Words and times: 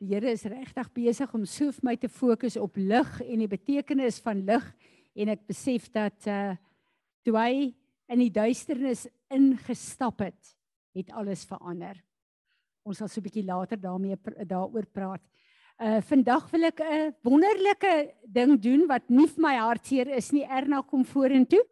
die 0.00 0.14
Here 0.14 0.30
is 0.32 0.46
regtig 0.48 0.88
besig 0.96 1.32
om 1.36 1.42
so 1.44 1.68
vir 1.76 1.84
my 1.84 1.92
te 2.00 2.08
fokus 2.08 2.56
op 2.56 2.78
lig 2.80 3.08
en 3.20 3.42
die 3.42 3.50
betekenis 3.50 4.16
van 4.24 4.38
lig 4.48 4.64
en 5.12 5.32
ek 5.34 5.42
besef 5.50 5.90
dat 5.92 6.28
uh 6.30 6.56
toe 7.20 7.34
hy 7.36 7.74
in 8.08 8.22
die 8.22 8.30
duisternis 8.32 9.02
ingestap 9.28 10.22
het, 10.24 10.54
het 10.96 11.10
alles 11.12 11.42
verander. 11.44 11.98
Ons 12.80 13.02
sal 13.02 13.10
so 13.12 13.20
'n 13.20 13.26
bietjie 13.28 13.44
later 13.44 13.76
daarmee 13.76 14.16
daaroor 14.48 14.86
praat. 14.88 15.20
Uh 15.76 16.00
vandag 16.00 16.48
wil 16.50 16.64
ek 16.64 16.80
'n 16.80 17.14
wonderlike 17.22 18.14
ding 18.24 18.56
doen 18.56 18.88
wat 18.88 19.04
nie 19.10 19.28
vir 19.28 19.42
my 19.42 19.54
hartseer 19.60 20.08
is 20.16 20.32
nie. 20.32 20.48
Erna 20.48 20.80
kom 20.80 21.04
vorentoe. 21.04 21.62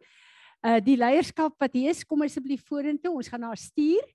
Uh 0.61 0.77
die 0.79 0.97
leierskap 0.97 1.57
wat 1.57 1.73
hier 1.73 1.89
is, 1.89 2.05
kom 2.05 2.21
asseblief 2.21 2.61
vorentoe. 2.61 3.15
Ons 3.15 3.27
gaan 3.27 3.41
haar 3.41 3.57
stuur. 3.57 4.05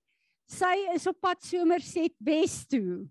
Sy 0.47 0.95
is 0.95 1.05
op 1.07 1.19
pad 1.19 1.43
Somerset 1.43 2.15
Wes 2.19 2.65
toe 2.65 3.09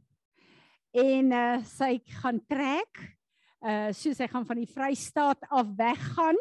en 0.94 1.32
uh, 1.34 1.58
sy 1.66 1.98
gaan 2.22 2.40
trek. 2.46 3.02
Uh 3.64 3.90
so 3.96 4.12
sy 4.14 4.28
gaan 4.30 4.46
van 4.46 4.60
die 4.60 4.70
Vrystaat 4.70 5.46
af 5.50 5.70
weggaan 5.78 6.38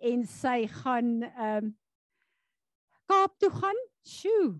en 0.00 0.24
sy 0.26 0.66
gaan 0.82 1.18
ehm 1.22 1.64
um, 1.64 1.74
Kaap 3.06 3.36
toe 3.38 3.52
gaan. 3.54 3.76
Sjoe. 4.02 4.56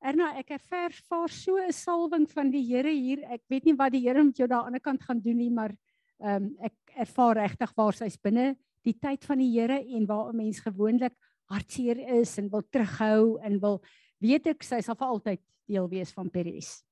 Erna, 0.00 0.30
ek 0.40 0.54
ervaar 0.56 1.28
so 1.28 1.58
'n 1.60 1.72
salwing 1.72 2.24
van 2.32 2.50
die 2.50 2.64
Here 2.64 2.88
hier. 2.88 3.20
Ek 3.28 3.42
weet 3.50 3.66
nie 3.66 3.76
wat 3.76 3.92
die 3.92 4.00
Here 4.00 4.24
met 4.24 4.38
jou 4.38 4.48
daar 4.48 4.64
aan 4.64 4.72
die 4.72 4.80
ander 4.80 4.80
kant 4.80 5.02
gaan 5.02 5.20
doen 5.20 5.36
nie, 5.36 5.50
maar 5.50 5.76
ehm 6.20 6.44
um, 6.44 6.56
ek 6.60 6.74
ervaar 6.96 7.36
regtig 7.36 7.72
waar 7.76 7.92
sy's 7.92 8.16
binne 8.16 8.56
die 8.84 8.96
tyd 8.96 9.24
van 9.24 9.38
die 9.38 9.52
Here 9.52 9.76
en 9.76 10.06
waar 10.06 10.32
'n 10.32 10.36
mens 10.36 10.60
gewoonlik 10.60 11.12
hartseer 11.50 11.98
is 12.20 12.38
en 12.38 12.48
wil 12.48 12.62
terughou 12.62 13.38
en 13.42 13.60
wil 13.60 13.82
weet 14.20 14.46
ek 14.46 14.62
sy 14.62 14.80
sal 14.80 14.96
vir 14.96 15.08
altyd 15.08 15.40
deel 15.68 15.88
wees 15.88 16.12
van 16.12 16.30
Peres. 16.30 16.82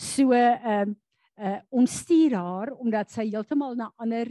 So 0.00 0.32
ehm 0.32 0.64
uh, 0.64 0.94
uh, 1.40 1.58
ons 1.68 1.98
stuur 2.02 2.34
haar 2.36 2.72
omdat 2.80 3.10
sy 3.12 3.26
heeltemal 3.28 3.74
na 3.76 3.90
ander 4.00 4.30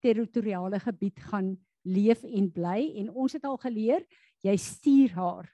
territoriale 0.00 0.80
gebied 0.80 1.20
gaan 1.28 1.54
leef 1.84 2.22
en 2.24 2.48
bly 2.52 2.80
en 3.02 3.10
ons 3.10 3.32
het 3.36 3.44
al 3.44 3.58
geleer 3.60 4.04
jy 4.44 4.54
stuur 4.56 5.12
haar 5.16 5.50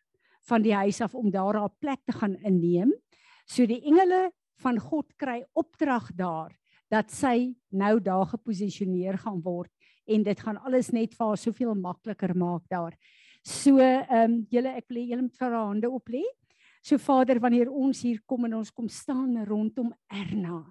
van 0.47 0.63
die 0.63 0.75
huis 0.75 1.01
af 1.03 1.15
om 1.19 1.31
daar 1.35 1.59
haar 1.59 1.73
plek 1.83 2.05
te 2.07 2.15
gaan 2.15 2.37
inneem. 2.47 2.93
So 3.47 3.67
die 3.67 3.83
engele 3.83 4.31
van 4.63 4.79
God 4.79 5.11
kry 5.19 5.41
opdrag 5.59 6.13
daar 6.15 6.55
dat 6.91 7.11
sy 7.11 7.51
nou 7.75 7.99
daar 7.99 8.27
geposisioneer 8.31 9.19
gaan 9.19 9.43
word 9.43 9.73
en 10.07 10.23
dit 10.23 10.41
gaan 10.47 10.63
alles 10.63 10.93
net 10.95 11.15
vir 11.19 11.27
haar 11.27 11.43
soveel 11.43 11.75
makliker 11.75 12.37
maak 12.39 12.63
daar. 12.71 12.95
So 13.43 13.83
ehm 13.83 14.23
um, 14.23 14.43
julle 14.51 14.79
ek 14.79 14.87
wil 14.91 15.03
julle 15.03 15.27
met 15.27 15.39
vir 15.39 15.51
haar 15.51 15.73
hande 15.73 15.91
op 15.91 16.15
lê. 16.15 16.23
So 16.83 16.99
Vader, 16.99 17.41
wanneer 17.41 17.71
ons 17.71 18.03
hier 18.03 18.21
kom 18.27 18.45
en 18.45 18.55
ons 18.55 18.71
kom 18.71 18.89
staan 18.89 19.45
rondom 19.45 19.93
Erna, 20.09 20.65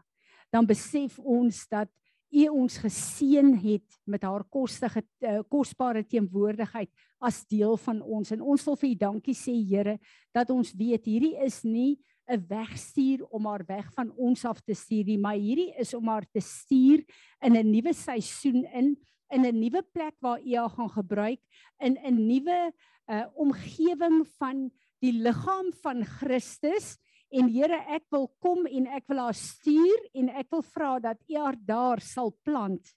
dan 0.51 0.65
besef 0.65 1.19
ons 1.19 1.67
dat 1.67 1.89
U 2.35 2.47
ons 2.51 2.77
geseën 2.81 3.53
het 3.61 3.95
met 4.03 4.23
haar 4.25 4.43
kostige 4.51 5.03
uh, 5.23 5.39
kosbare 5.47 6.01
teenwoordigheid 6.03 6.89
as 7.23 7.45
deel 7.47 7.77
van 7.79 8.01
ons. 8.01 8.31
En 8.33 8.41
ons 8.41 8.65
wil 8.67 8.75
vir 8.81 8.89
U 8.89 8.95
dankie 9.05 9.35
sê 9.37 9.53
Here 9.55 9.95
dat 10.35 10.49
ons 10.51 10.73
weet 10.75 11.05
hierdie 11.07 11.35
is 11.45 11.61
nie 11.63 11.95
'n 12.27 12.41
wegstuur 12.49 13.21
om 13.29 13.45
haar 13.45 13.63
weg 13.67 13.91
van 13.93 14.11
ons 14.17 14.45
af 14.45 14.61
te 14.61 14.73
stuur 14.73 15.05
nie, 15.05 15.17
maar 15.17 15.37
hierdie 15.37 15.71
is 15.77 15.93
om 15.93 16.07
haar 16.09 16.25
te 16.25 16.41
stuur 16.41 17.05
in 17.41 17.53
'n 17.53 17.71
nuwe 17.71 17.93
seisoen 17.93 18.65
in 18.73 18.97
in 19.29 19.45
'n 19.45 19.59
nuwe 19.59 19.81
plek 19.93 20.15
waar 20.19 20.41
U 20.41 20.55
haar 20.55 20.69
gaan 20.69 20.89
gebruik 20.89 21.39
in 21.79 21.97
'n 21.97 22.27
nuwe 22.27 22.73
uh, 23.07 23.25
omgewing 23.35 24.27
van 24.37 24.71
die 25.03 25.13
liggaam 25.13 25.71
van 25.83 26.03
Christus 26.05 26.95
en 27.33 27.49
Here 27.51 27.81
ek 27.95 28.05
wil 28.13 28.29
kom 28.43 28.67
en 28.69 28.87
ek 28.95 29.07
wil 29.11 29.23
haar 29.25 29.37
stuur 29.37 30.05
en 30.15 30.29
ek 30.29 30.51
wil 30.53 30.63
vra 30.75 30.99
dat 31.03 31.19
U 31.29 31.39
haar 31.39 31.57
daar 31.59 32.03
sal 32.03 32.31
plant. 32.45 32.93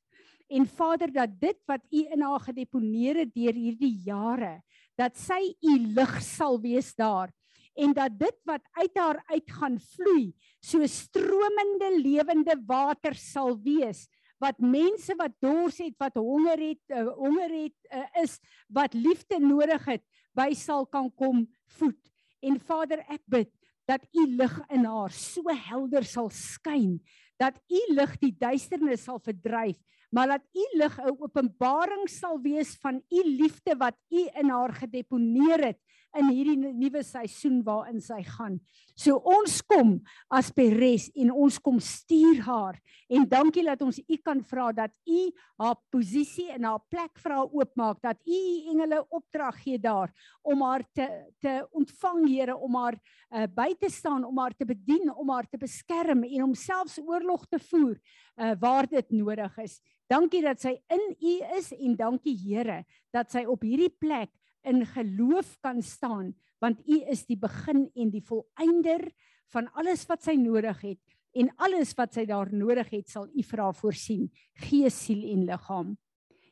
En 0.49 0.65
Vader 0.67 1.13
dat 1.13 1.35
dit 1.41 1.59
wat 1.69 1.83
U 1.93 2.05
in 2.15 2.23
haar 2.25 2.45
gedeponeer 2.47 3.25
het 3.25 3.35
deur 3.35 3.57
hierdie 3.57 3.97
jare 4.07 4.61
dat 4.99 5.17
sy 5.19 5.41
U 5.63 5.75
lig 5.95 6.15
sal 6.25 6.59
wees 6.63 6.95
daar 6.99 7.33
en 7.79 7.95
dat 7.95 8.15
dit 8.19 8.39
wat 8.49 8.65
uit 8.81 8.97
haar 8.99 9.21
uit 9.31 9.51
gaan 9.61 9.79
vloei 9.95 10.33
so 10.65 10.87
stromende 10.91 11.93
lewende 12.03 12.57
water 12.67 13.15
sal 13.15 13.55
wees 13.63 14.07
wat 14.43 14.59
mense 14.63 15.15
wat 15.19 15.35
dors 15.43 15.79
het 15.83 15.95
wat 16.03 16.19
honger 16.19 16.59
het 16.59 16.95
uh, 16.95 17.07
honger 17.19 17.55
het 17.55 17.95
uh, 17.95 18.07
is 18.23 18.39
wat 18.67 18.95
liefde 18.95 19.39
nodig 19.43 19.87
het 19.87 20.05
by 20.35 20.51
sal 20.59 20.87
kan 20.87 21.11
kom 21.15 21.47
voed. 21.79 21.99
En 22.41 22.59
Vader, 22.61 23.03
ek 23.09 23.23
bid 23.27 23.51
dat 23.89 24.05
u 24.13 24.27
lig 24.37 24.55
in 24.69 24.85
haar 24.85 25.13
so 25.15 25.43
helder 25.49 26.05
sal 26.05 26.29
skyn 26.35 26.99
dat 27.39 27.57
u 27.71 27.81
lig 27.95 28.17
die 28.21 28.35
duisternis 28.35 29.05
sal 29.07 29.21
verdryf, 29.23 29.79
maar 30.11 30.27
dat 30.35 30.45
u 30.53 30.65
lig 30.79 30.99
'n 30.99 31.15
openbaring 31.23 32.09
sal 32.09 32.41
wees 32.43 32.77
van 32.83 33.03
u 33.11 33.21
liefde 33.25 33.77
wat 33.79 33.97
u 34.11 34.27
in 34.41 34.51
haar 34.51 34.73
gedeponeer 34.75 35.65
het 35.67 35.81
in 36.17 36.31
hierdie 36.33 36.57
nuwe 36.57 37.03
seisoen 37.05 37.61
waarin 37.67 38.01
sy 38.01 38.23
gaan. 38.25 38.59
So 38.99 39.21
ons 39.31 39.61
kom 39.63 39.99
as 40.35 40.51
Peres 40.55 41.07
en 41.15 41.31
ons 41.31 41.59
kom 41.63 41.79
stuur 41.83 42.41
haar 42.47 42.79
en 43.09 43.27
dankie 43.29 43.63
dat 43.65 43.83
ons 43.85 44.01
u 44.03 44.17
kan 44.25 44.41
vra 44.45 44.73
dat 44.75 44.93
u 45.07 45.21
haar 45.63 45.77
posisie 45.93 46.49
en 46.55 46.67
haar 46.67 46.83
plek 46.91 47.21
vir 47.23 47.35
haar 47.37 47.53
oopmaak 47.61 48.01
dat 48.03 48.19
u 48.27 48.41
engele 48.73 48.99
opdrag 49.15 49.61
gee 49.63 49.79
daar 49.79 50.11
om 50.43 50.65
haar 50.67 50.85
te 50.93 51.07
te 51.41 51.61
ontvang 51.71 52.27
Here 52.29 52.57
om 52.57 52.75
haar 52.75 52.99
uh, 52.99 53.47
by 53.47 53.71
te 53.79 53.91
staan 53.91 54.25
om 54.27 54.39
haar 54.43 54.57
te 54.59 54.67
bedien 54.67 55.13
om 55.15 55.31
haar 55.31 55.47
te 55.47 55.61
beskerm 55.61 56.25
en 56.25 56.49
om 56.49 56.55
selfs 56.55 56.99
oorlog 56.99 57.47
te 57.47 57.61
voer 57.71 57.95
uh, 57.95 58.53
waar 58.59 58.89
dit 58.91 59.15
nodig 59.15 59.59
is. 59.63 59.79
Dankie 60.09 60.43
dat 60.43 60.61
sy 60.61 60.75
in 60.91 61.05
u 61.21 61.35
is 61.59 61.71
en 61.77 61.97
dankie 61.97 62.35
Here 62.39 62.83
dat 63.15 63.31
sy 63.31 63.45
op 63.47 63.63
hierdie 63.63 63.93
plek 63.93 64.33
in 64.69 64.85
geloof 64.87 65.57
kan 65.65 65.83
staan 65.83 66.35
want 66.63 66.81
u 66.89 67.01
is 67.11 67.25
die 67.27 67.39
begin 67.39 67.87
en 67.95 68.11
die 68.11 68.25
volëinder 68.25 69.07
van 69.55 69.69
alles 69.79 70.05
wat 70.11 70.27
sy 70.27 70.35
nodig 70.39 70.81
het 70.83 71.19
en 71.39 71.51
alles 71.63 71.95
wat 71.99 72.17
sy 72.17 72.25
daar 72.29 72.51
nodig 72.53 72.91
het 72.93 73.11
sal 73.11 73.29
u 73.31 73.45
vir 73.47 73.63
haar 73.63 73.77
voorsien 73.77 74.27
gees 74.67 74.97
siel 75.07 75.23
en 75.33 75.45
liggaam. 75.49 75.95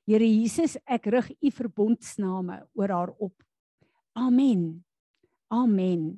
Here 0.06 0.26
Jesus 0.26 0.76
ek 0.87 1.09
rig 1.10 1.32
u 1.43 1.50
verbondsname 1.50 2.60
oor 2.78 2.94
haar 2.94 3.12
op. 3.19 3.34
Amen. 4.15 4.84
Amen. 5.50 6.15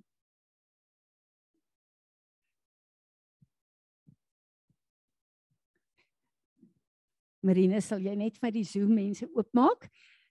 Marina 7.40 7.80
sal 7.80 8.02
jy 8.04 8.12
net 8.18 8.36
vir 8.36 8.52
die 8.52 8.66
Zoom 8.66 8.92
mense 8.98 9.28
oopmaak 9.32 9.88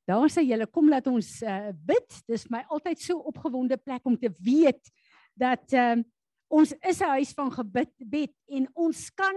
Daar 0.08 0.30
sê 0.32 0.46
julle 0.48 0.66
kom 0.72 0.88
laat 0.88 1.08
ons 1.12 1.30
uh, 1.44 1.72
bid. 1.76 2.20
Dis 2.32 2.48
my 2.50 2.62
altyd 2.72 3.02
so 3.04 3.20
opgewonde 3.28 3.76
plek 3.76 4.06
om 4.08 4.16
te 4.16 4.32
weet 4.40 4.80
dat 5.36 5.74
uh, 5.76 6.00
ons 6.48 6.72
is 6.72 7.02
'n 7.04 7.12
huis 7.20 7.34
van 7.36 7.52
gebed 7.52 7.92
bed 8.00 8.34
en 8.48 8.70
ons 8.74 9.10
kan 9.12 9.36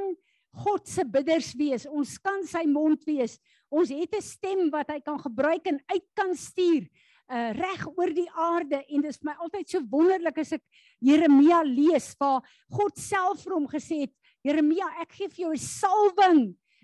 God 0.63 0.87
se 0.87 1.03
bidders 1.05 1.55
wees. 1.59 1.87
Ons 1.87 2.19
kan 2.19 2.47
sy 2.47 2.63
mond 2.71 3.03
wees. 3.05 3.39
Ons 3.69 3.91
het 3.91 4.15
'n 4.15 4.23
stem 4.23 4.71
wat 4.71 4.91
hy 4.91 5.01
kan 5.01 5.19
gebruik 5.19 5.67
en 5.67 5.83
uit 5.91 6.07
kan 6.15 6.35
stuur 6.35 6.87
uh 7.31 7.51
reg 7.55 7.87
oor 7.95 8.11
die 8.11 8.31
aarde 8.35 8.81
en 8.91 9.03
dis 9.03 9.21
my 9.23 9.37
altyd 9.39 9.69
so 9.71 9.81
wonderlik 9.91 10.39
as 10.43 10.51
ek 10.57 10.65
Jeremia 10.99 11.63
lees 11.63 12.17
waar 12.19 12.43
God 12.75 12.99
self 12.99 13.45
vir 13.45 13.55
hom 13.55 13.69
gesê 13.71 14.01
het 14.03 14.15
Jeremia 14.43 14.89
ek 15.05 15.15
gee 15.15 15.29
vir 15.29 15.45
jou 15.45 15.53
'n 15.55 15.63
salwing 15.63 16.41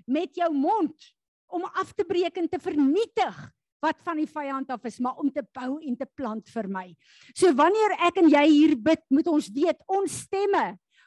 met 0.07 0.31
jou 0.39 0.53
mond 0.55 0.95
om 1.51 1.65
af 1.75 1.93
te 1.95 2.05
breek 2.05 2.39
en 2.39 2.47
te 2.49 2.63
vernietig 2.63 3.35
wat 3.87 4.03
van 4.07 4.19
die 4.19 4.31
vyand 4.31 4.73
af 4.75 4.85
is, 4.91 4.99
maar 5.01 5.21
om 5.23 5.31
te 5.31 5.45
bou 5.55 5.79
en 5.79 5.97
te 5.97 6.09
plant 6.19 6.51
vir 6.51 6.69
my. 6.69 6.89
So 7.35 7.55
wanneer 7.55 7.97
ek 8.09 8.19
en 8.23 8.33
jy 8.33 8.45
hier 8.51 8.75
bid, 8.77 9.05
moet 9.15 9.31
ons 9.31 9.49
weet 9.55 9.81
ons 9.87 10.21
stemme 10.27 10.67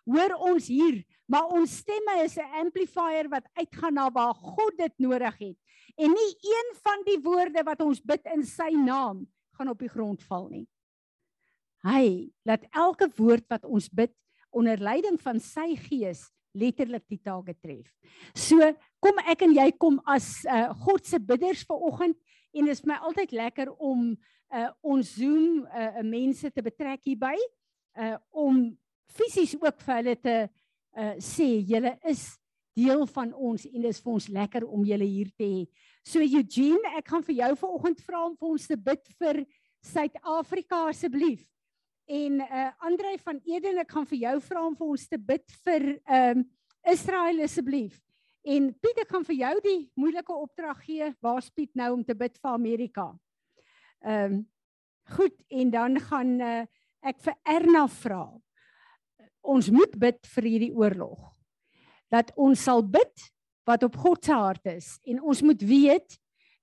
hoor 0.09 0.35
ons 0.49 0.69
hier, 0.71 1.01
maar 1.29 1.51
ons 1.53 1.77
stemme 1.81 2.15
is 2.23 2.37
'n 2.37 2.65
amplifier 2.65 3.29
wat 3.29 3.45
uitgaan 3.53 3.93
na 3.93 4.09
waar 4.09 4.33
God 4.33 4.77
dit 4.77 4.93
nodig 4.97 5.37
het. 5.37 5.57
En 5.97 6.09
nie 6.09 6.33
een 6.41 6.69
van 6.81 7.03
die 7.05 7.19
woorde 7.21 7.63
wat 7.63 7.81
ons 7.81 8.01
bid 8.01 8.25
in 8.33 8.43
sy 8.43 8.71
naam 8.71 9.27
gaan 9.57 9.69
op 9.69 9.79
die 9.79 9.91
grond 9.91 10.23
val 10.23 10.47
nie. 10.49 10.67
Hy 11.83 12.31
laat 12.43 12.65
elke 12.71 13.07
woord 13.15 13.45
wat 13.49 13.65
ons 13.65 13.89
bid 13.89 14.13
onder 14.51 14.77
leiding 14.77 15.19
van 15.21 15.39
sy 15.39 15.75
gees 15.75 16.29
letterlik 16.53 17.05
die 17.07 17.21
taak 17.21 17.53
tref. 17.61 17.87
So 18.33 18.57
kom 18.99 19.19
ek 19.27 19.41
en 19.41 19.53
jy 19.53 19.71
kom 19.77 19.99
as 20.05 20.45
uh, 20.45 20.73
God 20.73 21.05
se 21.05 21.19
bidders 21.19 21.63
ver 21.67 21.77
oggend 21.77 22.17
en 22.53 22.69
dit 22.69 22.75
is 22.75 22.85
my 22.85 22.97
altyd 23.05 23.33
lekker 23.37 23.71
om 23.77 24.11
uh, 24.53 24.69
ons 24.81 25.13
Zoom 25.15 25.65
uh, 25.65 26.01
mense 26.05 26.51
te 26.51 26.63
betrek 26.65 27.03
hierby 27.05 27.35
uh, 27.99 28.15
om 28.31 28.63
fisies 29.09 29.55
ook 29.59 29.81
vir 29.85 29.95
hulle 29.99 30.15
te 30.21 30.37
uh, 30.45 31.15
sê 31.21 31.49
julle 31.67 31.95
is 32.09 32.27
deel 32.79 33.05
van 33.11 33.31
ons 33.33 33.65
en 33.67 33.81
dit 33.81 33.91
is 33.91 34.01
vir 34.03 34.13
ons 34.13 34.27
lekker 34.39 34.65
om 34.65 34.85
julle 34.87 35.07
hier 35.07 35.29
te 35.37 35.45
hê. 35.45 35.63
So 36.05 36.23
Eugene, 36.23 36.93
ek 36.97 37.09
gaan 37.11 37.25
vir 37.27 37.39
jou 37.41 37.53
vanoggend 37.63 38.03
vra 38.05 38.25
om 38.27 38.35
vir 38.39 38.51
ons 38.53 38.67
te 38.69 38.77
bid 38.89 39.15
vir 39.19 39.43
Suid-Afrika 39.85 40.85
asseblief. 40.89 41.43
En 42.09 42.41
uh 42.43 42.69
Andre 42.85 43.17
van 43.21 43.39
Eden, 43.45 43.79
ek 43.83 43.91
gaan 43.93 44.07
vir 44.09 44.23
jou 44.23 44.37
vra 44.47 44.63
om 44.67 44.77
vir 44.79 44.93
ons 44.95 45.07
te 45.07 45.19
bid 45.19 45.45
vir 45.65 45.91
ehm 45.97 46.41
um, 46.41 46.47
Israel 46.89 47.43
asseblief. 47.43 47.99
En 48.47 48.69
Piet, 48.79 49.01
ek 49.03 49.09
gaan 49.11 49.25
vir 49.27 49.35
jou 49.35 49.55
die 49.65 49.79
moeilike 49.99 50.33
opdrag 50.33 50.79
gee. 50.85 51.09
Waar's 51.23 51.49
Piet 51.51 51.73
nou 51.75 51.91
om 51.97 52.03
te 52.05 52.15
bid 52.15 52.37
vir 52.39 52.51
Amerika? 52.51 53.11
Ehm 54.05 54.39
um, 54.39 54.47
goed 55.09 55.33
en 55.49 55.71
dan 55.73 55.97
gaan 56.05 56.35
uh, 56.37 56.65
ek 57.01 57.17
vir 57.25 57.33
Erna 57.49 57.87
vra. 57.89 58.27
Ons 59.41 59.71
moet 59.73 59.95
bid 59.97 60.19
vir 60.35 60.45
hierdie 60.45 60.73
oorlog. 60.77 61.31
Dat 62.13 62.29
ons 62.37 62.61
sal 62.61 62.83
bid 62.85 63.25
wat 63.65 63.83
op 63.87 63.97
God 63.97 64.21
se 64.25 64.37
hart 64.37 64.69
is 64.69 64.99
en 65.09 65.23
ons 65.25 65.41
moet 65.41 65.65
weet 65.65 66.19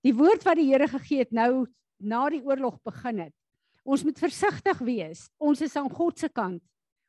die 0.07 0.15
woord 0.15 0.47
wat 0.47 0.61
die 0.61 0.69
Here 0.71 0.87
gegee 0.87 1.25
het 1.25 1.35
nou 1.35 1.67
na 1.99 2.29
die 2.31 2.45
oorlog 2.47 2.79
begin 2.87 3.25
het. 3.27 3.35
Ons 3.83 4.05
moet 4.07 4.19
versigtig 4.19 4.79
wees. 4.87 5.27
Ons 5.43 5.67
is 5.67 5.75
aan 5.77 5.91
God 5.91 6.19
se 6.19 6.31
kant. 6.31 6.63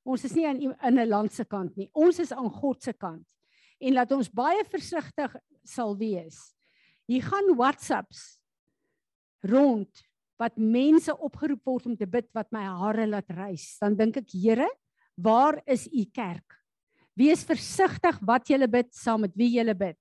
Ons 0.07 0.25
is 0.25 0.33
nie 0.33 0.47
aan 0.47 0.61
in 0.61 0.99
'n 0.99 1.09
land 1.09 1.33
se 1.33 1.45
kant 1.45 1.77
nie. 1.77 1.89
Ons 1.93 2.19
is 2.19 2.31
aan 2.31 2.49
God 2.49 2.81
se 2.81 2.93
kant. 2.93 3.25
En 3.79 3.93
laat 3.93 4.11
ons 4.11 4.29
baie 4.33 4.63
versigtig 4.65 5.35
sal 5.67 5.95
wees. 5.99 6.39
Hier 7.07 7.23
gaan 7.23 7.53
WhatsApps 7.55 8.37
rond 9.45 10.03
wat 10.37 10.57
mense 10.57 11.13
opgeroep 11.13 11.63
word 11.65 11.87
om 11.89 11.95
te 11.97 12.07
bid 12.09 12.27
wat 12.37 12.49
my 12.53 12.65
hare 12.65 13.07
laat 13.09 13.29
rys, 13.33 13.77
dan 13.81 13.95
dink 13.97 14.19
ek 14.21 14.33
Here, 14.33 14.67
waar 15.17 15.61
is 15.65 15.87
u 15.89 16.05
kerk? 16.13 16.57
Wees 17.17 17.41
versigtig 17.47 18.19
wat 18.21 18.49
jy 18.49 18.59
bid 18.69 18.93
saam 18.93 19.25
met 19.25 19.33
wie 19.33 19.49
jy 19.55 19.73
bid. 19.73 19.97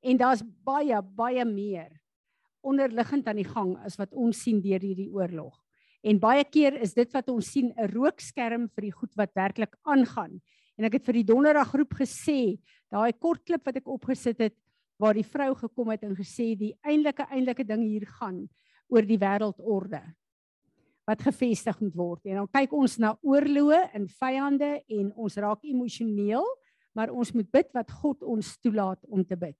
En 0.00 0.16
daar's 0.16 0.42
baie 0.64 0.96
baie 1.02 1.44
meer 1.44 1.90
onderliggend 2.66 3.28
aan 3.28 3.38
die 3.38 3.48
gang 3.48 3.76
as 3.84 3.98
wat 4.00 4.14
ons 4.14 4.40
sien 4.42 4.62
deur 4.64 4.80
hierdie 4.82 5.10
oorlog. 5.12 5.54
En 6.06 6.20
baie 6.22 6.44
keer 6.44 6.76
is 6.82 6.94
dit 6.94 7.10
wat 7.14 7.28
ons 7.28 7.46
sien 7.46 7.72
'n 7.76 7.90
rookskerm 7.92 8.68
vir 8.74 8.82
die 8.82 8.94
goed 8.94 9.14
wat 9.16 9.34
werklik 9.34 9.74
aangaan. 9.84 10.40
En 10.76 10.86
ek 10.88 10.98
het 10.98 11.08
vir 11.08 11.20
die 11.22 11.28
donderdag 11.32 11.70
groep 11.72 11.96
gesê, 12.02 12.58
daai 12.92 13.12
kort 13.16 13.44
klip 13.48 13.64
wat 13.66 13.80
ek 13.80 13.88
opgesit 13.88 14.40
het 14.44 14.56
waar 15.00 15.16
die 15.16 15.26
vrou 15.26 15.50
gekom 15.56 15.90
het 15.92 16.04
en 16.06 16.14
gesê 16.16 16.54
die 16.56 16.72
eintlike 16.84 17.26
eintlike 17.28 17.64
ding 17.68 17.82
hier 17.84 18.06
gaan 18.18 18.44
oor 18.92 19.04
die 19.04 19.18
wêreldorde 19.20 20.02
wat 21.06 21.22
gefestig 21.22 21.76
moet 21.80 21.94
word. 21.94 22.22
En 22.26 22.40
dan 22.40 22.48
kyk 22.50 22.72
ons 22.74 22.96
na 22.98 23.12
oorloë 23.22 23.78
en 23.94 24.08
vyande 24.10 24.70
en 24.90 25.12
ons 25.14 25.36
raak 25.38 25.62
emosioneel, 25.62 26.46
maar 26.96 27.12
ons 27.14 27.30
moet 27.36 27.46
bid 27.52 27.70
wat 27.76 27.92
God 28.00 28.24
ons 28.26 28.56
toelaat 28.58 28.98
om 29.06 29.22
te 29.22 29.38
bid. 29.38 29.56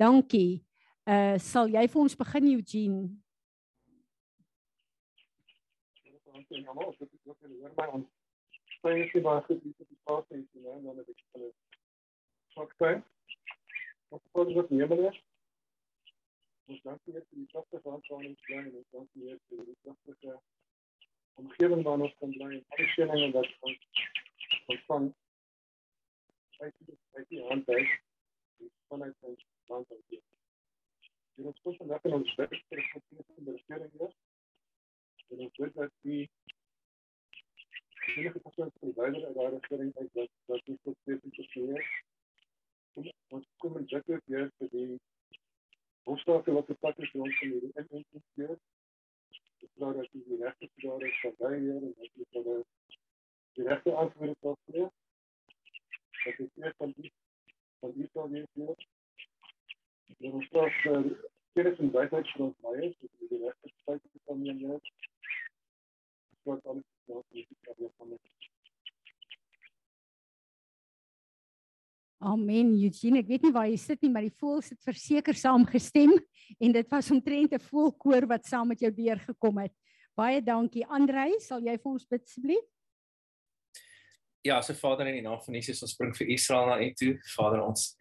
Dankie. 0.00 0.64
Uh 1.04 1.36
sal 1.42 1.68
jy 1.68 1.84
vir 1.84 2.00
ons 2.00 2.16
begin 2.16 2.48
Eugene? 2.54 3.02
Dankie 6.32 6.64
almal, 6.64 6.94
dit 6.98 7.12
is 7.12 7.28
ook 7.28 7.44
hoor 7.44 7.76
my 7.76 7.90
ons 8.00 8.23
spreek 8.84 9.14
nie 9.16 9.22
baie 9.24 9.40
goed 9.44 9.62
hier 9.64 9.72
op 9.80 9.88
die 9.88 9.98
plaas 10.04 10.24
nie, 10.28 10.44
en 10.68 10.82
dan 10.84 10.98
het 11.00 11.08
ek 11.08 11.20
hulle 11.32 11.46
sê. 12.52 12.90
Wat 14.12 14.26
voel 14.32 14.50
jy 14.52 14.56
met 14.60 14.90
my? 14.90 15.12
Ons 16.68 16.82
dank 16.84 17.08
U 17.08 17.14
vir 17.14 17.24
die 17.30 17.46
pragtige 17.52 17.94
aankondiging 17.94 18.36
bly 18.44 18.58
en 18.60 18.76
ons 18.80 18.90
dank 18.92 19.08
U 19.16 19.30
vir 19.30 19.62
die 19.70 19.76
pragtige 19.86 20.34
omgewing 21.40 21.84
waarin 21.86 22.04
ons 22.08 22.18
kan 22.20 22.34
bly 22.36 22.50
en 22.50 22.60
al 22.60 22.82
die 22.82 22.90
seëninge 22.92 23.30
wat 23.38 23.48
ons 23.70 23.88
ontvang. 24.74 25.08
Ek 26.68 26.76
sê 26.76 26.88
dit 26.90 27.34
is 27.40 27.48
aan 27.54 27.64
tyd 27.70 27.96
vanuit 28.92 29.28
ons 29.30 29.46
land 29.72 29.96
af. 29.96 30.04
Dit 30.10 31.48
is 31.54 31.64
ons 31.72 31.80
vandag 31.80 32.04
in 32.10 32.18
ons 32.20 32.36
werk 32.42 32.60
vir 32.68 32.82
die 32.82 32.90
kompetensie 32.92 33.32
van 33.32 33.48
die 33.48 33.56
regering. 33.56 34.18
En 35.32 35.46
ons 35.48 35.64
weet 35.64 35.80
dat 35.80 36.00
die 36.04 36.24
enige 38.16 38.40
persoon 38.46 38.70
wat 38.72 38.86
die 38.88 38.96
wyder 39.00 39.26
uit 39.26 39.34
daardie 39.38 39.60
regering 39.60 39.96
uit 39.96 40.12
wat 40.20 40.32
wat 40.52 40.70
nie 40.70 40.78
tot 40.82 40.96
spesifiek 41.02 41.56
is. 41.80 41.90
Ons 43.34 43.50
kom 43.58 43.76
en 43.76 43.88
is 43.88 44.06
hier 44.26 44.50
vir 44.58 44.72
die 44.76 45.00
Ons 46.04 46.20
staat 46.20 46.48
wat 46.52 46.66
die 46.68 46.76
pad 46.84 46.98
is 47.00 47.10
vir 47.12 47.22
ons 47.24 47.38
om 47.44 47.52
hierdie 47.52 47.70
inenting 47.72 48.02
te 48.12 48.20
doen. 48.40 48.58
Ek 49.64 49.70
glo 49.76 49.92
dat 49.96 50.10
dit 50.12 50.26
die 50.28 50.40
regte 50.42 50.68
daar 50.82 51.04
is 51.08 51.20
vir 51.22 51.36
baie 51.38 51.60
hier 51.62 51.78
en 51.78 51.94
dat 52.00 52.10
dit 52.20 52.36
dan 52.36 52.50
die 53.58 53.64
regte 53.68 53.94
antwoord 54.02 54.44
sal 54.44 54.58
gee. 54.66 54.88
Dat 56.24 56.42
dit 56.42 56.60
eers 56.62 56.76
van 56.82 56.92
die 56.98 57.12
van 57.84 57.94
die 57.96 58.08
sal 58.12 58.28
wees 58.34 58.50
hier. 58.60 58.84
En 60.18 60.36
ons 60.40 60.50
staat 60.50 60.76
vir 60.82 61.08
kennis 61.56 61.80
en 61.86 61.94
wysheid 61.96 62.32
vir 62.34 62.46
ons 62.50 62.60
baie, 62.68 62.90
dat 63.00 63.28
die 63.32 63.40
regte 63.46 63.72
tyd 63.88 64.10
kan 64.28 64.44
neem 64.44 64.60
hier. 64.66 64.92
Wat 66.50 66.72
alles 66.74 66.93
Amen. 72.24 72.70
Eugene, 72.80 73.20
ek 73.20 73.28
weet 73.28 73.42
nie 73.44 73.52
waar 73.52 73.68
jy 73.68 73.76
sit 73.80 74.00
nie, 74.00 74.08
maar 74.12 74.24
die 74.24 74.32
voëls 74.40 74.70
het 74.72 74.80
verseker 74.86 75.36
saamgestem 75.36 76.14
en 76.56 76.72
dit 76.72 76.88
was 76.92 77.10
omtrent 77.12 77.52
'n 77.52 77.60
voelkoor 77.60 78.26
wat 78.26 78.46
saam 78.48 78.68
met 78.68 78.80
jou 78.80 78.90
deurgekom 78.90 79.58
het. 79.60 79.74
Baie 80.16 80.40
dankie. 80.40 80.86
Andrei, 80.86 81.34
sal 81.40 81.60
jy 81.60 81.76
vir 81.76 81.92
ons 81.92 82.06
bid 82.06 82.22
asseblief? 82.22 82.64
Ja, 84.44 84.60
se 84.62 84.74
Vader 84.74 85.06
in 85.06 85.14
die 85.14 85.22
naam 85.22 85.40
van 85.40 85.54
Jesus, 85.54 85.82
ons 85.82 85.96
bring 85.96 86.16
vir 86.16 86.28
Israel 86.28 86.66
na 86.66 86.80
U 86.80 86.92
toe. 86.94 87.18
Vader, 87.36 87.60
ons 87.64 87.96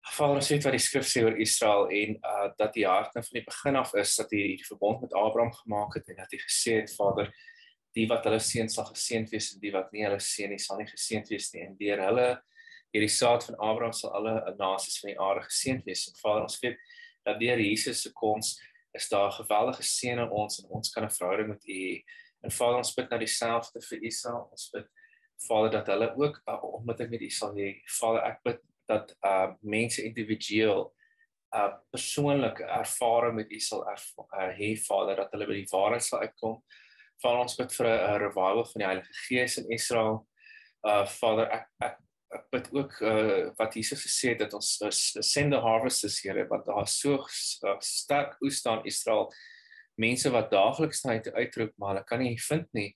Vader, 0.00 0.36
ons 0.36 0.48
weet 0.48 0.64
wat 0.64 0.72
die 0.72 0.80
skrif 0.80 1.06
sê 1.06 1.22
oor 1.24 1.36
Israel 1.40 1.88
en 1.88 2.16
uh 2.24 2.48
dat 2.58 2.72
die 2.74 2.86
hart 2.86 3.14
nou 3.14 3.22
van 3.24 3.38
die 3.38 3.44
begin 3.46 3.76
af 3.76 3.94
is 3.94 4.16
dat 4.16 4.32
hy 4.32 4.56
die 4.56 4.64
verbond 4.64 5.00
met 5.00 5.14
Abraham 5.14 5.52
gemaak 5.52 5.94
het 5.94 6.08
en 6.08 6.16
dat 6.16 6.32
hy 6.32 6.38
gesê 6.38 6.80
het, 6.80 6.94
Vader, 6.96 7.32
die 7.94 8.06
wat 8.08 8.24
hulle 8.24 8.38
seën 8.38 8.68
sal 8.68 8.84
geseënd 8.84 9.30
wees 9.30 9.52
en 9.54 9.60
die 9.60 9.72
wat 9.72 9.92
nie 9.92 10.04
hulle 10.04 10.20
seën 10.20 10.50
nie 10.50 10.58
sal 10.58 10.78
nie 10.78 10.86
geseënd 10.86 11.30
wees 11.30 11.52
nie 11.54 11.62
en 11.66 11.76
deur 11.78 12.02
hulle 12.06 12.28
hierdie 12.94 13.12
saad 13.12 13.44
van 13.46 13.58
Abraham 13.58 13.94
sal 13.94 14.14
alle 14.18 14.34
nasies 14.58 14.98
van 15.02 15.12
die 15.12 15.20
aarde 15.20 15.44
geseënd 15.46 15.86
wees. 15.86 16.06
En 16.10 16.18
Vader, 16.18 16.46
ons 16.48 16.58
weet 16.62 16.78
dat 17.26 17.38
deur 17.40 17.62
Jesus 17.62 18.02
se 18.02 18.12
koms 18.12 18.56
is 18.98 19.08
daar 19.08 19.28
'n 19.30 19.42
geweldige 19.42 19.82
seën 19.82 20.18
aan 20.18 20.30
ons 20.30 20.62
en 20.62 20.70
ons 20.70 20.90
kan 20.90 21.04
'n 21.04 21.10
verhouding 21.10 21.48
met 21.48 21.68
U 21.68 21.72
hê. 21.72 22.02
En 22.42 22.50
Vader, 22.50 22.76
ons 22.76 22.94
bid 22.94 23.10
nou 23.10 23.18
dieselfde 23.18 23.80
vir 23.80 24.02
Israel. 24.02 24.48
Ons 24.50 24.70
bid 24.72 24.86
Vader 25.46 25.70
dat 25.70 25.86
hulle 25.86 26.14
ook 26.16 26.36
'n 26.36 26.50
uh, 26.50 26.64
ontmoeting 26.64 27.10
met 27.10 27.20
U 27.20 27.30
sal 27.30 27.54
hê. 27.54 27.82
Vader, 27.86 28.22
ek 28.22 28.42
bid 28.42 28.60
dat 28.86 29.16
uh 29.24 29.54
mense 29.60 30.02
individueel 30.02 30.94
uh 31.54 31.72
persoonlik 31.90 32.58
ervaring 32.58 33.34
met 33.34 33.50
U 33.50 33.60
sal 33.60 33.86
uh, 33.86 34.50
hê, 34.58 34.76
Vader, 34.76 35.16
dat 35.16 35.30
hulle 35.32 35.46
by 35.46 35.52
die 35.52 35.70
waarheid 35.70 36.02
sal 36.02 36.20
uitkom. 36.20 36.62
Vader, 37.20 37.42
ons 37.44 37.56
bid 37.56 37.72
vir 37.76 37.86
'n 37.86 38.20
revival 38.22 38.64
van 38.64 38.80
die 38.80 38.86
Heilige 38.86 39.18
Gees 39.26 39.58
in 39.58 39.70
Israel. 39.70 40.26
Uh 40.86 41.04
Vader, 41.06 41.50
ek 41.52 41.66
ek 41.80 41.98
ek 42.30 42.44
bid 42.54 42.68
ook 42.72 42.92
uh, 43.02 43.50
wat 43.58 43.74
Jesus 43.74 44.04
gesê 44.06 44.34
het 44.34 44.44
dat 44.44 44.54
ons 44.54 44.68
is 44.86 45.00
send 45.26 45.52
the 45.52 45.58
harvest 45.60 46.04
is 46.06 46.20
Here 46.22 46.46
wat 46.50 46.66
daar 46.66 46.86
so 46.86 47.18
uh, 47.18 47.76
sterk 47.80 48.36
oes 48.40 48.60
staan 48.62 48.84
Israel. 48.86 49.30
Mense 49.98 50.30
wat 50.30 50.50
daagliks 50.50 51.02
na 51.04 51.18
uit 51.18 51.32
uitroep 51.34 51.72
maar 51.76 51.94
hulle 51.94 52.06
kan 52.06 52.22
nie 52.22 52.38
vind 52.48 52.68
nie. 52.72 52.94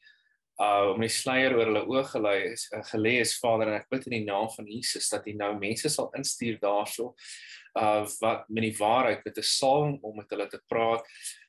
Uh 0.55 0.95
om 0.95 1.03
die 1.03 1.11
sluier 1.11 1.57
oor 1.57 1.67
hulle 1.67 1.83
oë 1.91 2.05
gelei 2.13 2.37
is 2.53 2.69
uh, 2.71 2.85
gelê 2.93 3.17
is 3.25 3.35
Vader 3.43 3.73
en 3.73 3.81
ek 3.81 3.91
bid 3.91 4.07
in 4.07 4.21
die 4.21 4.27
naam 4.29 4.47
van 4.55 4.71
Jesus 4.71 5.11
dat 5.11 5.27
U 5.27 5.35
nou 5.35 5.51
mense 5.59 5.91
sal 5.91 6.13
instuur 6.15 6.61
daarso. 6.63 7.15
Uh 7.75 8.05
wat 8.23 8.47
met 8.49 8.69
die 8.69 8.77
waarheid 8.79 9.27
met 9.27 9.39
'n 9.43 9.51
salwing 9.51 9.99
om 10.03 10.17
met 10.23 10.31
hulle 10.31 10.47
te 10.47 10.63
praat 10.71 11.03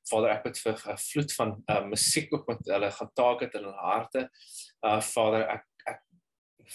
Vader 0.10 0.36
ek 0.36 0.44
bid 0.44 0.60
vir 0.64 0.76
'n 0.94 0.98
vloed 0.98 1.34
van 1.40 1.56
uh 1.72 1.82
musiek 1.86 2.34
ook 2.34 2.48
met 2.48 2.60
hulle 2.74 2.92
gaan 2.92 3.12
taak 3.16 3.42
het 3.42 3.56
in 3.56 3.64
hulle 3.64 3.82
harte 3.82 4.30
uh 4.86 5.02
Vader 5.02 5.48
ek 5.50 5.66
ek 5.88 6.02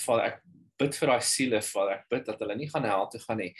Vader 0.04 0.24
ek 0.24 0.42
bid 0.80 0.96
vir 0.96 1.12
daai 1.12 1.22
siele 1.22 1.60
Vader. 1.62 2.00
Ek 2.00 2.08
bid 2.08 2.26
dat 2.26 2.40
hulle 2.40 2.56
nie 2.56 2.68
gaan 2.70 2.84
hel 2.88 3.08
toe 3.12 3.20
gaan 3.20 3.40
nie. 3.42 3.52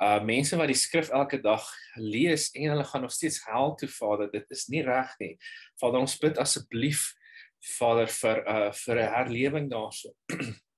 Uh 0.00 0.20
mense 0.24 0.56
wat 0.56 0.70
die 0.70 0.78
skrif 0.78 1.10
elke 1.10 1.40
dag 1.42 1.66
lees 1.96 2.50
en 2.54 2.70
hulle 2.72 2.84
gaan 2.84 3.02
nog 3.02 3.12
steeds 3.12 3.42
hel 3.46 3.74
toe 3.76 3.88
Vader. 3.88 4.30
Dit 4.32 4.46
is 4.50 4.68
nie 4.68 4.82
reg 4.86 5.12
nie. 5.20 5.34
Vader, 5.80 6.00
ons 6.00 6.18
bid 6.22 6.38
asseblief 6.38 7.10
Vader 7.76 8.08
vir 8.08 8.42
uh 8.46 8.72
vir 8.72 8.96
'n 9.04 9.14
herlewing 9.14 9.70
daarso. 9.70 10.14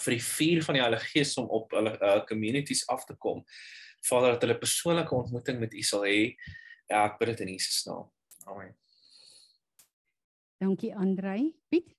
vir 0.00 0.16
die 0.16 0.22
vuur 0.22 0.62
van 0.64 0.76
die 0.76 0.82
Heilige 0.84 1.08
Gees 1.12 1.36
om 1.40 1.48
op 1.50 1.72
hulle 1.76 1.96
uh, 1.98 2.20
communities 2.28 2.86
af 2.88 3.04
te 3.04 3.16
kom. 3.18 3.42
Vader, 4.06 4.36
dat 4.36 4.46
hulle 4.46 4.58
persoonlike 4.60 5.14
ontmoeting 5.14 5.60
met 5.60 5.74
U 5.74 5.82
sal 5.84 6.06
hê. 6.06 6.20
Ja, 6.90 7.04
ek 7.06 7.20
bid 7.20 7.32
dit 7.32 7.44
in 7.46 7.54
Jesus 7.54 7.84
naam. 7.86 8.10
Amen. 8.50 8.74
Dankie 10.60 10.90
Andrei. 10.96 11.54
Piet 11.70 11.94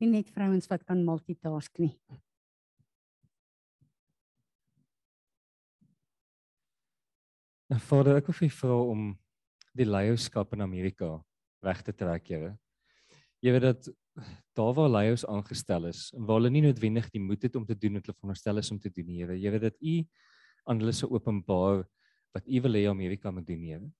nie 0.00 0.08
net 0.14 0.30
vrouens 0.32 0.68
wat 0.70 0.84
kan 0.88 1.02
multitask 1.04 1.80
nie. 1.80 1.92
Nou 7.70 7.78
Vader, 7.84 8.18
ek 8.18 8.30
wil 8.30 8.38
vir 8.40 8.54
vra 8.56 8.78
om 8.94 9.10
die 9.76 9.86
leierskap 9.86 10.56
in 10.56 10.64
Amerika 10.64 11.12
weg 11.62 11.84
te 11.86 11.92
trek, 11.94 12.26
Here. 12.32 12.54
Jy 13.44 13.52
weet 13.54 13.66
dat 13.68 13.90
daar 14.58 14.74
waar 14.74 14.90
leiers 14.90 15.24
aangestel 15.26 15.86
is, 15.90 16.10
waar 16.16 16.40
hulle 16.40 16.50
nie 16.50 16.64
noodwendig 16.64 17.08
die 17.14 17.22
moed 17.22 17.42
het 17.46 17.56
om 17.56 17.64
te 17.66 17.76
doen 17.78 17.98
wat 17.98 18.06
hulle 18.06 18.18
veronderstel 18.18 18.60
is 18.62 18.70
om 18.70 18.78
te 18.80 18.90
doen, 18.90 19.08
Here. 19.08 19.36
Weet 19.38 19.62
dat 19.62 19.80
U 19.80 19.94
aan 20.68 20.82
hulle 20.82 20.92
se 20.92 21.08
openbaar 21.08 21.84
wat 22.34 22.46
U 22.46 22.60
wil 22.66 22.78
hê 22.78 22.86
Amerika 22.90 23.30
moet 23.30 23.46
doen, 23.46 23.62
Here. 23.62 23.90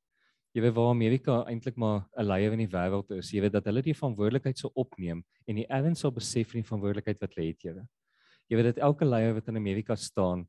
Weet 0.55 0.75
waar 0.75 0.91
Amerika 0.91 1.45
eintlik 1.47 1.77
maar 1.77 2.09
'n 2.19 2.27
leier 2.27 2.53
in 2.53 2.67
die 2.67 2.73
wêreld 2.73 3.11
is. 3.17 3.31
Weet 3.31 3.53
dat 3.53 3.65
hulle 3.65 3.83
die 3.83 3.95
verantwoordelikheid 3.95 4.59
sou 4.59 4.71
opneem 4.75 5.25
en 5.47 5.57
die 5.57 5.67
erns 5.69 6.01
sal 6.01 6.11
besef 6.11 6.51
van 6.51 6.61
die 6.61 6.69
verantwoordelikheid 6.69 7.21
wat 7.21 7.35
hulle 7.35 7.49
het, 7.49 7.63
Here. 7.63 7.87
Weet 8.49 8.75
dat 8.75 8.79
elke 8.79 9.05
leier 9.05 9.35
wat 9.35 9.49
in 9.49 9.57
Amerika 9.57 9.97
staan, 9.97 10.49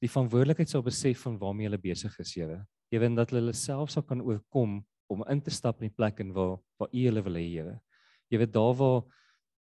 die 0.00 0.10
verantwoordelikheid 0.10 0.68
sal 0.68 0.82
besef 0.82 1.22
van 1.22 1.38
waarmee 1.38 1.68
hulle 1.68 1.78
besig 1.78 2.18
is, 2.18 2.34
Here. 2.34 2.66
Jy 2.90 2.98
weet 2.98 3.16
dat 3.16 3.30
hulle 3.30 3.52
self 3.52 3.90
sal 3.90 4.02
kan 4.02 4.20
oorkom 4.20 4.84
om 5.08 5.24
in 5.28 5.40
te 5.40 5.50
stap 5.50 5.80
in 5.80 5.88
die 5.88 5.94
plek 5.94 6.20
en 6.20 6.32
waar 6.32 6.58
waar 6.78 6.88
U 6.92 7.04
hulle 7.04 7.22
wil 7.22 7.34
hê, 7.34 7.46
Here. 7.48 7.80
Jy 8.28 8.42
weet 8.42 8.52
daar 8.52 8.74
waar 8.76 9.02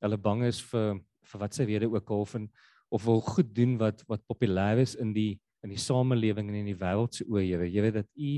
hulle 0.03 0.19
bang 0.19 0.43
is 0.47 0.61
vir 0.71 0.99
vir 1.23 1.39
wat 1.39 1.55
sy 1.55 1.65
rede 1.67 1.87
ook 1.87 2.09
al 2.11 2.25
van 2.27 2.49
of 2.93 3.05
wil 3.07 3.21
goed 3.25 3.53
doen 3.55 3.77
wat 3.79 4.03
wat 4.09 4.23
populêr 4.29 4.81
is 4.83 4.95
in 4.99 5.13
die 5.15 5.39
in 5.63 5.71
die 5.71 5.79
samelewing 5.79 6.49
en 6.51 6.59
in 6.59 6.67
die 6.67 6.79
wêreld 6.79 7.15
se 7.15 7.23
oë, 7.23 7.45
Here. 7.47 7.69
Jy 7.71 7.85
weet 7.85 7.95
dat 8.01 8.09
U 8.19 8.31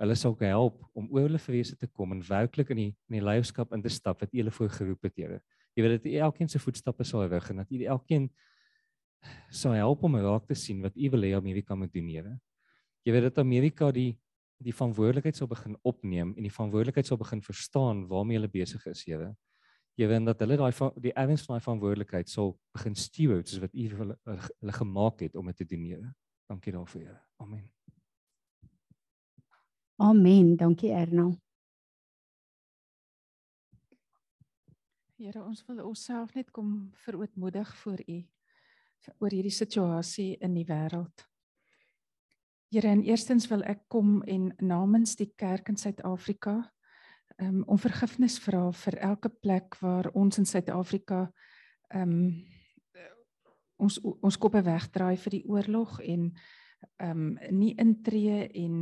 hulle 0.00 0.16
sal 0.16 0.34
help 0.40 0.80
om 0.96 1.08
oor 1.12 1.28
hulle 1.28 1.40
vrese 1.40 1.76
te 1.76 1.88
kom 1.88 2.12
en 2.12 2.22
werklik 2.24 2.72
in 2.72 2.80
die 2.80 2.88
in 3.08 3.18
die 3.18 3.24
leierskap 3.24 3.72
in 3.76 3.84
te 3.84 3.92
stap 3.92 4.24
wat 4.24 4.32
U 4.32 4.40
hulle 4.40 4.54
voorgeroep 4.54 5.08
het, 5.08 5.16
Here. 5.20 5.40
Jy 5.76 5.84
weet 5.84 5.96
dat 5.98 6.08
U 6.08 6.14
elkeen 6.28 6.48
se 6.48 6.60
voetstappe 6.60 7.04
sal 7.04 7.26
rig 7.28 7.50
en 7.52 7.62
dat 7.62 7.72
U 7.72 7.82
elkeen 7.96 8.30
sal 9.52 9.76
help 9.76 10.04
om 10.04 10.16
raak 10.16 10.46
te 10.48 10.56
sien 10.56 10.80
wat 10.84 10.96
U 10.96 11.10
wil 11.12 11.28
hê 11.28 11.34
Amerika 11.36 11.76
moet 11.76 11.92
doen, 11.92 12.08
Here. 12.08 12.36
Jy 13.06 13.14
weet 13.14 13.28
dat 13.28 13.38
Amerika 13.44 13.92
die 13.92 14.16
die 14.64 14.74
verantwoordelikheid 14.74 15.36
sal 15.36 15.48
begin 15.50 15.76
opneem 15.84 16.32
en 16.36 16.46
die 16.46 16.52
verantwoordelikheid 16.52 17.08
sal 17.08 17.18
begin 17.20 17.42
verstaan 17.44 18.06
waarmee 18.08 18.38
hulle 18.38 18.50
besig 18.50 18.86
is, 18.86 19.04
Here. 19.04 19.34
Jy 19.96 20.08
weet 20.10 20.26
dat 20.28 20.42
hulle 20.44 20.58
daai 20.60 20.72
die 21.00 21.12
erns 21.16 21.44
van 21.46 21.56
daai 21.56 21.64
verantwoordelikheid 21.64 22.28
sal 22.28 22.54
begin 22.76 22.96
steward 22.96 23.48
soos 23.48 23.62
wat 23.64 23.74
U 23.74 23.88
hulle, 24.00 24.18
hulle 24.26 24.76
gemaak 24.78 25.24
het 25.24 25.36
om 25.36 25.48
dit 25.52 25.56
te 25.56 25.68
doen, 25.68 25.84
Here. 25.84 26.12
Dankie 26.48 26.72
daarvoor, 26.72 27.02
Here. 27.02 27.20
Amen. 27.42 27.64
Amen. 29.96 30.56
Dankie 30.56 30.92
Erna. 30.92 31.30
Here, 35.16 35.40
ons 35.40 35.64
wil 35.64 35.80
onsself 35.84 36.34
net 36.36 36.50
kom 36.52 36.90
verootmoedig 37.04 37.76
voor 37.76 38.02
U 38.04 38.18
oor 39.22 39.32
hierdie 39.32 39.54
situasie 39.54 40.34
in 40.42 40.56
die 40.56 40.66
wêreld. 40.68 41.24
Here, 42.68 42.88
en 42.88 43.02
eerstens 43.06 43.46
wil 43.46 43.62
ek 43.62 43.84
kom 43.88 44.22
en 44.26 44.50
namens 44.58 45.14
die 45.16 45.30
kerk 45.38 45.68
in 45.70 45.78
Suid-Afrika 45.78 46.58
um, 47.38 47.62
om 47.62 47.78
vergifnis 47.78 48.40
vra 48.42 48.64
vir 48.74 48.96
elke 49.06 49.30
plek 49.30 49.78
waar 49.78 50.08
ons 50.18 50.40
in 50.40 50.48
Suid-Afrika 50.48 51.26
um 51.94 52.16
ons 53.76 53.98
ons 54.00 54.38
koppe 54.40 54.62
wegdraai 54.64 55.18
vir 55.20 55.34
die 55.36 55.44
oorlog 55.52 55.98
en 56.00 56.30
um 57.04 57.22
nie 57.52 57.74
intree 57.78 58.46
en 58.64 58.76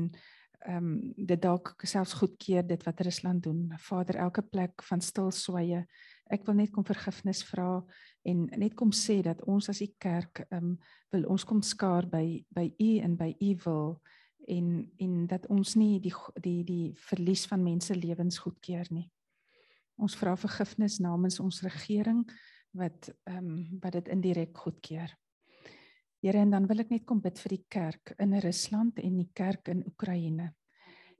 ehm 0.64 0.76
um, 0.81 0.93
dit 1.17 1.41
dalk 1.43 1.75
selfs 1.85 2.14
goedkeur 2.17 2.64
dit 2.64 2.85
wat 2.87 3.00
Rusland 3.05 3.43
doen. 3.45 3.67
Vader, 3.79 4.17
elke 4.17 4.43
plek 4.43 4.83
van 4.88 5.00
stil 5.05 5.29
sweye. 5.31 5.83
Ek 6.33 6.47
wil 6.47 6.57
net 6.57 6.73
kom 6.73 6.85
vergifnis 6.88 7.43
vra 7.45 7.83
en 8.25 8.45
net 8.57 8.75
kom 8.75 8.93
sê 8.97 9.21
dat 9.23 9.43
ons 9.50 9.69
as 9.69 9.83
die 9.83 9.93
kerk 10.00 10.47
ehm 10.49 10.75
um, 10.75 10.76
wil 11.12 11.26
ons 11.31 11.45
kom 11.47 11.61
skaar 11.62 12.09
by 12.11 12.45
by 12.50 12.64
u 12.81 12.90
en 13.04 13.16
by 13.16 13.35
u 13.40 13.50
wil 13.64 14.00
en 14.49 14.90
en 14.99 15.26
dat 15.31 15.47
ons 15.47 15.75
nie 15.76 16.00
die 16.00 16.14
die 16.43 16.62
die 16.64 16.95
verlies 17.11 17.45
van 17.47 17.62
mense 17.62 17.95
lewens 17.95 18.38
goedkeur 18.38 18.88
nie. 18.90 19.11
Ons 19.97 20.16
vra 20.19 20.35
vergifnis 20.37 20.99
namens 20.99 21.38
ons 21.40 21.62
regering 21.62 22.25
wat 22.73 23.12
ehm 23.28 23.45
um, 23.45 23.78
wat 23.83 23.93
dit 23.93 24.09
indirek 24.09 24.57
goedkeur. 24.57 25.12
Here 26.25 26.40
en 26.40 26.50
dan 26.50 26.66
wil 26.66 26.81
ek 26.81 26.90
net 26.90 27.04
kom 27.04 27.21
bid 27.21 27.38
vir 27.38 27.52
die 27.52 27.64
kerk 27.69 28.14
in 28.19 28.33
Rusland 28.40 28.99
en 28.99 29.16
die 29.21 29.31
kerk 29.37 29.69
in 29.69 29.85
Oekraïne. 29.85 30.54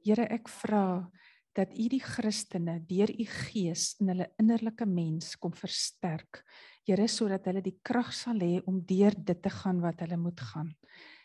Here 0.05 0.25
ek 0.33 0.49
vra 0.49 1.11
dat 1.55 1.73
U 1.79 1.89
die 1.89 2.03
Christene 2.03 2.81
deur 2.89 3.11
U 3.11 3.27
Gees 3.31 3.95
in 4.03 4.11
hulle 4.13 4.29
innerlike 4.43 4.87
mens 4.87 5.37
kom 5.39 5.55
versterk. 5.55 6.43
Here 6.85 7.07
sodat 7.09 7.47
hulle 7.49 7.63
die 7.65 7.79
krag 7.83 8.13
sal 8.13 8.43
hê 8.43 8.59
om 8.67 8.83
deur 8.85 9.15
dit 9.15 9.43
te 9.43 9.53
gaan 9.63 9.81
wat 9.85 10.03
hulle 10.05 10.19
moet 10.21 10.41
gaan. 10.53 10.75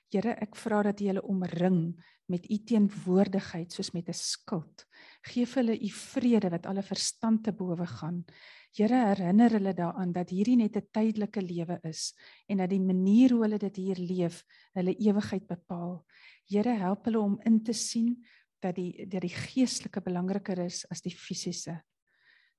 Here 0.10 0.34
ek 0.42 0.56
vra 0.58 0.84
dat 0.88 1.02
U 1.02 1.10
hulle 1.10 1.26
omring 1.30 1.82
met 2.30 2.46
U 2.46 2.58
teenwoordigheid 2.72 3.74
soos 3.74 3.92
met 3.94 4.10
'n 4.10 4.14
skild. 4.14 4.86
Geef 5.22 5.54
hulle 5.58 5.76
U 5.78 5.90
vrede 5.90 6.50
wat 6.50 6.66
alle 6.66 6.82
verstand 6.82 7.44
te 7.44 7.52
bowe 7.52 7.86
gaan. 7.86 8.26
Here 8.78 8.96
herinner 9.10 9.50
hulle 9.50 9.74
daaraan 9.74 10.12
dat 10.14 10.30
hierdie 10.30 10.58
net 10.58 10.78
'n 10.78 10.88
tydelike 10.94 11.42
lewe 11.42 11.80
is 11.84 12.14
en 12.48 12.58
dat 12.58 12.70
die 12.70 12.80
manier 12.82 13.32
hoe 13.34 13.44
hulle 13.44 13.58
dit 13.58 13.76
hier 13.76 13.98
leef, 13.98 14.44
hulle 14.74 14.96
ewigheid 14.98 15.48
bepaal. 15.48 16.06
Here 16.46 16.74
help 16.78 17.06
hulle 17.06 17.20
om 17.20 17.40
in 17.46 17.64
te 17.64 17.74
sien 17.74 18.26
dat 18.60 18.76
die 18.76 19.08
dat 19.08 19.22
die 19.22 19.34
geestelike 19.34 20.02
belangriker 20.02 20.60
is 20.66 20.86
as 20.90 21.02
die 21.02 21.16
fisiese. 21.16 21.80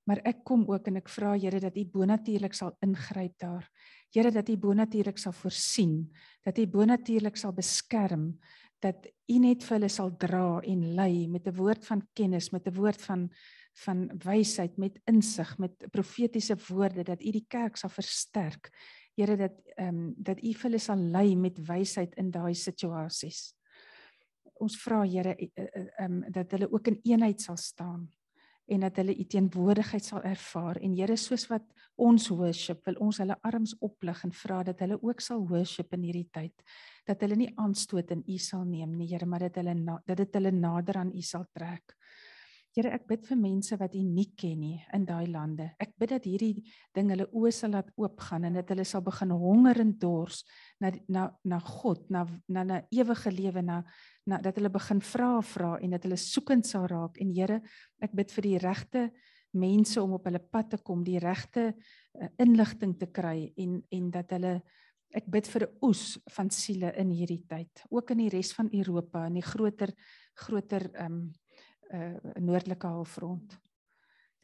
Maar 0.08 0.22
ek 0.24 0.44
kom 0.44 0.64
ook 0.70 0.88
en 0.88 0.96
ek 0.96 1.08
vra 1.12 1.36
Here 1.38 1.60
dat 1.60 1.76
U 1.76 1.84
bonatuurlik 1.84 2.54
sal 2.56 2.72
ingryp 2.82 3.38
daar. 3.38 3.68
Here 4.14 4.30
dat 4.30 4.48
U 4.48 4.56
bonatuurlik 4.56 5.18
sal 5.18 5.32
voorsien, 5.32 6.10
dat 6.42 6.58
U 6.58 6.66
bonatuurlik 6.66 7.36
sal 7.36 7.52
beskerm, 7.52 8.38
dat 8.80 9.06
U 9.28 9.38
net 9.38 9.62
vir 9.62 9.76
hulle 9.76 9.88
sal 9.92 10.10
dra 10.16 10.60
en 10.64 10.94
lei 10.96 11.28
met 11.28 11.46
'n 11.46 11.54
woord 11.54 11.86
van 11.86 12.06
kennis, 12.14 12.50
met 12.50 12.66
'n 12.66 12.74
woord 12.74 13.02
van 13.02 13.30
van 13.72 14.10
wysheid 14.24 14.76
met 14.76 14.98
insig 15.04 15.58
met 15.58 15.86
profetiese 15.90 16.56
woorde 16.68 17.02
dat 17.02 17.22
u 17.22 17.30
die 17.30 17.44
kerk 17.48 17.76
sal 17.76 17.92
versterk. 17.92 18.70
Here 19.14 19.36
dat 19.36 19.52
ehm 19.76 19.88
um, 19.88 20.14
dat 20.16 20.42
u 20.42 20.54
hulle 20.62 20.78
sal 20.78 20.96
lei 20.96 21.36
met 21.36 21.58
wysheid 21.66 22.14
in 22.14 22.30
daai 22.30 22.54
situasies. 22.54 23.54
Ons 24.60 24.76
vra 24.82 25.02
Here 25.08 25.36
um, 26.04 26.22
dat 26.28 26.52
hulle 26.52 26.70
ook 26.70 26.90
in 26.92 27.00
eenheid 27.04 27.40
sal 27.40 27.56
staan 27.56 28.08
en 28.70 28.84
dat 28.84 29.00
hulle 29.00 29.16
u 29.18 29.24
teenwoordigheid 29.26 30.04
sal 30.04 30.22
ervaar 30.22 30.78
en 30.78 30.94
Here 30.94 31.16
soos 31.18 31.48
wat 31.50 31.64
ons 31.96 32.28
worship 32.30 32.84
wil 32.86 33.00
ons 33.08 33.18
hulle 33.22 33.36
arms 33.46 33.74
oplig 33.82 34.24
en 34.24 34.34
vra 34.42 34.60
dat 34.68 34.84
hulle 34.84 35.00
ook 35.02 35.24
sal 35.24 35.42
worship 35.48 35.94
in 35.96 36.06
hierdie 36.06 36.28
tyd 36.30 36.62
dat 37.08 37.22
hulle 37.24 37.38
nie 37.40 37.50
aanstoot 37.58 38.12
in 38.14 38.22
u 38.28 38.38
sal 38.38 38.62
neem 38.68 38.94
nie 38.98 39.08
Here 39.10 39.26
maar 39.26 39.48
dat 39.48 39.58
hulle 39.62 39.74
na, 39.74 39.98
dat 40.06 40.22
dit 40.22 40.38
hulle 40.38 40.52
nader 40.54 41.00
aan 41.00 41.10
u 41.16 41.22
sal 41.22 41.48
trek. 41.56 41.96
Here, 42.80 42.94
ek 42.96 43.02
bid 43.10 43.26
vir 43.28 43.36
mense 43.36 43.76
wat 43.76 43.92
U 43.92 44.00
nie 44.00 44.30
ken 44.40 44.62
nie 44.62 44.78
in 44.96 45.02
daai 45.04 45.26
lande. 45.28 45.66
Ek 45.84 45.90
bid 46.00 46.14
dat 46.14 46.24
hierdie 46.24 46.62
ding 46.96 47.10
hulle 47.12 47.26
oë 47.36 47.50
sal 47.52 47.74
laat 47.74 47.90
oopgaan 48.00 48.46
en 48.48 48.54
dat 48.56 48.70
hulle 48.72 48.86
sal 48.88 49.02
begin 49.04 49.34
honger 49.36 49.82
en 49.82 49.90
dors 50.00 50.38
na 50.80 50.88
na 51.12 51.26
na 51.44 51.58
God, 51.60 52.06
na 52.08 52.24
na 52.48 52.62
'n 52.64 52.86
ewige 52.88 53.30
lewe, 53.36 53.60
na 53.60 53.82
na 54.24 54.38
dat 54.40 54.56
hulle 54.56 54.70
begin 54.72 55.00
vra 55.00 55.42
vra 55.42 55.76
en 55.76 55.90
dat 55.90 56.08
hulle 56.08 56.16
soekend 56.16 56.64
sal 56.64 56.86
raak. 56.86 57.20
En 57.20 57.28
Here, 57.36 57.60
ek 58.00 58.16
bid 58.16 58.32
vir 58.32 58.42
die 58.42 58.58
regte 58.58 59.10
mense 59.52 60.00
om 60.00 60.12
op 60.12 60.24
hulle 60.24 60.40
pad 60.40 60.70
te 60.70 60.78
kom, 60.78 61.04
die 61.04 61.18
regte 61.18 61.74
uh, 61.74 62.28
inligting 62.38 62.96
te 62.96 63.12
kry 63.12 63.52
en 63.58 63.82
en 63.90 64.10
dat 64.10 64.30
hulle 64.30 64.62
ek 65.12 65.26
bid 65.26 65.46
vir 65.46 65.66
'n 65.66 65.76
oes 65.82 66.18
van 66.30 66.48
siele 66.50 66.94
in 66.96 67.10
hierdie 67.10 67.44
tyd, 67.46 67.84
ook 67.90 68.10
in 68.10 68.18
die 68.24 68.30
res 68.30 68.54
van 68.54 68.70
Europa 68.72 69.26
en 69.26 69.34
die 69.34 69.44
groter 69.44 69.92
groter 70.34 70.88
ehm 70.94 71.12
um, 71.12 71.32
uh 71.94 72.34
noordelike 72.40 72.86
halfrond. 72.86 73.58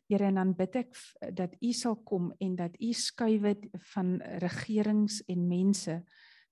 Here 0.06 0.24
en 0.24 0.34
dan 0.38 0.54
bid 0.54 0.76
ek 0.76 0.96
dat 1.34 1.56
U 1.60 1.72
sal 1.72 1.96
kom 2.06 2.30
en 2.38 2.56
dat 2.56 2.76
U 2.80 2.92
skuwe 2.92 3.56
van 3.92 4.16
regerings 4.42 5.22
en 5.26 5.48
mense 5.48 6.02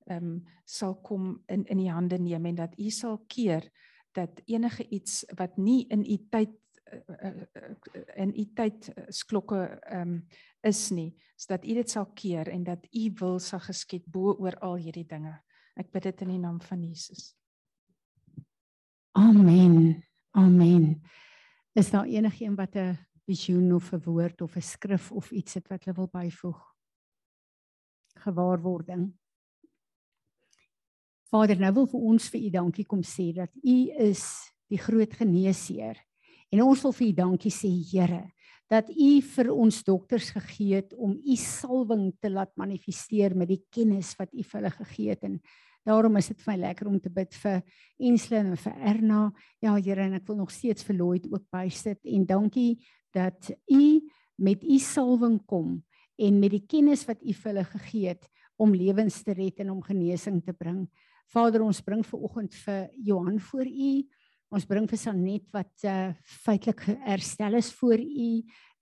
ehm 0.05 0.25
um, 0.25 0.45
sal 0.65 0.99
kom 1.01 1.43
in 1.49 1.65
in 1.65 1.79
die 1.81 1.91
hande 1.93 2.19
neem 2.19 2.47
en 2.47 2.55
dat 2.55 2.75
U 2.79 2.91
sal 2.91 3.19
keer 3.27 3.71
dat 4.13 4.43
enige 4.47 4.89
iets 4.89 5.25
wat 5.37 5.57
nie 5.57 5.87
in 5.89 6.05
U 6.05 6.19
tyd 6.31 6.53
uh, 6.93 7.27
uh, 7.31 7.73
in 8.17 8.35
U 8.37 8.45
tyd 8.55 8.91
sklokke 9.09 9.63
ehm 9.81 10.01
um, 10.01 10.19
is 10.65 10.91
nie, 10.91 11.13
sodat 11.37 11.65
U 11.65 11.75
dit 11.75 11.91
sal 11.91 12.07
keer 12.17 12.49
en 12.49 12.65
dat 12.65 12.87
U 12.93 13.11
wil 13.21 13.39
sal 13.39 13.61
geskied 13.61 14.07
bo 14.07 14.33
oor 14.41 14.57
al 14.65 14.79
hierdie 14.81 15.07
dinge. 15.09 15.35
Ek 15.77 15.91
bid 15.93 16.03
dit 16.09 16.23
in 16.25 16.35
die 16.37 16.41
naam 16.41 16.61
van 16.61 16.83
Jesus. 16.83 17.35
Amen. 19.13 20.05
Amen. 20.37 21.03
Is 21.73 21.91
daar 21.91 22.07
enigiemand 22.07 22.59
wat 22.59 22.75
'n 22.75 22.99
visioen 23.25 23.75
of 23.75 23.93
'n 23.93 24.03
woord 24.05 24.41
of 24.41 24.57
'n 24.57 24.61
skrif 24.61 25.13
of 25.13 25.31
iets 25.31 25.55
het 25.55 25.69
wat 25.69 25.85
hulle 25.85 25.97
wil 25.97 26.09
byvoeg? 26.09 26.75
Gewaarwording. 28.15 29.13
Vader, 31.23 31.59
nou 31.59 31.73
wil 31.73 31.87
vir 31.87 32.01
ons 32.01 32.29
vir 32.29 32.41
u 32.41 32.51
dankie 32.51 32.87
kom 32.87 33.03
sê 33.03 33.33
dat 33.33 33.51
u 33.63 33.91
is 33.91 34.53
die 34.67 34.79
groot 34.79 35.15
geneesheer. 35.15 36.05
En 36.51 36.63
ons 36.63 36.83
wil 36.83 36.93
vir 36.93 37.07
u 37.07 37.13
dankie 37.13 37.53
sê, 37.53 37.71
Here, 37.91 38.33
dat 38.69 38.91
u 38.91 39.21
vir 39.21 39.53
ons 39.53 39.85
dokters 39.85 40.31
gegee 40.31 40.75
het 40.75 40.95
om 40.95 41.13
u 41.13 41.37
salwing 41.37 42.13
te 42.21 42.31
laat 42.31 42.57
manifesteer 42.57 43.37
met 43.37 43.49
die 43.49 43.65
kennis 43.71 44.17
wat 44.17 44.33
u 44.33 44.43
vir 44.43 44.61
hulle 44.61 44.71
gegee 44.71 45.09
het 45.11 45.23
en 45.23 45.41
Daarom 45.85 46.17
is 46.17 46.31
dit 46.33 46.41
vir 46.41 46.53
my 46.55 46.59
lekker 46.63 46.89
om 46.89 47.01
te 47.01 47.11
bid 47.13 47.35
vir 47.43 47.61
Enslin 48.01 48.53
en 48.55 48.61
vir 48.61 48.77
Erna. 48.91 49.23
Ja, 49.61 49.75
Here, 49.77 50.07
en 50.07 50.17
ek 50.17 50.27
wil 50.31 50.39
nog 50.41 50.53
steeds 50.55 50.87
vir 50.89 50.97
Lloyd 50.97 51.29
ook 51.29 51.45
bysit 51.53 52.01
en 52.09 52.25
dankie 52.27 52.79
dat 53.15 53.51
u 53.71 54.01
met 54.41 54.65
u 54.65 54.79
salwing 54.83 55.39
kom 55.47 55.77
en 56.17 56.41
met 56.41 56.55
die 56.55 56.65
kennis 56.67 57.05
wat 57.07 57.21
u 57.23 57.35
vir 57.35 57.51
hulle 57.53 57.67
gegee 57.69 58.15
het 58.15 58.29
om 58.57 58.75
lewens 58.75 59.21
te 59.27 59.35
red 59.37 59.61
en 59.61 59.75
om 59.75 59.83
genesing 59.83 60.41
te 60.45 60.55
bring. 60.57 60.87
Vader, 61.35 61.65
ons 61.65 61.83
bring 61.85 62.05
ver 62.07 62.25
oggend 62.27 62.55
vir 62.65 62.89
Johan 63.05 63.41
voor 63.41 63.69
u. 63.69 63.93
Ons 64.55 64.69
bring 64.71 64.87
vir 64.89 65.01
Sanet 65.01 65.47
wat 65.53 65.85
uh 65.89 66.13
feitelik 66.45 66.85
herstel 67.05 67.59
is 67.59 67.73
voor 67.75 67.99
U 67.99 68.31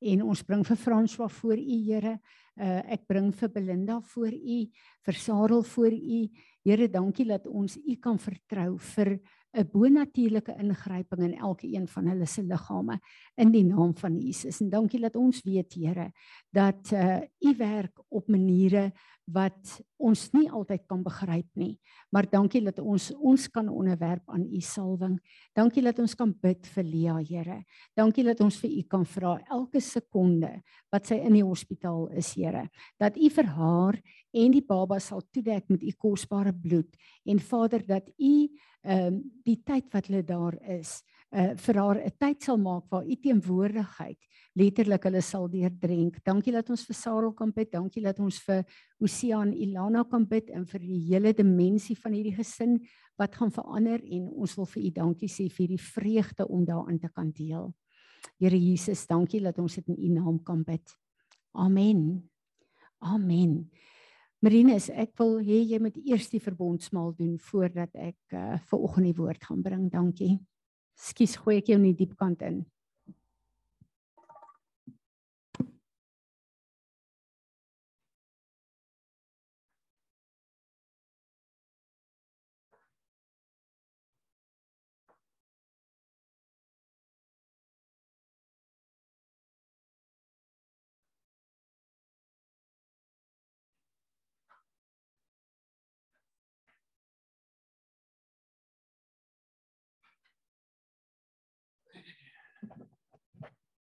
en 0.02 0.23
ons 0.23 0.42
bring 0.47 0.64
vir 0.66 0.78
François 0.78 1.30
voor 1.40 1.59
U 1.59 1.76
Here. 1.87 2.18
Uh 2.56 2.80
ek 2.92 3.06
bring 3.09 3.30
vir 3.32 3.49
Belinda 3.49 4.00
voor 4.12 4.32
U, 4.32 4.59
vir 5.06 5.16
Sarel 5.16 5.62
voor 5.62 5.94
U. 5.94 6.18
Here, 6.64 6.88
dankie 6.88 7.26
dat 7.26 7.47
ons 7.47 7.78
U 7.78 7.97
kan 7.97 8.18
vertrou 8.18 8.76
vir 8.78 9.21
'n 9.52 9.68
bonatuurlike 9.68 10.54
ingryping 10.59 11.23
in 11.23 11.35
elke 11.38 11.66
een 11.66 11.87
van 11.88 12.06
hulle 12.09 12.26
se 12.26 12.42
liggame 12.42 12.99
in 13.37 13.52
die 13.52 13.64
naam 13.64 13.94
van 13.94 14.16
Jesus. 14.16 14.61
En 14.61 14.71
dankie 14.71 15.00
dat 15.00 15.16
ons 15.16 15.42
weet, 15.44 15.75
Here, 15.75 16.12
dat 16.50 16.92
uh 16.92 17.21
U 17.40 17.56
werk 17.56 18.00
op 18.09 18.28
maniere 18.28 18.92
wat 19.32 19.80
ons 20.02 20.24
nie 20.34 20.48
altyd 20.50 20.84
kan 20.90 21.02
begryp 21.04 21.48
nie. 21.58 21.76
Maar 22.12 22.28
dankie 22.30 22.62
dat 22.64 22.80
ons 22.82 23.10
ons 23.16 23.46
kan 23.52 23.68
onderwerp 23.70 24.22
aan 24.32 24.44
U 24.44 24.60
salwing. 24.60 25.18
Dankie 25.56 25.82
dat 25.84 25.98
ons 26.02 26.14
kan 26.18 26.32
bid 26.42 26.66
vir 26.74 26.84
Lia, 26.84 27.16
Here. 27.22 27.62
Dankie 27.96 28.24
dat 28.26 28.40
ons 28.44 28.58
vir 28.62 28.70
U 28.70 28.82
kan 28.94 29.06
vra 29.08 29.36
elke 29.50 29.80
sekonde 29.80 30.52
wat 30.92 31.08
sy 31.08 31.20
in 31.22 31.38
die 31.38 31.46
hospitaal 31.46 32.10
is, 32.18 32.34
Here, 32.36 32.66
dat 33.00 33.16
U 33.16 33.30
vir 33.30 33.48
haar 33.56 34.00
en 34.32 34.52
die 34.52 34.64
baba 34.66 35.00
sal 35.00 35.24
toedek 35.32 35.68
met 35.72 35.82
U 35.84 35.94
kosbare 35.98 36.52
bloed 36.52 36.96
en 37.28 37.40
Vader 37.40 37.86
dat 37.86 38.12
U 38.18 38.34
ehm 38.82 39.12
um, 39.14 39.18
die 39.46 39.60
tyd 39.62 39.92
wat 39.94 40.08
hulle 40.10 40.24
daar 40.26 40.56
is, 40.74 41.04
uh 41.32 41.54
vir 41.56 41.78
haar 41.80 41.98
'n 42.04 42.12
tyd 42.18 42.42
sal 42.42 42.58
maak 42.58 42.90
waar 42.90 43.06
u 43.06 43.16
teenwoordigheid 43.16 44.18
letterlik 44.54 45.06
hulle 45.08 45.22
sal 45.24 45.48
deurdrink. 45.48 46.18
Dankie 46.24 46.52
dat 46.52 46.68
ons 46.70 46.84
vir 46.84 46.96
Sarel 46.96 47.32
kan 47.32 47.52
bid. 47.54 47.70
Dankie 47.72 48.02
dat 48.04 48.18
ons 48.20 48.38
vir 48.44 48.64
Osean 49.00 49.52
Ilana 49.52 50.04
kan 50.04 50.26
bid 50.28 50.50
en 50.50 50.66
vir 50.68 50.80
die 50.80 50.98
hele 51.08 51.32
dimensie 51.32 51.96
van 51.96 52.12
hierdie 52.12 52.36
gesin 52.36 52.78
wat 53.20 53.36
gaan 53.36 53.52
verander 53.52 54.02
en 54.02 54.28
ons 54.28 54.56
wil 54.56 54.68
vir 54.74 54.82
u 54.82 54.90
dankie 54.90 55.28
sê 55.28 55.48
vir 55.52 55.72
die 55.72 55.80
vreugde 55.80 56.46
om 56.48 56.66
daarin 56.68 56.98
te 57.00 57.08
kan 57.08 57.30
deel. 57.32 57.72
Here 58.38 58.58
Jesus, 58.58 59.06
dankie 59.06 59.40
dat 59.42 59.58
ons 59.58 59.74
dit 59.80 59.88
in 59.88 59.98
u 59.98 60.12
naam 60.20 60.38
kan 60.44 60.62
bid. 60.64 60.94
Amen. 61.52 62.22
Amen. 63.00 63.70
Marinus, 64.42 64.88
ek 64.90 65.14
wil 65.20 65.36
hê 65.44 65.60
jy 65.62 65.78
moet 65.78 65.96
eers 66.02 66.28
die 66.32 66.42
verbondsmaal 66.42 67.12
doen 67.18 67.36
voordat 67.38 67.92
ek 67.94 68.34
uh, 68.34 68.56
vir 68.58 68.80
oggend 68.88 69.06
die 69.06 69.18
woord 69.18 69.44
gaan 69.46 69.62
bring. 69.62 69.84
Dankie. 69.90 70.40
Skus, 70.99 71.37
gooi 71.37 71.58
ek 71.61 71.70
jou 71.70 71.78
in 71.78 71.87
die 71.88 71.96
diep 72.02 72.16
kant 72.20 72.42
in. 72.42 72.62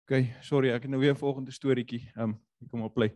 OK, 0.05 0.21
sorry, 0.45 0.69
ek 0.69 0.83
het 0.85 0.91
nou 0.91 1.01
weer 1.01 1.13
'n 1.13 1.17
volgende 1.17 1.51
storieetjie. 1.51 2.12
Ehm, 2.13 2.29
um, 2.29 2.69
kom 2.69 2.81
op 2.81 2.93
play. 2.93 3.15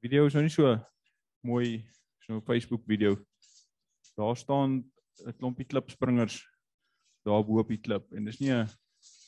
Video 0.00 0.26
is 0.26 0.36
nou 0.36 0.44
nie 0.46 0.52
so 0.52 0.76
mooi 1.46 1.82
so 2.22 2.36
'n 2.36 2.42
Facebook 2.42 2.84
video. 2.86 3.16
Daar 4.16 4.36
staan 4.36 4.92
'n 5.26 5.36
klompie 5.38 5.66
klipspringers 5.66 6.46
daar 7.24 7.44
bo 7.44 7.58
op 7.58 7.68
die 7.68 7.80
klip 7.80 8.12
en 8.12 8.24
dis 8.24 8.40
nie 8.40 8.52
'n 8.52 8.68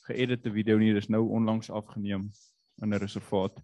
geëditeerde 0.07 0.53
video 0.53 0.79
nie, 0.79 0.95
dis 0.95 1.09
nou 1.09 1.29
onlangs 1.29 1.71
afgeneem 1.71 2.31
in 2.83 2.95
'n 2.95 2.99
reservaat. 2.99 3.63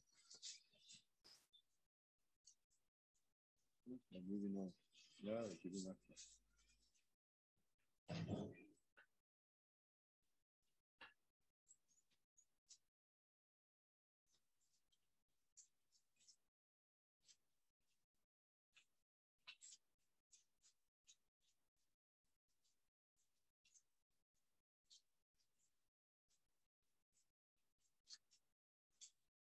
Ja, 5.26 5.44
ek 5.44 5.62
het 5.62 5.72
dit 5.72 5.84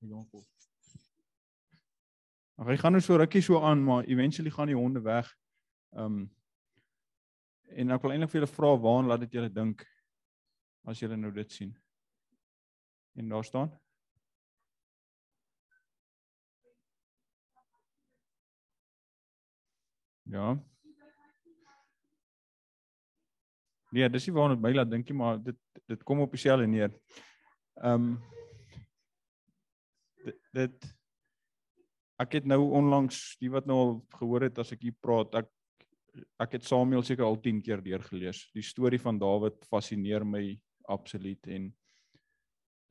jonkel. 0.08 0.46
Maar 2.56 2.72
hy 2.72 2.78
gaan 2.80 2.96
nou 2.96 3.04
so 3.04 3.18
rukkie 3.20 3.42
so 3.44 3.62
aan, 3.62 3.84
maar 3.84 4.04
eventually 4.04 4.52
gaan 4.52 4.72
die 4.72 4.80
honde 4.80 5.02
weg. 5.02 5.32
Ehm 5.96 6.06
um, 6.06 6.34
en 7.76 7.92
ek 7.92 8.04
wil 8.04 8.14
eintlik 8.14 8.30
vir 8.32 8.40
julle 8.40 8.52
vra 8.54 8.68
waaraan 8.78 9.08
laat 9.10 9.24
dit 9.26 9.34
julle 9.36 9.50
dink 9.52 9.82
as 10.86 11.00
julle 11.02 11.18
nou 11.18 11.32
dit 11.34 11.52
sien. 11.52 11.74
En 13.18 13.30
daar 13.30 13.44
staan 13.44 13.74
Ja. 20.26 20.58
Nee, 23.90 24.10
dis 24.10 24.26
nie 24.26 24.34
waarna 24.34 24.56
my 24.60 24.72
laat 24.74 24.90
dink 24.90 25.10
nie, 25.10 25.18
maar 25.18 25.38
dit 25.44 25.58
dit 25.86 26.02
kom 26.04 26.24
op 26.24 26.32
dieselfde 26.34 26.68
neer. 26.68 26.96
Ehm 27.82 28.08
um, 28.10 28.35
dit 30.56 30.88
ek 32.22 32.38
het 32.40 32.46
nou 32.48 32.62
onlangs 32.78 33.36
die 33.42 33.52
wat 33.52 33.68
nou 33.68 33.78
al 33.82 33.94
gehoor 34.20 34.48
het 34.48 34.60
as 34.64 34.72
ek 34.76 34.86
hier 34.88 34.96
praat 35.04 35.36
ek 35.42 35.52
ek 36.40 36.56
het 36.56 36.64
Samuel 36.64 37.04
seker 37.04 37.26
al 37.28 37.36
10 37.44 37.62
keer 37.64 37.82
deurgelees. 37.84 38.46
Die 38.56 38.64
storie 38.64 39.00
van 39.02 39.20
Dawid 39.20 39.66
fascineer 39.68 40.24
my 40.24 40.44
absoluut 40.88 41.50
en 41.52 41.70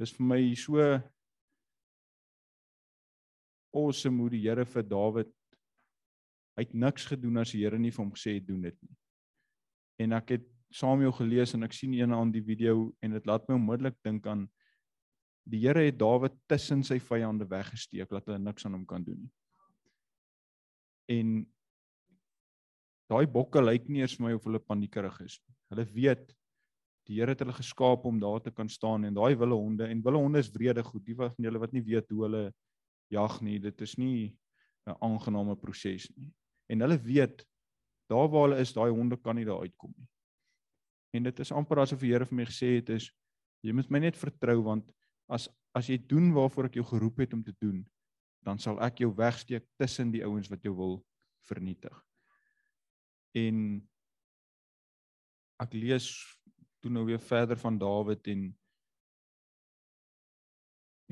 dis 0.00 0.12
vir 0.16 0.26
my 0.28 0.40
so 0.58 0.82
awesome 3.74 4.20
hoe 4.22 4.32
die 4.34 4.42
Here 4.44 4.66
vir 4.66 4.86
Dawid 4.86 5.32
hy 6.54 6.66
het 6.66 6.74
niks 6.74 7.08
gedoen 7.10 7.40
as 7.42 7.54
die 7.54 7.62
Here 7.64 7.78
nie 7.78 7.92
vir 7.94 8.04
hom 8.04 8.12
gesê 8.14 8.36
het 8.38 8.46
doen 8.46 8.62
dit 8.68 8.76
nie. 8.82 8.96
En 10.04 10.18
ek 10.18 10.36
het 10.36 10.50
Samuel 10.74 11.14
gelees 11.14 11.54
en 11.54 11.66
ek 11.66 11.74
sien 11.74 11.94
een 11.94 12.12
aan 12.14 12.32
die 12.34 12.42
video 12.42 12.90
en 13.02 13.14
dit 13.14 13.26
laat 13.30 13.46
my 13.48 13.58
onmiddellik 13.58 13.96
dink 14.06 14.26
aan 14.26 14.48
Die 15.44 15.60
Here 15.60 15.84
het 15.84 15.98
Dawid 16.00 16.36
tussen 16.48 16.82
sy 16.86 16.98
vyande 17.02 17.46
weggesteek 17.48 18.08
dat 18.08 18.28
hulle 18.28 18.40
niks 18.40 18.64
aan 18.64 18.78
hom 18.78 18.86
kan 18.88 19.04
doen 19.04 19.18
nie. 19.20 19.32
En 21.12 21.34
daai 23.12 23.26
bokke 23.28 23.60
lyk 23.60 23.90
nie 23.92 24.00
eens 24.00 24.16
vir 24.16 24.28
my 24.28 24.32
of 24.38 24.46
hulle 24.48 24.62
paniekerig 24.62 25.18
is. 25.26 25.36
Hulle 25.72 25.84
weet 25.92 26.32
die 27.04 27.18
Here 27.18 27.34
het 27.34 27.42
hulle 27.44 27.56
geskaap 27.56 28.06
om 28.08 28.20
daar 28.20 28.40
te 28.40 28.52
kan 28.54 28.70
staan 28.72 29.04
en 29.04 29.16
daai 29.16 29.34
wille 29.36 29.58
honde 29.58 29.88
en 29.90 30.00
wille 30.04 30.22
honde 30.22 30.40
is 30.40 30.48
wrede 30.54 30.84
goed. 30.86 31.04
Die 31.04 31.16
wat 31.18 31.36
julle 31.36 31.60
wat 31.60 31.76
nie 31.76 31.84
weet 31.84 32.08
hoe 32.08 32.24
hulle 32.24 32.44
jag 33.12 33.36
nie, 33.44 33.58
dit 33.60 33.80
is 33.84 33.98
nie 34.00 34.36
'n 34.88 34.96
aangename 35.00 35.56
proses 35.56 36.08
nie. 36.16 36.32
En 36.68 36.80
hulle 36.80 36.98
weet 36.98 37.44
daar 38.08 38.28
waar 38.28 38.48
hulle 38.48 38.60
is, 38.60 38.72
daai 38.72 38.90
honde 38.90 39.16
kan 39.16 39.36
nie 39.36 39.44
daar 39.44 39.60
uitkom 39.60 39.92
nie. 39.96 40.08
En 41.14 41.22
dit 41.22 41.40
is 41.40 41.52
amper 41.52 41.80
asof 41.80 42.00
die 42.00 42.12
Here 42.12 42.24
vir 42.24 42.36
my 42.36 42.44
gesê 42.44 42.76
het 42.76 42.88
is 42.90 43.10
jy 43.62 43.72
moet 43.72 43.90
my 43.90 43.98
net 43.98 44.16
vertrou 44.16 44.62
want 44.62 44.90
as 45.28 45.48
as 45.74 45.88
jy 45.90 45.96
doen 46.06 46.28
waarvoor 46.30 46.68
ek 46.68 46.76
jou 46.78 46.84
geroep 46.86 47.24
het 47.24 47.32
om 47.34 47.42
te 47.42 47.54
doen, 47.58 47.80
dan 48.46 48.60
sal 48.62 48.78
ek 48.84 49.00
jou 49.02 49.10
wegsteek 49.16 49.64
tussen 49.80 50.12
die 50.14 50.22
ouens 50.22 50.46
wat 50.52 50.62
jou 50.62 50.74
wil 50.78 51.00
vernietig. 51.48 51.96
En 53.34 53.80
ek 55.64 55.74
lees 55.74 56.06
toe 56.84 56.92
nou 56.92 57.02
weer 57.08 57.18
verder 57.18 57.58
van 57.58 57.80
Dawid 57.80 58.30
en 58.30 58.52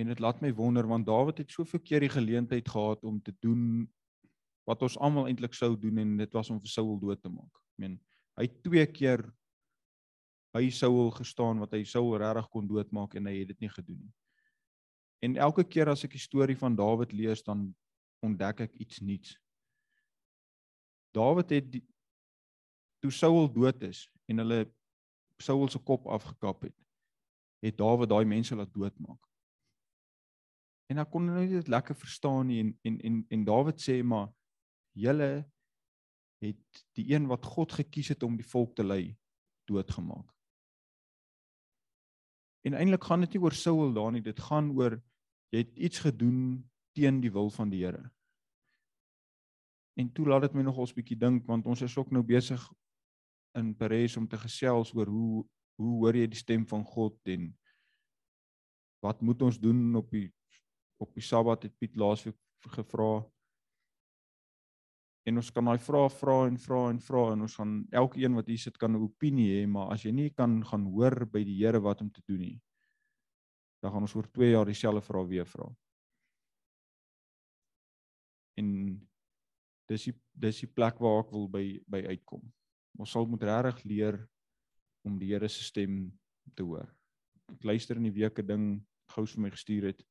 en 0.00 0.08
dit 0.08 0.22
laat 0.24 0.40
my 0.40 0.52
wonder 0.56 0.86
want 0.88 1.06
Dawid 1.06 1.42
het 1.42 1.52
soveel 1.52 1.82
keer 1.84 2.06
die 2.06 2.12
geleentheid 2.12 2.68
gehad 2.68 3.02
om 3.04 3.18
te 3.20 3.34
doen 3.44 3.84
wat 4.68 4.82
ons 4.86 4.96
almal 5.02 5.26
eintlik 5.28 5.56
sou 5.58 5.74
doen 5.76 5.98
en 5.98 6.16
dit 6.22 6.38
was 6.38 6.50
om 6.54 6.60
vir 6.62 6.70
Saul 6.70 6.94
dood 7.02 7.20
te 7.22 7.30
maak. 7.32 7.50
Ek 7.50 7.82
meen, 7.82 7.98
hy 8.38 8.46
twee 8.62 8.86
keer 8.94 9.26
by 10.52 10.68
Saul 10.70 11.10
gestaan 11.16 11.62
wat 11.62 11.72
hy 11.72 11.84
Saul 11.88 12.16
regtig 12.20 12.48
kon 12.52 12.68
doodmaak 12.68 13.16
en 13.16 13.28
hy 13.30 13.38
het 13.40 13.52
dit 13.54 13.64
nie 13.64 13.72
gedoen 13.72 14.02
nie. 14.02 14.12
En 15.22 15.38
elke 15.38 15.64
keer 15.64 15.88
as 15.92 16.02
ek 16.04 16.16
die 16.16 16.22
storie 16.22 16.58
van 16.58 16.76
Dawid 16.76 17.14
lees 17.14 17.44
dan 17.46 17.70
ontdek 18.26 18.66
ek 18.66 18.76
iets 18.82 19.00
nuuts. 19.00 19.36
Dawid 21.14 21.54
het 21.54 21.68
die, 21.72 21.82
toe 23.02 23.12
Saul 23.14 23.46
dood 23.52 23.82
is 23.86 24.06
en 24.30 24.42
hulle 24.42 24.64
Saul 25.42 25.68
se 25.70 25.78
kop 25.78 26.06
afgekap 26.06 26.66
het, 26.68 26.76
het 27.62 27.78
Dawid 27.78 28.10
daai 28.10 28.24
mense 28.28 28.56
laat 28.58 28.72
doodmaak. 28.74 29.20
En 30.90 31.00
ek 31.00 31.10
kon 31.12 31.24
nou 31.26 31.38
nie 31.38 31.54
dit 31.54 31.70
lekker 31.72 31.96
verstaan 31.96 32.50
nie 32.50 32.60
en 32.64 32.74
en 32.88 33.00
en 33.08 33.22
en 33.38 33.48
Dawid 33.48 33.80
sê 33.80 34.02
maar 34.02 34.28
julle 34.98 35.30
het 36.42 36.84
die 36.98 37.06
een 37.14 37.30
wat 37.30 37.46
God 37.46 37.72
gekies 37.78 38.12
het 38.12 38.22
om 38.26 38.36
die 38.36 38.46
volk 38.46 38.74
te 38.76 38.84
lei 38.84 39.14
doodgemaak. 39.70 40.31
En 42.62 42.76
eintlik 42.78 43.04
gaan 43.04 43.24
dit 43.24 43.34
nie 43.34 43.42
oor 43.42 43.56
Saul 43.58 43.94
daar 43.94 44.12
nie, 44.14 44.22
dit 44.22 44.40
gaan 44.40 44.70
oor 44.78 44.98
jy 45.52 45.64
het 45.64 45.72
iets 45.76 46.02
gedoen 46.04 46.62
teen 46.96 47.20
die 47.20 47.32
wil 47.32 47.50
van 47.50 47.70
die 47.72 47.82
Here. 47.84 48.04
En 49.98 50.12
toe 50.12 50.26
laat 50.28 50.46
dit 50.46 50.54
my 50.56 50.64
nog 50.64 50.78
ons 50.80 50.94
bietjie 50.96 51.18
dink 51.18 51.46
want 51.48 51.66
ons 51.66 51.82
is 51.84 51.96
ook 51.98 52.12
nou 52.14 52.22
besig 52.24 52.62
in 53.58 53.74
Parys 53.76 54.16
om 54.16 54.28
te 54.28 54.38
gesels 54.40 54.94
oor 54.96 55.10
hoe 55.12 55.42
hoe 55.80 55.92
hoor 56.04 56.16
jy 56.16 56.28
die 56.30 56.38
stem 56.38 56.64
van 56.68 56.84
God 56.86 57.16
en 57.32 57.48
wat 59.02 59.20
moet 59.20 59.42
ons 59.42 59.58
doen 59.60 59.96
op 59.98 60.10
die 60.12 60.28
op 61.02 61.10
die 61.16 61.24
Sabbat 61.24 61.64
het 61.66 61.74
Piet 61.80 61.96
laasweek 61.98 62.38
gevra 62.76 63.24
en 65.26 65.36
ons 65.36 65.50
kan 65.50 65.64
daai 65.64 65.78
vrae 65.78 66.08
vra 66.10 66.46
en 66.48 66.58
vra 66.58 66.90
en 66.90 66.98
vra 67.00 67.32
en 67.32 67.46
ons 67.46 67.56
gaan 67.56 67.86
elkeen 67.92 68.34
wat 68.34 68.46
hier 68.46 68.58
sit 68.58 68.78
kan 68.78 68.92
'n 68.92 69.02
opinie 69.02 69.48
hê 69.54 69.66
maar 69.68 69.92
as 69.92 70.04
jy 70.04 70.12
nie 70.12 70.30
kan 70.30 70.62
gaan 70.64 70.84
hoor 70.84 71.26
by 71.26 71.44
die 71.44 71.58
Here 71.64 71.80
wat 71.80 72.00
om 72.00 72.10
te 72.10 72.22
doen 72.26 72.40
nie 72.40 72.60
dan 73.82 73.90
gaan 73.90 74.06
ons 74.06 74.14
oor 74.14 74.28
2 74.30 74.52
jaar 74.54 74.68
dieselfde 74.68 75.02
vrae 75.02 75.26
weer 75.26 75.48
vra. 75.48 75.66
En 78.60 78.68
dis 79.90 80.04
die 80.08 80.14
dis 80.44 80.62
die 80.62 80.70
plek 80.70 81.00
waar 81.02 81.24
ek 81.24 81.32
wil 81.34 81.48
by 81.50 81.64
by 81.90 82.04
uitkom. 82.12 82.44
Ons 83.00 83.14
sal 83.16 83.26
moet 83.26 83.42
regtig 83.48 83.82
leer 83.90 84.20
om 85.02 85.18
die 85.18 85.32
Here 85.32 85.50
se 85.50 85.66
stem 85.66 86.04
te 86.54 86.62
hoor. 86.62 86.86
Ek 87.50 87.66
luister 87.66 87.98
in 87.98 88.06
die 88.06 88.14
week 88.14 88.38
'n 88.38 88.46
ding 88.46 88.64
gous 89.16 89.34
vir 89.34 89.42
my 89.42 89.50
gestuur 89.50 89.88
het. 89.90 90.06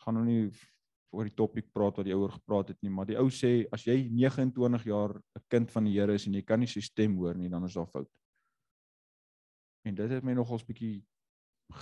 Gaan 0.00 0.14
nou 0.14 0.24
nie 0.24 0.50
oor 1.10 1.26
die 1.26 1.34
topik 1.34 1.72
praat 1.74 1.98
wat 1.98 2.06
die 2.06 2.14
ouer 2.14 2.30
gepraat 2.30 2.70
het 2.72 2.78
nie, 2.82 2.90
maar 2.94 3.08
die 3.08 3.18
ou 3.18 3.26
sê 3.34 3.66
as 3.74 3.84
jy 3.86 3.96
29 4.08 4.84
jaar 4.86 5.16
'n 5.16 5.44
kind 5.50 5.70
van 5.70 5.84
die 5.84 5.98
Here 5.98 6.14
is 6.14 6.26
en 6.26 6.34
jy 6.34 6.42
kan 6.42 6.60
nie 6.60 6.66
sy 6.70 6.80
stem 6.80 7.16
hoor 7.16 7.34
nie, 7.34 7.48
dan 7.48 7.64
is 7.64 7.74
daar 7.74 7.86
fout. 7.86 8.10
En 9.84 9.94
dit 9.94 10.10
het 10.10 10.24
my 10.24 10.32
nogals 10.32 10.64
bietjie 10.64 11.02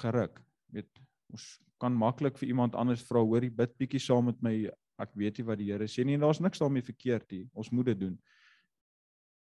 geruk. 0.00 0.40
Weet, 0.72 0.88
ons 1.32 1.60
kan 1.78 1.92
maklik 1.92 2.38
vir 2.38 2.48
iemand 2.48 2.74
anders 2.74 3.02
vra, 3.02 3.20
hoor 3.20 3.42
jy 3.42 3.50
bid 3.50 3.76
bietjie 3.78 4.00
saam 4.00 4.24
met 4.24 4.42
my. 4.42 4.70
Ek 4.98 5.12
weet 5.14 5.38
nie 5.38 5.44
wat 5.46 5.58
die 5.58 5.70
Here 5.70 5.86
sê 5.86 6.04
nie 6.04 6.14
en 6.14 6.20
daar's 6.20 6.40
niks 6.40 6.58
daarmee 6.58 6.82
verkeerd 6.82 7.30
nie. 7.30 7.50
Ons 7.54 7.70
moet 7.70 7.86
dit 7.86 8.00
doen. 8.00 8.18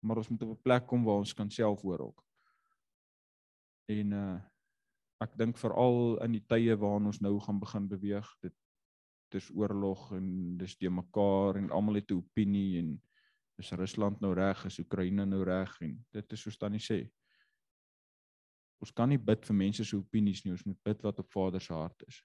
Maar 0.03 0.17
ons 0.17 0.29
moet 0.29 0.41
op 0.41 0.49
'n 0.49 0.61
plek 0.63 0.87
kom 0.87 1.05
waar 1.05 1.17
ons 1.23 1.33
kan 1.33 1.49
self 1.49 1.81
hoor 1.81 1.99
ook. 1.99 2.23
En 3.87 4.11
uh 4.11 4.41
ek 5.23 5.37
dink 5.37 5.57
veral 5.57 6.17
in 6.25 6.33
die 6.35 6.43
tye 6.43 6.75
waarin 6.75 7.05
ons 7.05 7.21
nou 7.23 7.39
gaan 7.39 7.59
begin 7.59 7.87
beweeg, 7.87 8.27
dit 8.43 8.53
dis 9.33 9.49
oorlog 9.55 10.11
en 10.15 10.57
dis 10.57 10.75
te 10.77 10.89
mekaar 10.89 11.59
en 11.59 11.71
almal 11.71 12.01
het 12.01 12.11
'n 12.11 12.21
opinie 12.21 12.79
en 12.79 13.01
is 13.57 13.71
Rusland 13.71 14.19
nou 14.19 14.33
reg, 14.33 14.65
is 14.65 14.79
Oekraïne 14.79 15.25
nou 15.25 15.43
reg 15.43 15.81
en 15.81 16.05
dit 16.11 16.33
is 16.33 16.41
soos 16.41 16.57
tannie 16.57 16.79
sê. 16.79 17.09
Ons 18.83 18.91
kan 18.91 19.09
nie 19.09 19.17
bid 19.17 19.45
vir 19.45 19.55
mense 19.55 19.85
se 19.85 19.95
opinies 19.95 20.43
nie, 20.43 20.51
ons 20.51 20.65
moet 20.67 20.83
bid 20.83 21.01
wat 21.01 21.19
op 21.19 21.31
Vader 21.31 21.61
se 21.61 21.73
hart 21.73 22.03
is. 22.07 22.23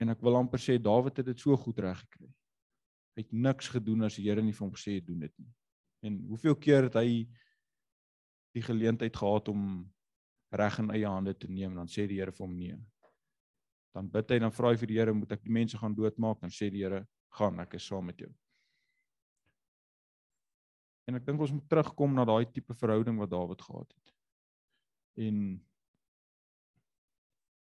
En 0.00 0.08
ek 0.08 0.20
wil 0.20 0.36
amper 0.36 0.58
sê 0.58 0.78
Dawid 0.82 1.16
het 1.16 1.26
dit 1.26 1.38
so 1.38 1.56
goed 1.56 1.78
reg 1.78 1.98
gekry. 1.98 2.28
Hy 3.14 3.22
het 3.22 3.32
niks 3.32 3.68
gedoen 3.68 4.02
as 4.02 4.16
die 4.16 4.24
Here 4.26 4.42
nie 4.42 4.52
vir 4.52 4.66
hom 4.66 4.74
gesê 4.74 4.96
het 4.98 5.06
doen 5.06 5.20
dit 5.20 5.34
nie. 5.38 5.52
En 6.02 6.18
hoeveel 6.26 6.56
keer 6.56 6.88
het 6.88 6.94
hy 6.98 7.28
die 8.52 8.62
geleentheid 8.62 9.16
gehad 9.16 9.48
om 9.48 9.92
reg 10.50 10.78
in 10.78 10.90
eie 10.90 11.08
hande 11.08 11.34
te 11.38 11.48
neem 11.48 11.76
dan 11.78 11.88
sê 11.88 12.08
die 12.08 12.18
Here 12.18 12.32
vir 12.32 12.46
hom 12.46 12.56
nee 12.58 12.80
dan 13.92 14.08
bid 14.08 14.30
hy 14.30 14.38
dan 14.40 14.52
vra 14.52 14.72
hy 14.72 14.78
vir 14.80 14.90
die 14.90 14.98
Here 14.98 15.14
moet 15.16 15.32
ek 15.36 15.42
die 15.44 15.52
mense 15.52 15.78
gaan 15.78 15.94
doodmaak 15.96 16.40
dan 16.40 16.50
sê 16.50 16.70
die 16.72 16.84
Here 16.84 17.04
gaan 17.38 17.60
ek 17.60 17.76
is 17.78 17.86
saam 17.88 18.08
met 18.08 18.20
jou. 18.20 18.30
En 21.08 21.18
ek 21.18 21.26
dink 21.26 21.40
ons 21.42 21.52
moet 21.52 21.68
terugkom 21.68 22.14
na 22.14 22.24
daai 22.28 22.46
tipe 22.48 22.74
verhouding 22.78 23.18
wat 23.20 23.32
Dawid 23.32 23.62
gehad 23.64 23.90
het. 23.90 24.14
En 25.26 25.38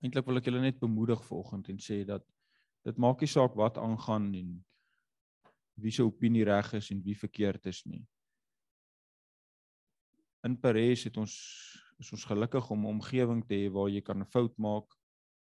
eintlik 0.04 0.28
wil 0.28 0.41
ek 0.41 0.49
julle 0.49 0.62
net 0.62 0.82
bemoedig 0.82 1.21
vanoggend 1.26 1.69
en 1.71 1.80
sê 1.82 2.04
dat 2.06 2.26
dit 2.84 2.97
maak 2.99 3.21
nie 3.23 3.32
saak 3.32 3.56
wat 3.56 3.80
aangaan 3.80 4.34
en 4.36 4.58
wie 5.82 5.93
se 5.95 6.04
opinie 6.06 6.43
reg 6.45 6.73
is 6.78 6.91
en 6.93 7.02
wie 7.06 7.15
verkeerd 7.17 7.71
is 7.71 7.82
nie. 7.88 8.04
In 10.43 10.60
Parys 10.60 11.08
het 11.08 11.17
ons 11.17 11.34
is 12.02 12.10
ons 12.12 12.26
gelukkig 12.28 12.69
om 12.73 12.84
'n 12.84 12.93
omgewing 12.97 13.45
te 13.47 13.56
hê 13.56 13.71
waar 13.71 13.89
jy 13.89 14.02
kan 14.02 14.19
'n 14.19 14.26
fout 14.26 14.58
maak 14.58 14.91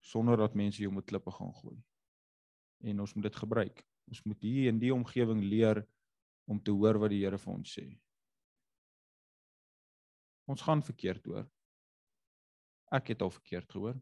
sonder 0.07 0.39
dat 0.39 0.55
mense 0.55 0.83
jou 0.83 0.93
met 0.95 1.05
klippe 1.05 1.33
gaan 1.35 1.55
gooi. 1.55 1.77
En 2.87 3.01
ons 3.01 3.15
moet 3.15 3.27
dit 3.27 3.37
gebruik. 3.37 3.83
Ons 4.07 4.23
moet 4.23 4.43
hier 4.47 4.71
in 4.71 4.79
die 4.79 4.93
omgewing 4.95 5.43
leer 5.43 5.83
om 6.47 6.61
te 6.63 6.71
hoor 6.71 7.01
wat 7.03 7.11
die 7.11 7.25
Here 7.25 7.39
vir 7.43 7.53
ons 7.53 7.73
sê. 7.79 7.87
Ons 10.47 10.63
gaan 10.63 10.85
verkeerd 10.87 11.27
hoor. 11.27 11.49
Ek 12.95 13.11
het 13.11 13.25
al 13.25 13.35
verkeerd 13.35 13.73
gehoor. 13.73 13.99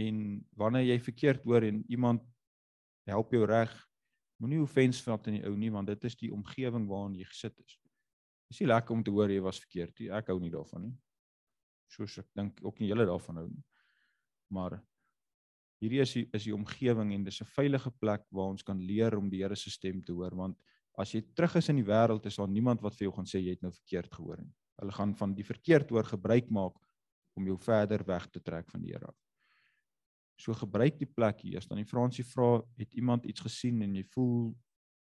En 0.00 0.40
wanneer 0.56 0.94
jy 0.94 0.98
verkeerd 1.10 1.44
hoor 1.44 1.66
en 1.68 1.82
iemand 1.92 2.24
help 3.10 3.34
jou 3.36 3.44
reg, 3.44 3.74
moenie 4.40 4.62
offens 4.64 5.02
vat 5.04 5.28
in 5.28 5.40
die 5.40 5.44
ou 5.44 5.52
nie 5.60 5.68
want 5.74 5.90
dit 5.92 6.06
is 6.08 6.16
die 6.16 6.32
omgewing 6.32 6.86
waarin 6.88 7.18
jy 7.18 7.26
gesit 7.28 7.58
is. 7.60 7.76
Dit 8.48 8.56
is 8.56 8.62
nie 8.62 8.70
lekker 8.70 8.96
om 8.96 9.04
te 9.04 9.12
hoor 9.12 9.28
jy 9.28 9.42
was 9.44 9.60
verkeerd 9.60 9.92
nie. 10.00 10.08
Ek 10.16 10.32
hou 10.32 10.38
nie 10.40 10.54
daarvan 10.54 10.88
nie. 10.88 10.94
Soos 11.92 12.16
ek 12.22 12.30
dink 12.38 12.62
ook 12.64 12.80
nie 12.80 12.88
julle 12.88 13.04
daarvan 13.10 13.42
hou 13.42 13.50
nie 13.50 13.64
maar 14.50 14.80
hierdie 15.80 16.02
is 16.04 16.12
die, 16.12 16.26
is 16.36 16.44
die 16.44 16.54
omgewing 16.54 17.14
en 17.14 17.24
dis 17.24 17.40
'n 17.40 17.52
veilige 17.56 17.90
plek 17.90 18.26
waar 18.30 18.52
ons 18.52 18.62
kan 18.62 18.78
leer 18.78 19.16
om 19.16 19.30
die 19.30 19.42
Here 19.42 19.56
se 19.56 19.70
stem 19.70 20.02
te 20.02 20.12
hoor 20.12 20.34
want 20.36 20.58
as 20.98 21.14
jy 21.14 21.22
terug 21.34 21.56
is 21.56 21.68
in 21.68 21.76
die 21.80 21.86
wêreld 21.86 22.26
is 22.26 22.36
daar 22.36 22.48
niemand 22.48 22.82
wat 22.82 22.94
vir 22.94 23.08
jou 23.08 23.14
gaan 23.16 23.26
sê 23.26 23.40
jy 23.40 23.56
het 23.56 23.62
nou 23.62 23.72
verkeerd 23.72 24.12
gehoor 24.12 24.42
nie. 24.42 24.52
Hulle 24.80 24.92
gaan 24.92 25.14
van 25.14 25.34
die 25.34 25.44
verkeerd 25.44 25.90
hoor 25.90 26.04
gebruik 26.04 26.50
maak 26.50 26.76
om 27.36 27.46
jou 27.46 27.56
verder 27.60 28.04
weg 28.04 28.26
te 28.30 28.40
trek 28.40 28.70
van 28.70 28.82
die 28.82 28.92
Here. 28.92 29.12
So 30.40 30.52
gebruik 30.56 30.98
die 30.98 31.08
plek 31.08 31.40
hier. 31.44 31.58
As 31.60 31.68
dan 31.68 31.80
die 31.80 31.88
Fransie 31.88 32.24
vra, 32.24 32.60
het 32.80 32.94
iemand 32.96 33.26
iets 33.28 33.40
gesien 33.44 33.82
en 33.84 33.94
jy 33.94 34.04
voel 34.14 34.54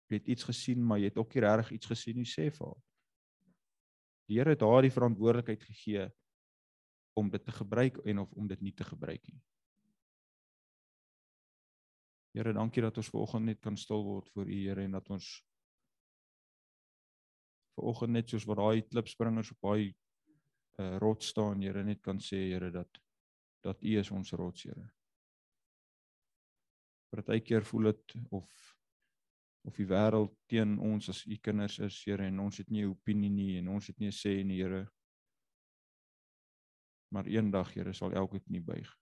jy 0.09 0.21
het 0.21 0.29
iets 0.29 0.47
gesien, 0.47 0.85
maar 0.87 1.01
jy 1.03 1.11
het 1.11 1.19
ook 1.19 1.35
nie 1.35 1.43
regtig 1.43 1.73
iets 1.77 1.91
gesien 1.91 2.21
nie, 2.21 2.29
sê 2.29 2.51
vir 2.55 2.67
haar. 2.69 2.83
Die 4.27 4.39
Here 4.39 4.55
het 4.55 4.63
haar 4.63 4.87
die 4.87 4.95
verantwoordelikheid 4.95 5.65
gegee 5.67 6.07
om 7.17 7.31
dit 7.33 7.45
te 7.45 7.53
gebruik 7.53 7.97
en 8.05 8.19
of 8.19 8.33
om 8.33 8.47
dit 8.47 8.61
nie 8.61 8.75
te 8.77 8.85
gebruik 8.85 9.25
nie. 9.27 9.41
Here, 12.37 12.53
dankie 12.53 12.83
dat 12.85 12.99
ons 13.01 13.09
vanoggend 13.09 13.49
net 13.49 13.61
kan 13.65 13.77
stil 13.81 14.03
word 14.05 14.29
voor 14.35 14.51
U, 14.51 14.57
Here, 14.61 14.83
en 14.85 14.99
dat 14.99 15.07
ons 15.15 15.27
vanoggend 17.79 18.13
net 18.13 18.29
soos 18.29 18.45
wat 18.49 18.61
daai 18.61 18.83
klipspringers 18.85 19.55
op 19.55 19.65
daai 19.65 19.87
uh, 19.89 20.99
rots 21.01 21.31
staan, 21.33 21.65
Here, 21.65 21.85
net 21.85 22.03
kan 22.05 22.21
sê, 22.21 22.43
Here, 22.51 22.69
dat 22.75 23.01
dat 23.65 23.81
U 23.83 23.97
is 23.99 24.13
ons 24.13 24.35
rots, 24.37 24.67
Here. 24.69 24.85
Partykeer 27.15 27.65
voel 27.65 27.93
dit 27.93 28.19
of 28.29 28.75
of 29.67 29.75
die 29.81 29.89
wêreld 29.91 30.31
teen 30.47 30.77
ons 30.79 31.09
as 31.11 31.25
U 31.27 31.41
kinders 31.43 31.81
is, 31.83 31.97
Here, 32.05 32.29
en 32.29 32.45
ons 32.45 32.61
het 32.61 32.69
nie 32.71 32.85
'n 32.85 32.93
opinie 32.93 33.33
nie 33.33 33.57
en 33.59 33.73
ons 33.73 33.87
het 33.89 33.99
nie 33.99 34.13
'n 34.13 34.21
sê 34.21 34.45
nie, 34.45 34.61
Here. 34.61 34.85
Maar 37.15 37.27
eendag, 37.31 37.73
Here, 37.75 37.93
sal 37.95 38.13
elke 38.13 38.41
knie 38.41 38.63
buig 38.63 38.95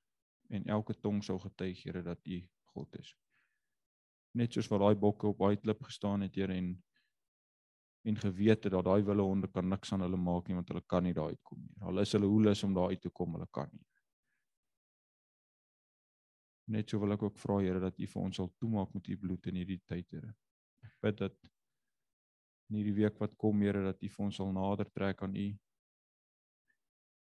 en 0.53 0.67
elke 0.69 0.95
tong 1.01 1.23
sal 1.25 1.39
getuig, 1.41 1.83
Here, 1.83 2.03
dat 2.03 2.27
U 2.27 2.41
God 2.75 2.99
is. 3.01 3.15
Net 4.35 4.53
soos 4.53 4.69
wat 4.69 4.83
daai 4.83 4.99
bokke 4.99 5.31
op 5.31 5.39
daai 5.41 5.57
klip 5.57 5.83
gestaan 5.87 6.27
het, 6.27 6.37
Here, 6.37 6.55
en 6.55 6.77
en 8.05 8.19
geweet 8.21 8.67
het 8.67 8.73
dat 8.73 8.85
daai 8.85 9.03
wille 9.03 9.25
honde 9.25 9.49
kan 9.49 9.65
niks 9.69 9.93
aan 9.93 10.03
hulle 10.05 10.19
maak 10.21 10.49
nie 10.49 10.57
want 10.59 10.69
hulle 10.69 10.83
kan 10.93 11.07
nie 11.07 11.15
daar 11.17 11.31
uitkom 11.33 11.63
nie. 11.63 11.79
Al 11.89 12.03
is 12.03 12.13
hulle 12.13 12.29
hoe 12.29 12.43
lus 12.45 12.63
om 12.67 12.75
daar 12.77 12.93
uit 12.93 13.01
te 13.01 13.09
kom, 13.09 13.33
hulle 13.33 13.47
kan 13.51 13.71
nie. 13.73 13.87
Net 16.77 16.91
so 16.91 17.01
wil 17.01 17.17
ek 17.17 17.25
ook 17.25 17.41
vra 17.41 17.59
Here 17.63 17.81
dat 17.81 17.97
U 17.97 18.09
vir 18.13 18.23
ons 18.23 18.37
sal 18.41 18.51
toemaak 18.61 18.93
met 18.93 19.09
U 19.09 19.17
bloed 19.23 19.49
in 19.49 19.61
hierdie 19.61 19.81
tyd, 19.89 20.05
Here. 20.13 20.35
Ek 20.85 20.93
bid 21.01 21.17
dat 21.23 21.37
in 22.69 22.77
hierdie 22.77 22.97
week 23.01 23.17
wat 23.25 23.37
kom, 23.41 23.65
Here, 23.65 23.87
dat 23.89 24.05
U 24.05 24.13
vir 24.19 24.27
ons 24.27 24.41
sal 24.41 24.53
nader 24.53 24.93
trek 24.93 25.25
aan 25.25 25.37
U 25.37 25.49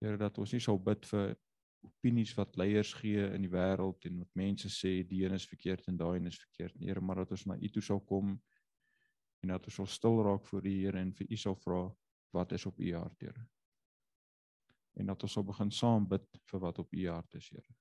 Here 0.00 0.18
dat 0.20 0.38
ons 0.38 0.52
nie 0.52 0.60
sal 0.60 0.78
bid 0.78 1.06
vir 1.06 1.36
opinies 1.84 2.32
wat 2.38 2.56
leiers 2.56 2.94
gee 2.96 3.26
in 3.36 3.44
die 3.44 3.52
wêreld 3.52 4.06
en 4.08 4.22
wat 4.22 4.30
mense 4.40 4.70
sê 4.72 5.02
die 5.08 5.24
een 5.24 5.36
is 5.36 5.46
verkeerd 5.48 5.88
en 5.88 5.98
daai 6.00 6.16
een 6.16 6.30
is 6.32 6.40
verkeerd 6.40 6.78
nie, 6.78 6.88
Here, 6.88 7.00
maar 7.00 7.22
dat 7.22 7.34
ons 7.36 7.46
na 7.46 7.58
U 7.60 7.68
toe 7.68 7.82
sal 7.82 8.00
kom 8.00 8.34
en 9.44 9.52
dat 9.52 9.68
ons 9.68 9.76
sal 9.82 9.90
stil 9.92 10.22
raak 10.24 10.48
voor 10.48 10.64
U 10.64 10.72
Here 10.72 11.00
en 11.00 11.12
vir 11.12 11.30
U 11.30 11.36
sal 11.36 11.58
vra 11.60 11.84
wat 12.34 12.52
is 12.52 12.66
op 12.66 12.80
u 12.80 12.94
hart, 12.94 13.20
Here. 13.20 13.46
En 14.92 15.06
dat 15.06 15.22
ons 15.22 15.32
sal 15.32 15.46
begin 15.46 15.70
saam 15.70 16.06
bid 16.08 16.26
vir 16.50 16.62
wat 16.62 16.78
op 16.82 16.94
u 16.94 17.08
hart 17.08 17.34
is, 17.38 17.48
Here. 17.54 17.74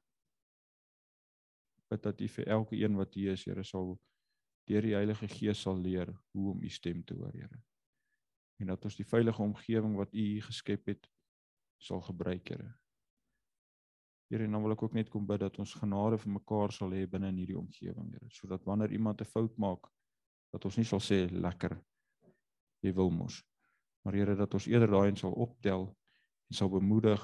Bid 1.89 2.03
dat 2.03 2.21
u 2.21 2.27
vir 2.35 2.51
elke 2.57 2.77
een 2.77 2.97
wat 2.97 3.17
hier 3.17 3.33
is, 3.33 3.45
Here, 3.49 3.63
sal 3.65 3.95
deur 4.69 4.85
die 4.85 4.95
Heilige 4.95 5.27
Gees 5.27 5.61
sal 5.65 5.81
leer 5.81 6.13
hoe 6.31 6.51
om 6.53 6.61
u 6.63 6.69
stem 6.69 7.03
te 7.03 7.17
hoor, 7.17 7.33
Here. 7.33 7.63
En 8.61 8.69
dat 8.71 8.85
ons 8.85 8.95
die 8.95 9.07
veilige 9.07 9.41
omgewing 9.41 9.97
wat 9.97 10.13
u 10.13 10.27
geskep 10.41 10.93
het 10.93 11.09
sal 11.83 12.01
gebruik, 12.01 12.47
Here. 12.49 12.71
Here, 14.31 14.47
dan 14.47 14.63
wil 14.63 14.73
ek 14.73 14.83
ook 14.83 14.95
net 14.97 15.09
kom 15.13 15.25
bid 15.27 15.43
dat 15.43 15.57
ons 15.61 15.75
genade 15.77 16.17
vir 16.17 16.31
mekaar 16.39 16.71
sal 16.73 16.93
hê 16.95 17.03
binne 17.09 17.29
in 17.33 17.41
hierdie 17.41 17.59
omgewing, 17.59 18.13
Here, 18.15 18.29
sodat 18.31 18.63
wanneer 18.65 18.95
iemand 18.95 19.21
'n 19.21 19.29
fout 19.29 19.57
maak, 19.57 19.89
dat 20.53 20.65
ons 20.65 20.77
nie 20.77 20.87
sal 20.87 21.01
sê 21.03 21.25
lekker 21.29 21.77
jy 22.83 22.93
wil 22.93 23.11
mos. 23.11 23.41
Maar 24.03 24.13
Here 24.13 24.35
dat 24.35 24.53
ons 24.53 24.67
eerder 24.67 24.91
daai 24.91 25.09
en 25.09 25.17
sal 25.17 25.33
optel 25.33 25.87
en 26.49 26.55
sal 26.55 26.69
bemoedig 26.69 27.21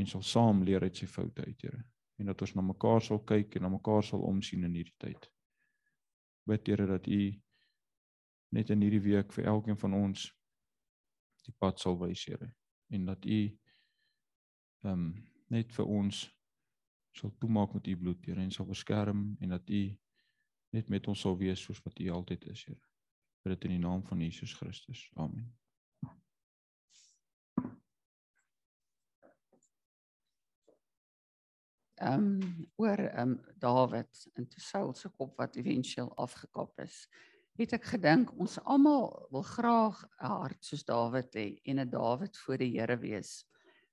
en 0.00 0.06
sal 0.06 0.22
saam 0.22 0.62
leer 0.64 0.82
uit 0.82 0.96
sy 0.96 1.06
foute 1.06 1.44
uit, 1.44 1.60
Here. 1.62 1.84
En 2.18 2.26
dat 2.26 2.40
ons 2.40 2.54
na 2.54 2.62
mekaar 2.62 3.02
sal 3.02 3.22
kyk 3.24 3.56
en 3.56 3.62
na 3.62 3.68
mekaar 3.68 4.04
sal 4.04 4.20
omsien 4.20 4.64
in 4.64 4.74
hierdie 4.74 4.96
tyd. 4.98 5.30
Bid 6.46 6.66
Here 6.66 6.86
dat 6.86 7.06
U 7.06 7.20
net 8.52 8.70
in 8.70 8.82
hierdie 8.82 9.02
week 9.04 9.32
vir 9.32 9.46
elkeen 9.52 9.78
van 9.78 9.94
ons 9.94 10.26
die 11.46 11.54
pad 11.58 11.80
sal 11.80 11.98
wys, 12.00 12.24
Here. 12.28 12.52
En 12.90 13.06
dat 13.06 13.24
U 13.24 13.40
ehm 14.82 14.92
um, 14.92 15.28
net 15.50 15.72
vir 15.74 15.86
ons 15.86 16.20
sal 17.12 17.32
toemaak 17.42 17.72
met 17.74 17.86
U 17.86 17.96
bloed, 17.96 18.26
Here, 18.26 18.40
en 18.40 18.52
sal 18.54 18.66
beskerm 18.66 19.36
en 19.40 19.56
dat 19.56 19.70
U 19.70 19.80
net 20.70 20.88
met 20.88 21.08
ons 21.10 21.20
sal 21.20 21.36
wees 21.38 21.62
soos 21.62 21.82
wat 21.82 21.98
U 21.98 22.10
altyd 22.10 22.46
is, 22.52 22.64
Here. 22.68 22.80
Bid 23.42 23.56
dit 23.56 23.64
in 23.70 23.78
die 23.78 23.82
naam 23.82 24.04
van 24.06 24.20
Jesus 24.20 24.54
Christus. 24.54 25.08
Amen. 25.16 25.48
Ehm 32.00 32.40
um, 32.40 32.68
oor 32.76 32.98
ehm 32.98 33.30
um, 33.30 33.40
Dawid 33.58 34.30
en 34.34 34.48
toe 34.48 34.60
Saul 34.60 34.94
se 34.94 35.08
kop 35.08 35.36
wat 35.36 35.56
éventueel 35.56 36.14
afgekap 36.16 36.78
is. 36.80 37.02
Het 37.60 37.74
ek 37.76 37.90
gedink 37.92 38.32
ons 38.40 38.56
almal 38.64 39.26
wil 39.28 39.44
graag 39.44 40.00
'n 40.16 40.30
hart 40.32 40.64
soos 40.64 40.84
Dawid 40.84 41.34
hê 41.36 41.60
en 41.64 41.80
'n 41.80 41.90
Dawid 41.90 42.38
voor 42.38 42.56
die 42.56 42.72
Here 42.78 42.96
wees. 42.96 43.44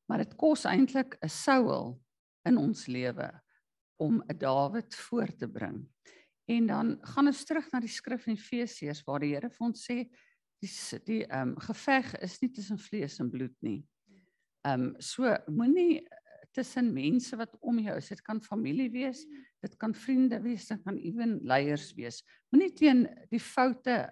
Maar 0.08 0.24
dit 0.24 0.36
kos 0.39 0.65
eintlik 0.65 1.17
'n 1.22 1.30
Saul 1.30 2.00
in 2.48 2.58
ons 2.58 2.88
lewe 2.88 3.32
om 4.00 4.24
'n 4.28 4.38
Dawid 4.38 4.96
voor 4.96 5.36
te 5.36 5.48
bring. 5.48 5.88
En 6.46 6.67
dan 6.67 6.98
gaan 7.02 7.28
ons 7.28 7.43
terug 7.43 7.72
na 7.72 7.80
die 7.80 7.91
skrif 7.91 8.28
in 8.28 8.38
Efesiërs 8.38 9.04
waar 9.04 9.20
die 9.20 9.34
Here 9.34 9.50
vir 9.50 9.67
ons 9.67 9.84
sê 9.84 10.08
die 10.63 10.72
die 11.06 11.26
ehm 11.26 11.50
um, 11.50 11.58
geveg 11.60 12.13
is 12.24 12.39
nie 12.41 12.52
tussen 12.52 12.80
vlees 12.80 13.20
en 13.20 13.30
bloed 13.30 13.56
nie. 13.62 13.86
Ehm 14.65 14.82
um, 14.82 14.96
so 15.00 15.36
moenie 15.48 16.08
tussen 16.52 16.93
mense 16.93 17.38
wat 17.38 17.54
om 17.60 17.80
jou 17.80 17.98
is. 17.98 18.10
Dit 18.10 18.24
kan 18.26 18.41
familie 18.41 18.89
wees, 18.89 19.26
dit 19.62 19.76
kan 19.78 19.93
vriende 19.93 20.39
wees, 20.41 20.67
dit 20.67 20.82
kan 20.84 20.98
ewen 20.98 21.38
leiers 21.46 21.91
wees. 21.98 22.24
Moenie 22.50 22.74
teen 22.74 23.06
die 23.30 23.41
foute 23.43 24.08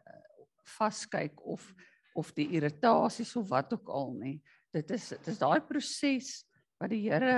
vaskyk 0.78 1.42
of 1.42 1.74
of 2.16 2.30
die 2.32 2.48
irritasies 2.56 3.34
of 3.36 3.50
wat 3.50 3.74
ook 3.76 3.90
al 3.92 4.14
nie. 4.16 4.38
Dit 4.76 4.92
is 4.92 5.08
dit 5.14 5.28
is 5.32 5.40
daai 5.40 5.62
proses 5.64 6.42
wat 6.82 6.92
die 6.92 7.06
Here 7.08 7.36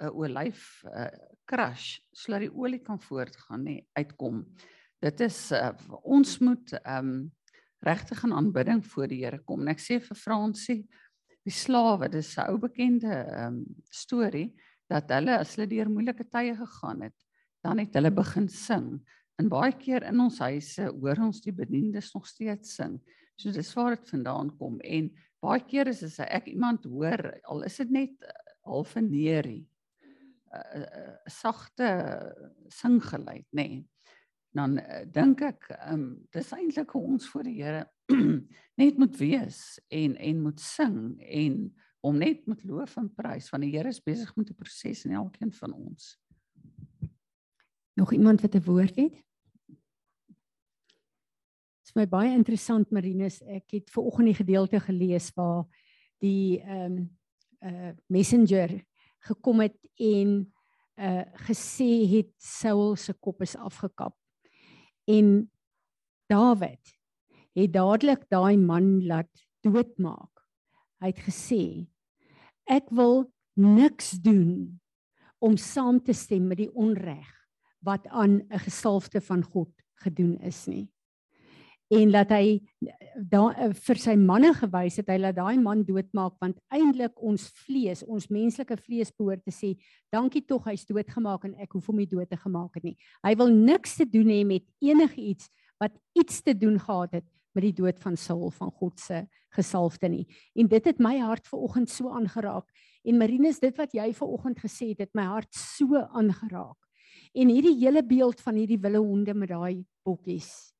'n 0.00 0.08
uh, 0.08 0.14
olyf 0.16 0.82
uh, 0.90 1.06
crash 1.46 2.00
sodat 2.10 2.48
die 2.48 2.54
olie 2.54 2.80
kan 2.82 2.98
voortgaan 2.98 3.62
nie 3.64 3.80
uitkom. 3.94 4.42
Dit 4.98 5.20
is 5.20 5.52
uh, 5.52 5.70
ons 6.02 6.38
moet 6.42 6.74
ehm 6.80 7.12
um, 7.12 7.28
regtig 7.80 8.24
in 8.26 8.34
aanbidding 8.36 8.82
voor 8.84 9.06
die 9.08 9.22
Here 9.22 9.38
kom. 9.38 9.62
En 9.62 9.70
ek 9.72 9.80
sê 9.80 10.00
vir 10.02 10.18
Fransie, 10.18 10.82
die 11.46 11.54
slawe, 11.54 12.10
dis 12.10 12.34
'n 12.36 12.50
ou 12.50 12.58
bekende 12.58 13.14
ehm 13.14 13.46
um, 13.46 13.64
storie 13.90 14.50
dat 14.90 15.10
hulle 15.14 15.38
as 15.38 15.54
hulle 15.54 15.70
deur 15.70 15.88
moeilike 15.88 16.26
tye 16.26 16.56
gegaan 16.58 17.06
het, 17.06 17.16
dan 17.62 17.78
het 17.78 17.94
hulle 17.94 18.10
begin 18.10 18.48
sing. 18.48 18.98
En 19.38 19.48
baie 19.48 19.72
keer 19.72 20.02
in 20.10 20.20
ons 20.20 20.42
huise 20.42 20.90
hoor 20.90 21.22
ons 21.22 21.40
die 21.40 21.54
bediendes 21.54 22.10
nog 22.14 22.26
steeds 22.26 22.74
sing. 22.74 22.98
So 23.36 23.52
dis 23.54 23.74
waar 23.74 23.94
dit 23.96 24.10
vandaan 24.10 24.50
kom 24.58 24.80
en 24.80 25.14
baie 25.40 25.64
keer 25.64 25.88
is 25.88 26.02
as 26.02 26.18
ek 26.20 26.46
iemand 26.52 26.84
hoor, 26.84 27.40
al 27.44 27.62
is 27.62 27.76
dit 27.76 27.90
net 27.90 28.32
half 28.64 28.96
'n 28.96 29.10
neerie 29.10 29.66
'n 30.50 30.82
uh, 30.82 30.82
uh, 30.82 31.16
sagte 31.26 31.86
singgeluid, 32.68 33.46
nê. 33.50 33.68
Nee. 33.68 33.88
Dan 34.50 34.78
uh, 34.78 35.04
dink 35.06 35.40
ek, 35.46 35.68
um, 35.92 36.26
dis 36.34 36.50
eintlik 36.52 36.90
hoe 36.90 37.02
ons 37.12 37.28
voor 37.30 37.46
die 37.46 37.60
Here 37.62 37.84
net 38.82 38.98
moet 38.98 39.14
wees 39.20 39.78
en 39.88 40.16
en 40.16 40.42
moet 40.42 40.60
sing 40.60 41.20
en 41.22 41.60
om 42.00 42.18
net 42.18 42.46
moet 42.50 42.64
loof 42.64 42.96
en 42.98 43.12
prys 43.14 43.50
want 43.52 43.62
die 43.62 43.70
Here 43.76 43.88
is 43.88 44.02
besig 44.02 44.34
met 44.36 44.50
'n 44.50 44.58
proses 44.58 45.04
in 45.04 45.14
elkeen 45.14 45.52
van 45.52 45.72
ons. 45.72 46.16
Nog 47.94 48.12
iemand 48.12 48.42
wat 48.42 48.54
'n 48.54 48.66
woord 48.66 48.96
het? 48.96 49.22
Dit 51.90 51.96
is 51.96 52.04
my 52.04 52.06
baie 52.06 52.30
interessant 52.30 52.92
Marinus. 52.94 53.40
Ek 53.50 53.72
het 53.74 53.88
ver 53.90 54.04
oggend 54.06 54.28
die 54.30 54.36
gedeelte 54.38 54.78
gelees 54.78 55.24
waar 55.34 55.64
die 56.22 56.60
ehm 56.62 56.84
um, 56.86 57.08
uh 57.66 57.90
messenger 58.06 58.70
gekom 59.26 59.58
het 59.64 59.74
en 59.98 60.36
uh 61.02 61.24
gesê 61.48 61.88
het 62.12 62.30
Saul 62.38 62.94
se 62.94 63.10
kop 63.18 63.42
is 63.42 63.56
afgekap. 63.58 64.14
En 65.10 65.50
Dawid 66.30 66.94
het 67.58 67.74
dadelik 67.74 68.22
daai 68.30 68.54
man 68.54 69.02
laat 69.10 69.42
doodmaak. 69.66 70.46
Hy 71.02 71.10
het 71.10 71.26
gesê 71.26 71.90
ek 72.70 72.86
wil 72.94 73.26
niks 73.58 74.14
doen 74.22 74.78
om 75.42 75.58
saam 75.58 75.98
te 75.98 76.14
stem 76.14 76.46
met 76.46 76.62
die 76.62 76.70
onreg 76.70 77.34
wat 77.82 78.06
aan 78.06 78.46
'n 78.46 78.62
gesalfde 78.62 79.20
van 79.20 79.42
God 79.42 79.74
gedoen 80.06 80.38
is 80.38 80.68
nie 80.70 80.86
en 81.90 82.10
laat 82.14 82.30
hy 82.30 82.60
daar 83.30 83.56
eh, 83.58 83.72
vir 83.74 83.98
sy 83.98 84.14
manne 84.18 84.52
gewys 84.54 85.00
het 85.00 85.08
hy 85.10 85.16
laat 85.18 85.36
daai 85.40 85.58
man 85.58 85.82
doodmaak 85.86 86.36
want 86.42 86.60
eintlik 86.72 87.18
ons 87.18 87.48
vlees 87.64 88.04
ons 88.06 88.28
menslike 88.30 88.76
vlees 88.84 89.10
behoort 89.18 89.42
te 89.44 89.54
sê 89.54 89.72
dankie 90.14 90.44
tog 90.46 90.68
hy's 90.70 90.86
doodgemaak 90.86 91.48
en 91.48 91.56
ek 91.58 91.74
hoef 91.74 91.90
hom 91.90 91.98
nie 91.98 92.08
dood 92.10 92.30
te 92.30 92.38
gemaak 92.38 92.78
het 92.78 92.86
nie. 92.86 92.96
Hy 93.26 93.34
wil 93.42 93.50
niks 93.50 93.98
te 93.98 94.06
doen 94.06 94.30
hê 94.30 94.44
met 94.46 94.66
enigiets 94.84 95.50
wat 95.82 95.96
iets 96.14 96.42
te 96.46 96.54
doen 96.54 96.78
gehad 96.78 97.18
het 97.18 97.28
met 97.58 97.66
die 97.66 97.76
dood 97.82 97.98
van 97.98 98.16
Saul 98.16 98.52
van 98.54 98.70
God 98.70 99.00
se 99.02 99.24
gesalfde 99.58 100.08
nie. 100.08 100.26
En 100.54 100.70
dit 100.70 100.84
het 100.86 101.00
my 101.02 101.16
hart 101.18 101.48
vanoggend 101.50 101.90
so 101.90 102.12
aangeraak. 102.14 102.68
En 103.02 103.18
Marinus 103.18 103.58
dit 103.58 103.74
wat 103.74 103.96
jy 103.96 104.12
vanoggend 104.14 104.62
gesê 104.62 104.92
het 104.92 105.08
het 105.08 105.14
my 105.18 105.26
hart 105.26 105.50
so 105.58 105.98
aangeraak. 105.98 106.78
En 107.34 107.50
hierdie 107.50 107.80
hele 107.82 108.04
beeld 108.06 108.38
van 108.44 108.60
hierdie 108.62 108.78
wille 108.78 109.02
honde 109.02 109.34
met 109.34 109.50
daai 109.50 109.82
bokkies 110.06 110.70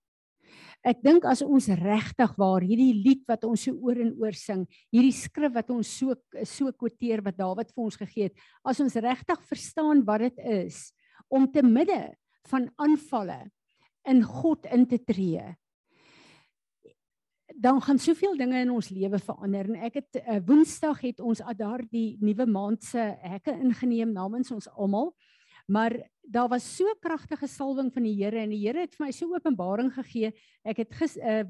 Ek 0.80 1.02
dink 1.04 1.26
as 1.28 1.42
ons 1.44 1.66
regtig 1.76 2.30
waar 2.40 2.64
hierdie 2.64 2.94
lied 2.96 3.26
wat 3.28 3.44
ons 3.44 3.66
so 3.66 3.76
oor 3.84 3.98
en 4.00 4.14
oor 4.16 4.36
sing, 4.36 4.62
hierdie 4.88 5.12
skrif 5.12 5.52
wat 5.52 5.68
ons 5.74 5.90
so 5.92 6.16
so 6.48 6.72
kwoteer 6.72 7.20
wat 7.26 7.36
Dawid 7.36 7.72
vir 7.74 7.84
ons 7.84 7.98
gegee 8.00 8.30
het, 8.30 8.44
as 8.64 8.80
ons 8.80 8.96
regtig 8.96 9.42
verstaan 9.50 10.00
wat 10.08 10.24
dit 10.24 10.40
is 10.64 10.86
om 11.28 11.44
te 11.52 11.62
midde 11.62 12.14
van 12.48 12.70
aanvalle 12.80 13.42
in 14.08 14.22
God 14.24 14.64
in 14.72 14.86
te 14.88 14.96
tree, 15.04 15.44
dan 17.60 17.82
gaan 17.84 18.00
soveel 18.00 18.38
dinge 18.40 18.62
in 18.64 18.72
ons 18.72 18.88
lewe 18.94 19.18
verander. 19.20 19.68
En 19.68 19.84
ek 19.84 19.98
het 20.00 20.20
uh, 20.22 20.38
woensdag 20.46 21.02
het 21.04 21.20
ons 21.20 21.42
daar 21.58 21.84
die 21.92 22.16
nuwe 22.24 22.46
maand 22.48 22.86
se 22.88 23.04
hekke 23.20 23.52
ingeneem 23.52 24.14
namens 24.16 24.48
ons 24.54 24.70
almal 24.80 25.12
maar 25.70 25.94
daar 26.30 26.48
was 26.48 26.64
so 26.76 26.86
kragtige 27.02 27.48
salwing 27.50 27.90
van 27.92 28.04
die 28.06 28.14
Here 28.14 28.38
en 28.38 28.52
die 28.54 28.60
Here 28.62 28.84
het 28.84 28.94
vir 28.94 29.08
my 29.08 29.12
so 29.14 29.34
openbaring 29.34 29.90
gegee. 29.94 30.30
Ek 30.62 30.84
het 30.84 30.94
gis 30.94 31.16
uh 31.18 31.42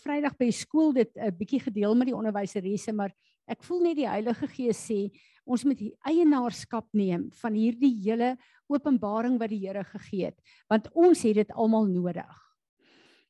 Vrydag 0.00 0.36
by 0.40 0.48
skool 0.50 0.94
dit 0.96 1.10
'n 1.16 1.28
uh, 1.28 1.32
bietjie 1.32 1.60
gedeel 1.60 1.94
met 1.94 2.08
die 2.08 2.16
onderwyseresse, 2.16 2.92
maar 2.92 3.12
ek 3.46 3.62
voel 3.62 3.82
net 3.82 3.96
die 3.96 4.08
Heilige 4.08 4.48
Gees 4.48 4.80
sê 4.80 5.10
ons 5.44 5.64
moet 5.64 5.80
eienaarskap 6.08 6.86
neem 6.92 7.30
van 7.40 7.54
hierdie 7.54 7.94
hele 8.04 8.36
openbaring 8.68 9.38
wat 9.38 9.50
die 9.50 9.66
Here 9.66 9.84
gegee 9.84 10.32
het, 10.32 10.40
want 10.68 10.88
ons 10.94 11.22
het 11.22 11.34
dit 11.34 11.52
almal 11.52 11.86
nodig. 11.86 12.36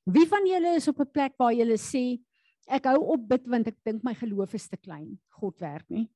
Wie 0.06 0.26
van 0.26 0.46
julle 0.46 0.76
is 0.76 0.88
op 0.88 1.00
'n 1.00 1.10
plek 1.10 1.34
waar 1.38 1.52
julle 1.52 1.78
sê 1.78 2.20
ek 2.68 2.84
hou 2.84 3.02
op 3.14 3.28
bid 3.28 3.46
want 3.48 3.66
ek 3.66 3.76
dink 3.84 4.04
my 4.04 4.14
geloof 4.14 4.54
is 4.54 4.68
te 4.68 4.76
klein. 4.76 5.18
God 5.30 5.58
werk 5.60 5.90
nie. 5.90 6.08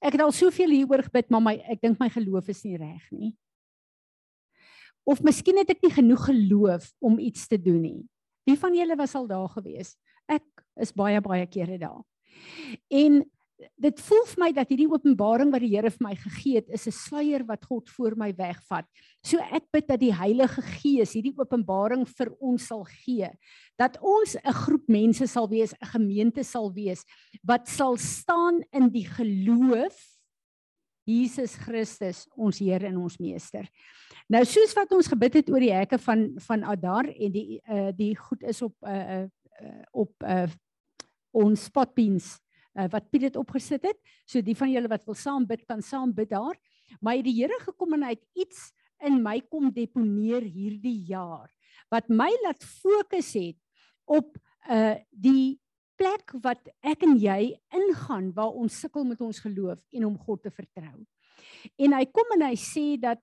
Ek 0.00 0.12
het 0.12 0.20
al 0.22 0.32
soveel 0.32 0.70
hieroor 0.70 1.02
gebid, 1.02 1.30
maar 1.30 1.42
my 1.42 1.54
ek 1.68 1.80
dink 1.80 2.00
my 2.00 2.08
geloof 2.08 2.48
is 2.48 2.64
nie 2.64 2.76
reg 2.76 3.12
nie. 3.12 3.36
Of 5.08 5.22
miskien 5.24 5.56
het 5.56 5.70
ek 5.72 5.80
nie 5.86 5.94
genoeg 5.94 6.26
geloof 6.28 6.90
om 7.00 7.18
iets 7.18 7.48
te 7.48 7.56
doen 7.56 7.80
nie. 7.80 8.02
Wie 8.48 8.58
van 8.60 8.76
julle 8.76 8.96
was 8.96 9.14
al 9.16 9.26
daar 9.30 9.48
gewees? 9.56 9.94
Ek 10.28 10.44
is 10.76 10.92
baie 10.92 11.20
baie 11.24 11.46
kere 11.48 11.78
daar. 11.80 12.04
En 12.92 13.22
dit 13.58 14.00
voel 14.06 14.24
vir 14.30 14.40
my 14.42 14.48
dat 14.54 14.68
hierdie 14.70 14.88
openbaring 14.90 15.50
wat 15.50 15.64
die 15.64 15.72
Here 15.72 15.90
vir 15.90 16.04
my 16.04 16.12
gegee 16.14 16.60
het, 16.60 16.68
is 16.70 16.86
'n 16.86 16.94
sluier 16.94 17.44
wat 17.46 17.64
God 17.64 17.88
voor 17.90 18.14
my 18.16 18.32
wegvat. 18.36 18.86
So 19.24 19.38
ek 19.38 19.64
bid 19.72 19.88
dat 19.88 20.00
die 20.00 20.14
Heilige 20.14 20.62
Gees 20.62 21.14
hierdie 21.14 21.34
openbaring 21.36 22.06
vir 22.06 22.30
ons 22.40 22.66
sal 22.66 22.84
gee. 22.84 23.30
Dat 23.78 23.98
ons 24.00 24.36
'n 24.36 24.52
groep 24.52 24.88
mense 24.88 25.26
sal 25.26 25.48
wees, 25.48 25.72
'n 25.72 25.86
gemeente 25.86 26.44
sal 26.44 26.72
wees 26.72 27.04
wat 27.42 27.68
sal 27.68 27.96
staan 27.96 28.62
in 28.72 28.90
die 28.90 29.06
geloof 29.06 30.17
Jesus 31.08 31.56
Christus, 31.56 32.26
ons 32.36 32.60
Here 32.60 32.88
en 32.88 32.98
ons 33.00 33.16
Meester. 33.20 33.68
Nou 34.28 34.42
soos 34.48 34.74
wat 34.76 34.92
ons 34.92 35.08
gebid 35.08 35.40
het 35.40 35.52
oor 35.52 35.64
die 35.64 35.72
hekke 35.72 35.98
van 36.04 36.26
van 36.44 36.66
Adar 36.68 37.08
en 37.08 37.32
die 37.32 37.60
uh 37.64 37.88
die 37.96 38.12
goed 38.18 38.44
is 38.44 38.60
op 38.66 38.74
uh, 38.84 39.24
uh 39.24 39.84
op 40.04 40.26
uh 40.28 40.48
ons 41.38 41.64
spotbeans 41.68 42.34
uh, 42.76 42.88
wat 42.92 43.08
Piet 43.12 43.28
dit 43.28 43.36
opgesit 43.40 43.84
het. 43.88 43.98
So 44.28 44.44
die 44.44 44.56
van 44.58 44.72
julle 44.72 44.90
wat 44.90 45.06
wil 45.08 45.16
saam 45.16 45.46
bid 45.48 45.64
kan 45.68 45.80
saam 45.84 46.12
bid 46.12 46.30
daar. 46.32 46.58
Maar 47.00 47.22
die 47.24 47.36
Here 47.40 47.56
gekom 47.64 47.96
en 47.96 48.04
hy 48.08 48.16
het 48.16 48.26
iets 48.36 48.68
in 49.04 49.20
my 49.22 49.38
kom 49.48 49.70
deponeer 49.72 50.42
hierdie 50.42 51.06
jaar 51.08 51.48
wat 51.92 52.10
my 52.12 52.28
laat 52.44 52.64
fokus 52.64 53.32
het 53.38 53.56
op 54.04 54.36
uh 54.68 54.96
die 55.12 55.56
plek 55.98 56.34
wat 56.44 56.70
ek 56.86 57.02
en 57.06 57.16
jy 57.20 57.54
ingaan 57.74 58.30
waar 58.36 58.54
ons 58.54 58.80
sukkel 58.84 59.06
met 59.08 59.20
ons 59.24 59.42
geloof 59.44 59.80
en 59.92 60.06
om 60.08 60.18
God 60.26 60.44
te 60.46 60.54
vertrou. 60.54 61.02
En 61.78 61.96
hy 61.98 62.04
kom 62.14 62.36
en 62.36 62.46
hy 62.48 62.54
sê 62.60 62.86
dat 63.02 63.22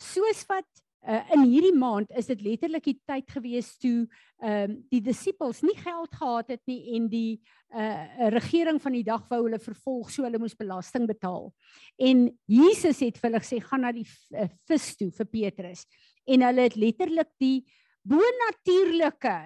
soos 0.00 0.46
wat 0.50 0.68
Uh, 1.02 1.18
in 1.34 1.48
hierdie 1.50 1.74
maand 1.74 2.12
is 2.14 2.28
dit 2.30 2.42
letterlik 2.46 2.84
die 2.86 3.00
tyd 3.10 3.26
gewees 3.34 3.72
toe 3.82 4.04
ehm 4.38 4.68
um, 4.70 4.74
die 4.86 5.00
disippels 5.02 5.64
nie 5.66 5.74
geld 5.74 6.12
gehad 6.14 6.52
het 6.54 6.60
nie 6.70 6.94
en 6.94 7.08
die 7.10 7.40
uh 7.74 8.28
regering 8.30 8.78
van 8.84 8.94
die 8.94 9.02
dag 9.08 9.24
wou 9.26 9.40
hulle 9.40 9.58
vervolg 9.58 10.12
so 10.14 10.22
hulle 10.22 10.38
moes 10.38 10.54
belasting 10.54 11.08
betaal. 11.10 11.50
En 11.98 12.28
Jesus 12.46 13.02
het 13.02 13.18
vir 13.18 13.32
hulle 13.32 13.42
gesê 13.42 13.58
gaan 13.66 13.82
na 13.82 13.90
die 13.96 14.06
uh, 14.06 14.46
vis 14.70 14.86
toe 15.00 15.10
vir 15.18 15.30
Petrus 15.32 15.82
en 16.22 16.46
hulle 16.46 16.68
het 16.68 16.78
letterlik 16.78 17.34
die 17.42 17.66
bonatuurlike 18.06 19.36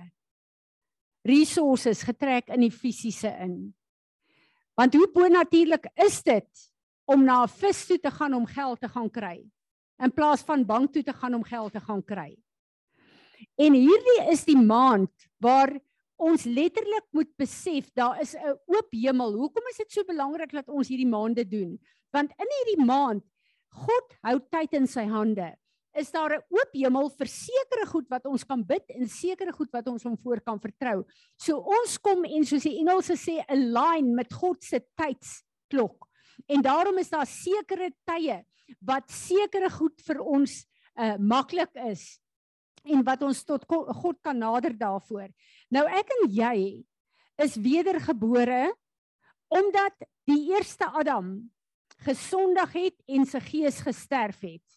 resources 1.26 2.04
getrek 2.06 2.48
in 2.54 2.62
die 2.66 2.72
fisiese 2.72 3.32
in. 3.42 3.74
Want 4.76 4.94
hoe 4.94 5.08
bonatuurlik 5.12 5.88
is 6.06 6.22
dit 6.22 6.70
om 7.04 7.24
na 7.24 7.42
'n 7.44 7.48
vis 7.48 7.86
toe 7.86 7.98
te 7.98 8.10
gaan 8.10 8.34
om 8.34 8.46
geld 8.46 8.80
te 8.80 8.88
gaan 8.88 9.10
kry? 9.10 9.44
in 10.02 10.12
plaas 10.12 10.44
van 10.44 10.64
bank 10.66 10.92
toe 10.92 11.02
te 11.02 11.14
gaan 11.16 11.34
om 11.34 11.44
geld 11.44 11.72
te 11.72 11.80
gaan 11.80 12.04
kry. 12.04 12.36
En 13.60 13.76
hierdie 13.76 14.20
is 14.32 14.44
die 14.48 14.58
maand 14.58 15.12
waar 15.42 15.72
ons 16.16 16.46
letterlik 16.48 17.04
moet 17.16 17.32
besef 17.40 17.88
daar 17.92 18.20
is 18.20 18.34
'n 18.34 18.56
oop 18.66 18.88
hemel. 18.92 19.32
Hoekom 19.32 19.66
is 19.70 19.76
dit 19.76 19.92
so 19.92 20.04
belangrik 20.04 20.52
dat 20.52 20.68
ons 20.68 20.88
hierdie 20.88 21.08
maande 21.08 21.44
doen? 21.48 21.78
Want 22.10 22.30
in 22.36 22.48
hierdie 22.58 22.84
maand 22.84 23.24
God 23.68 24.16
hou 24.22 24.40
tyd 24.50 24.72
in 24.72 24.86
sy 24.86 25.04
hande. 25.04 25.56
Is 25.96 26.10
daar 26.12 26.36
'n 26.36 26.44
oop 26.52 26.72
hemel 26.72 27.08
vir 27.10 27.26
sekere 27.26 27.86
goed 27.86 28.08
wat 28.08 28.26
ons 28.26 28.44
kan 28.44 28.62
bid 28.62 28.84
en 28.88 29.08
sekere 29.08 29.52
goed 29.52 29.72
wat 29.72 29.86
ons 29.88 30.02
hom 30.02 30.16
voor 30.16 30.40
kan 30.40 30.60
vertrou. 30.60 31.04
So 31.36 31.56
ons 31.56 31.98
kom 31.98 32.24
en 32.24 32.44
soos 32.44 32.62
die 32.62 32.78
Engelse 32.78 33.16
sê 33.16 33.44
align 33.48 34.14
met 34.14 34.32
God 34.32 34.62
se 34.62 34.80
tydsklok. 34.94 36.06
En 36.48 36.62
daarom 36.62 36.98
is 36.98 37.08
daar 37.08 37.26
sekere 37.26 37.90
tye 38.04 38.44
wat 38.80 39.10
sekere 39.10 39.70
goed 39.70 40.00
vir 40.06 40.20
ons 40.20 40.66
uh 40.96 41.16
maklik 41.18 41.74
is 41.88 42.18
en 42.84 43.02
wat 43.04 43.22
ons 43.22 43.44
tot 43.44 43.64
God 43.68 44.20
kan 44.22 44.38
nader 44.38 44.76
daarvoor. 44.76 45.28
Nou 45.70 45.84
ek 45.86 46.10
en 46.20 46.30
jy 46.30 46.84
is 47.42 47.56
wedergebore 47.56 48.74
omdat 49.48 50.06
die 50.26 50.48
eerste 50.52 50.86
Adam 50.86 51.50
gesondig 52.04 52.72
het 52.72 52.96
en 53.06 53.26
sy 53.28 53.40
gees 53.40 53.80
gesterf 53.84 54.40
het. 54.42 54.75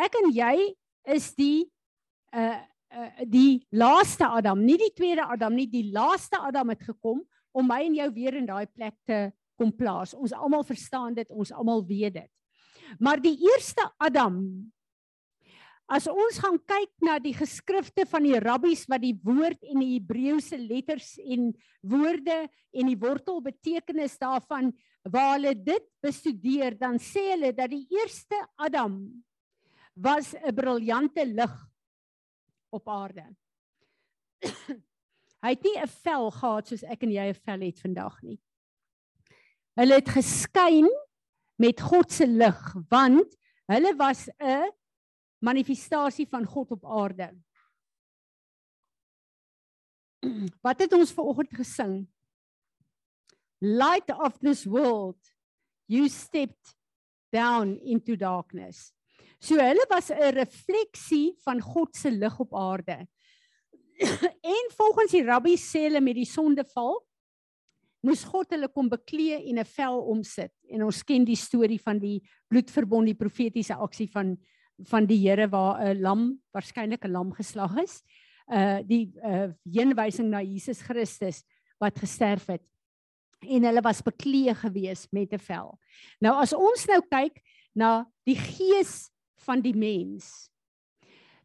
Ek 0.00 0.16
en 0.22 0.30
jy 0.32 0.54
is 1.16 1.30
die 1.36 1.68
uh 2.32 2.58
uh 2.90 3.24
die 3.30 3.60
laaste 3.70 4.26
Adam, 4.26 4.64
nie 4.66 4.78
die 4.80 4.90
tweede 4.96 5.22
Adam 5.22 5.54
nie, 5.54 5.68
die 5.70 5.92
laaste 5.94 6.40
Adam 6.40 6.72
het 6.72 6.82
gekom 6.88 7.20
om 7.54 7.66
my 7.66 7.84
en 7.86 7.94
jou 8.00 8.08
weer 8.16 8.38
in 8.40 8.48
daai 8.48 8.66
plek 8.66 8.96
te 9.06 9.28
kom 9.60 9.70
plaas. 9.76 10.14
Ons 10.16 10.32
almal 10.34 10.64
verstaan 10.66 11.14
dit, 11.14 11.28
ons 11.30 11.52
almal 11.52 11.84
weet 11.86 12.16
dit. 12.16 12.30
Maar 12.98 13.22
die 13.22 13.36
eerste 13.46 13.86
Adam 14.00 14.40
As 15.90 16.04
ons 16.06 16.36
gaan 16.38 16.54
kyk 16.70 17.02
na 17.02 17.16
die 17.18 17.32
geskrifte 17.34 18.04
van 18.06 18.22
die 18.22 18.38
rabbies 18.38 18.84
wat 18.86 19.02
die 19.02 19.16
woord 19.26 19.64
en 19.66 19.80
die 19.82 19.96
Hebreëse 19.96 20.54
letters 20.62 21.16
en 21.18 21.48
woorde 21.82 22.44
en 22.46 22.92
die 22.92 22.98
wortel 23.00 23.40
betekenis 23.42 24.14
daarvan 24.20 24.70
waar 25.10 25.32
hulle 25.32 25.56
dit 25.58 25.88
bestudeer, 25.98 26.76
dan 26.78 27.00
sê 27.02 27.32
hulle 27.32 27.50
dat 27.56 27.74
die 27.74 27.88
eerste 27.90 28.38
Adam 28.54 29.00
was 29.94 30.34
'n 30.34 30.54
briljante 30.54 31.26
lig 31.26 31.54
op 32.70 32.88
aarde. 32.88 33.26
Hy 35.44 35.48
het 35.54 35.62
nie 35.62 35.78
'n 35.78 35.88
vel 35.88 36.30
gehad 36.30 36.68
soos 36.68 36.82
ek 36.82 37.02
en 37.02 37.12
jy 37.12 37.28
'n 37.28 37.34
vel 37.34 37.60
het 37.60 37.80
vandag 37.80 38.22
nie. 38.22 38.40
Hulle 39.74 39.94
het 39.94 40.08
geskyn 40.08 40.88
met 41.56 41.80
God 41.80 42.12
se 42.12 42.26
lig 42.26 42.74
want 42.88 43.36
hulle 43.66 43.94
was 43.96 44.28
'n 44.38 44.70
manifestasie 45.40 46.28
van 46.28 46.44
God 46.44 46.70
op 46.70 46.84
aarde. 46.84 47.34
Wat 50.64 50.78
het 50.78 50.92
ons 50.92 51.12
vanoggend 51.12 51.54
gesing? 51.56 52.08
Light 53.60 54.10
of 54.10 54.38
this 54.38 54.64
world, 54.64 55.18
you 55.86 56.08
stepped 56.08 56.76
down 57.32 57.78
into 57.82 58.16
darkness. 58.16 58.92
So 59.40 59.56
hulle 59.56 59.86
was 59.88 60.10
'n 60.10 60.34
refleksie 60.36 61.34
van 61.44 61.60
God 61.60 61.96
se 61.96 62.10
lig 62.10 62.40
op 62.40 62.54
aarde. 62.54 63.06
en 64.54 64.64
volgens 64.76 65.12
die 65.12 65.24
rabbi 65.24 65.56
sê 65.56 65.88
hulle 65.88 66.00
met 66.00 66.14
die 66.14 66.28
sondeval 66.28 67.00
moes 68.04 68.22
God 68.24 68.52
hulle 68.54 68.68
kom 68.72 68.88
beklee 68.88 69.40
en 69.50 69.58
'n 69.60 69.64
vel 69.64 70.00
omsit. 70.12 70.52
En 70.68 70.84
ons 70.84 71.02
ken 71.04 71.24
die 71.24 71.36
storie 71.36 71.80
van 71.80 71.98
die 71.98 72.20
bloedverbond, 72.48 73.06
die 73.06 73.18
profetiese 73.18 73.74
aksie 73.74 74.08
van 74.08 74.38
van 74.88 75.04
die 75.04 75.18
Here 75.20 75.48
waar 75.48 75.76
'n 75.84 76.00
lam, 76.00 76.40
waarskynlik 76.52 77.04
'n 77.04 77.12
lam 77.12 77.32
geslag 77.32 77.76
is. 77.82 78.02
Uh 78.48 78.80
die 78.82 79.12
uh 79.22 79.52
heenwysing 79.64 80.30
na 80.30 80.40
Jesus 80.42 80.80
Christus 80.80 81.44
wat 81.78 81.98
gesterf 81.98 82.46
het. 82.46 82.62
En 83.40 83.64
hulle 83.64 83.80
was 83.80 84.02
beklee 84.02 84.54
gewees 84.54 85.06
met 85.12 85.32
'n 85.32 85.38
vel. 85.38 85.78
Nou 86.20 86.40
as 86.40 86.52
ons 86.52 86.86
nou 86.86 87.00
kyk 87.08 87.42
na 87.74 88.06
die 88.24 88.36
gees 88.36 89.10
van 89.46 89.62
die 89.64 89.74
mens, 89.76 90.50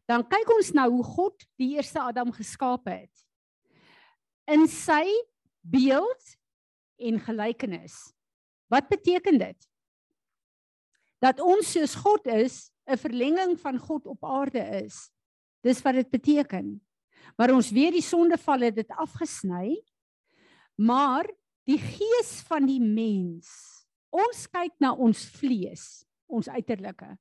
dan 0.06 0.22
kyk 0.28 0.50
ons 0.54 0.70
nou 0.76 0.86
hoe 0.98 1.04
God 1.04 1.46
die 1.58 1.74
eerste 1.74 2.00
Adam 2.00 2.30
geskaap 2.34 2.86
het. 2.90 3.10
In 4.46 4.68
sy 4.70 5.02
beeld 5.66 6.36
en 7.02 7.18
gelykenis. 7.20 7.96
Wat 8.70 8.86
beteken 8.88 9.40
dit? 9.42 9.68
Dat 11.22 11.40
ons 11.42 11.72
soos 11.74 11.96
God 11.98 12.26
is, 12.30 12.70
'n 12.86 12.96
verlenging 12.96 13.58
van 13.58 13.78
God 13.78 14.06
op 14.06 14.24
aarde 14.24 14.62
is. 14.86 15.10
Dis 15.60 15.82
wat 15.82 15.94
dit 15.94 16.10
beteken. 16.10 16.80
Maar 17.36 17.50
ons 17.50 17.70
weet 17.70 17.92
die 17.98 18.04
sondeval 18.04 18.60
het 18.60 18.76
dit 18.76 18.88
afgesny. 18.88 19.82
Maar 20.78 21.26
die 21.66 21.78
gees 21.78 22.40
van 22.46 22.66
die 22.66 22.80
mens. 22.80 23.48
Ons 24.10 24.46
kyk 24.46 24.72
na 24.78 24.92
ons 24.94 25.24
vlees, 25.24 26.04
ons 26.26 26.48
uiterlike. 26.48 27.16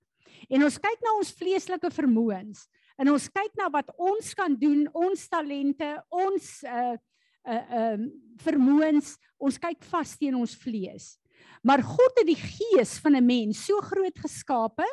En 0.49 0.63
ons 0.67 0.77
kyk 0.77 1.03
na 1.03 1.15
ons 1.19 1.33
vleeslike 1.39 1.91
vermoëns 1.91 2.65
en 3.01 3.11
ons 3.11 3.27
kyk 3.27 3.57
na 3.59 3.67
wat 3.73 3.89
ons 3.99 4.33
kan 4.37 4.53
doen, 4.55 4.85
ons 4.95 5.27
talente, 5.31 5.89
ons 6.09 6.51
uh 6.63 6.95
uh 7.45 7.63
um 7.77 8.05
vermoëns, 8.41 9.11
ons 9.37 9.57
kyk 9.61 9.83
vas 9.91 10.15
teen 10.17 10.35
ons 10.35 10.55
vlees. 10.57 11.13
Maar 11.65 11.83
God 11.85 12.21
het 12.21 12.27
die 12.27 12.39
gees 12.39 12.97
van 13.03 13.15
'n 13.15 13.25
mens 13.25 13.65
so 13.65 13.81
groot 13.81 14.17
geskape 14.19 14.87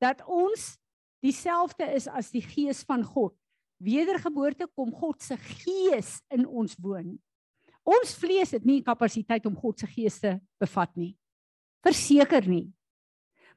dat 0.00 0.22
ons 0.26 0.78
dieselfde 1.22 1.86
is 1.94 2.08
as 2.08 2.30
die 2.30 2.42
gees 2.42 2.82
van 2.84 3.04
God. 3.04 3.34
Wedergeboorte 3.78 4.68
kom 4.74 4.92
God 4.92 5.22
se 5.22 5.36
gees 5.36 6.22
in 6.30 6.46
ons 6.46 6.76
woon. 6.80 7.18
Ons 7.86 8.16
vlees 8.18 8.50
het 8.50 8.64
nie 8.64 8.82
kapasiteit 8.82 9.46
om 9.46 9.56
God 9.56 9.78
se 9.78 9.86
gees 9.86 10.18
te 10.20 10.40
bevat 10.58 10.96
nie. 10.96 11.16
Verseker 11.84 12.48
nie. 12.48 12.72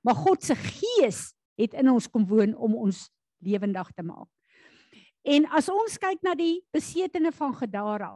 Maar 0.05 0.15
God 0.15 0.43
se 0.43 0.55
gees 0.55 1.29
het 1.59 1.75
in 1.75 1.91
ons 1.91 2.07
kom 2.07 2.25
woon 2.27 2.55
om 2.55 2.75
ons 2.87 3.07
lewendig 3.43 3.91
te 3.95 4.03
maak. 4.03 4.29
En 5.27 5.45
as 5.55 5.67
ons 5.71 5.97
kyk 5.99 6.21
na 6.23 6.35
die 6.37 6.61
besetene 6.73 7.31
van 7.35 7.53
Gadara. 7.55 8.13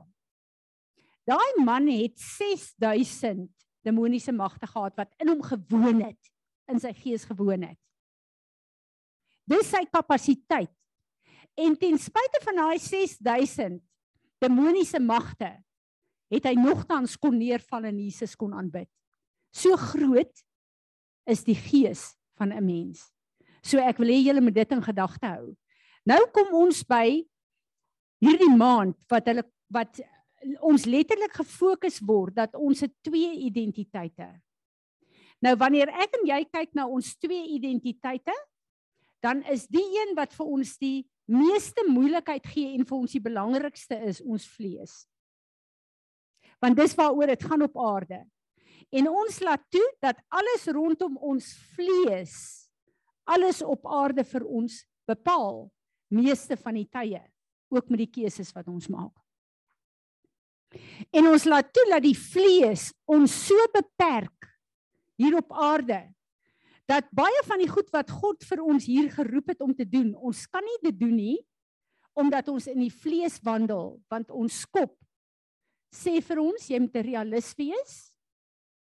Daai 1.28 1.64
man 1.64 1.88
het 1.92 2.16
6000 2.20 3.50
demoniese 3.84 4.32
magte 4.36 4.68
gehad 4.68 4.96
wat 5.00 5.12
in 5.20 5.32
hom 5.32 5.44
gewoon 5.44 6.02
het, 6.04 6.32
in 6.72 6.80
sy 6.80 6.94
gees 6.96 7.28
gewoon 7.28 7.66
het. 7.68 7.80
Dis 9.48 9.68
sy 9.72 9.84
kapasiteit. 9.92 10.72
En 11.60 11.76
ten 11.78 12.00
spyte 12.00 12.40
van 12.44 12.62
daai 12.64 12.80
6000 12.80 13.82
demoniese 14.44 15.00
magte, 15.04 15.52
het 16.34 16.48
hy 16.48 16.56
nogtans 16.58 17.18
kon 17.22 17.36
neerval 17.38 17.92
en 17.92 18.00
Jesus 18.02 18.34
kon 18.40 18.56
aanbid. 18.58 18.90
So 19.54 19.78
groot 19.78 20.44
is 21.30 21.44
die 21.44 21.56
gees 21.56 22.16
van 22.38 22.54
'n 22.54 22.66
mens. 22.66 23.12
So 23.64 23.80
ek 23.80 23.98
wil 23.98 24.08
hê 24.08 24.20
julle 24.24 24.42
moet 24.42 24.56
dit 24.56 24.72
in 24.72 24.84
gedagte 24.84 25.26
hou. 25.26 25.56
Nou 26.06 26.20
kom 26.32 26.54
ons 26.54 26.84
by 26.84 27.24
hierdie 28.24 28.56
maand 28.56 28.96
wat 29.10 29.26
hulle 29.26 29.44
wat 29.74 30.02
ons 30.60 30.86
letterlik 30.86 31.34
gefokus 31.34 32.02
word 32.04 32.36
dat 32.36 32.56
ons 32.56 32.84
het 32.84 32.92
twee 33.02 33.32
identiteite. 33.48 34.28
Nou 35.44 35.56
wanneer 35.60 35.90
ek 35.90 36.20
en 36.20 36.28
jy 36.28 36.44
kyk 36.52 36.76
na 36.76 36.88
ons 36.88 37.16
twee 37.20 37.48
identiteite, 37.56 38.36
dan 39.24 39.44
is 39.52 39.66
die 39.72 39.86
een 39.96 40.16
wat 40.16 40.36
vir 40.36 40.46
ons 40.46 40.76
die 40.78 41.08
meeste 41.32 41.86
moeilikheid 41.88 42.46
gee 42.52 42.76
en 42.76 42.86
vir 42.88 42.98
ons 42.98 43.16
die 43.16 43.24
belangrikste 43.24 43.96
is 44.04 44.20
ons 44.22 44.46
vlees. 44.58 45.06
Want 46.64 46.80
dis 46.80 46.96
waaroor 46.96 47.32
dit 47.32 47.44
gaan 47.44 47.64
op 47.64 47.80
aarde. 47.80 48.24
En 48.94 49.10
ons 49.10 49.40
laat 49.42 49.64
toe 49.74 49.86
dat 50.04 50.20
alles 50.30 50.68
rondom 50.70 51.18
ons 51.18 51.48
vlees 51.74 52.64
alles 53.24 53.62
op 53.64 53.88
aarde 53.88 54.24
vir 54.28 54.44
ons 54.44 54.82
bepaal 55.08 55.66
meeste 56.14 56.58
van 56.60 56.78
die 56.78 56.88
tye 56.92 57.22
ook 57.74 57.90
met 57.90 58.04
die 58.04 58.12
keuses 58.22 58.52
wat 58.54 58.68
ons 58.70 58.90
maak. 58.92 59.16
En 61.14 61.30
ons 61.30 61.46
laat 61.46 61.70
toe 61.74 61.86
dat 61.90 62.04
die 62.04 62.18
vlees 62.18 62.90
ons 63.10 63.34
so 63.48 63.70
beperk 63.74 64.50
hier 65.22 65.38
op 65.40 65.54
aarde 65.54 66.02
dat 66.90 67.08
baie 67.16 67.42
van 67.48 67.62
die 67.64 67.70
goed 67.72 67.88
wat 67.96 68.12
God 68.12 68.44
vir 68.44 68.62
ons 68.62 68.86
hier 68.90 69.08
geroep 69.14 69.54
het 69.54 69.62
om 69.64 69.72
te 69.74 69.86
doen, 69.88 70.12
ons 70.20 70.44
kan 70.52 70.66
nie 70.66 70.80
dit 70.90 71.00
doen 71.00 71.16
nie 71.16 71.40
omdat 72.20 72.52
ons 72.52 72.68
in 72.70 72.78
die 72.84 72.94
vlees 72.94 73.40
wandel, 73.42 73.96
want 74.12 74.30
ons 74.30 74.60
kop 74.70 74.94
sê 75.94 76.20
vir 76.22 76.42
ons 76.44 76.68
jy 76.70 76.82
moet 76.82 76.96
'n 76.98 77.08
realist 77.08 77.58
wees 77.58 78.13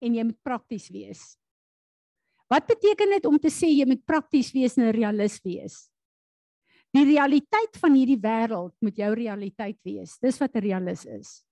en 0.01 0.17
jy 0.17 0.25
moet 0.27 0.41
prakties 0.43 0.89
wees. 0.89 1.21
Wat 2.51 2.67
beteken 2.67 3.15
dit 3.15 3.25
om 3.29 3.37
te 3.39 3.51
sê 3.53 3.69
jy 3.71 3.85
moet 3.87 4.03
prakties 4.05 4.51
wees 4.51 4.75
en 4.77 4.89
'n 4.89 4.97
realist 4.97 5.43
wees? 5.43 5.87
Die 6.91 7.05
realiteit 7.05 7.77
van 7.79 7.93
hierdie 7.95 8.19
wêreld 8.19 8.73
moet 8.81 8.97
jou 8.97 9.13
realiteit 9.15 9.79
wees. 9.83 10.17
Dis 10.19 10.39
wat 10.39 10.55
'n 10.55 10.59
realist 10.59 11.05
is. 11.05 11.45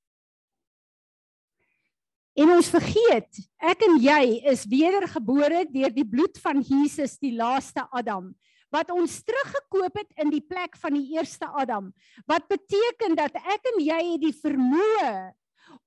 En 2.36 2.52
ons 2.52 2.70
vergeet, 2.70 3.40
ek 3.58 3.82
en 3.84 3.98
jy 4.00 4.42
is 4.48 4.66
wedergebore 4.66 5.66
deur 5.72 5.92
die 5.92 6.08
bloed 6.08 6.38
van 6.40 6.62
Jesus, 6.62 7.18
die 7.18 7.36
laaste 7.36 7.84
Adam, 7.92 8.36
wat 8.72 8.92
ons 8.94 9.24
teruggekoop 9.26 9.98
het 9.98 10.12
in 10.24 10.30
die 10.30 10.44
plek 10.46 10.78
van 10.78 10.94
die 10.94 11.18
eerste 11.18 11.48
Adam. 11.48 11.94
Wat 12.30 12.48
beteken 12.48 13.16
dat 13.16 13.36
ek 13.36 13.72
en 13.74 13.80
jy 13.84 14.02
het 14.14 14.22
die 14.22 14.36
vermoë 14.36 15.34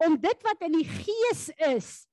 om 0.04 0.16
dit 0.20 0.42
wat 0.42 0.66
in 0.66 0.72
die 0.72 0.88
gees 0.88 1.48
is 1.70 2.06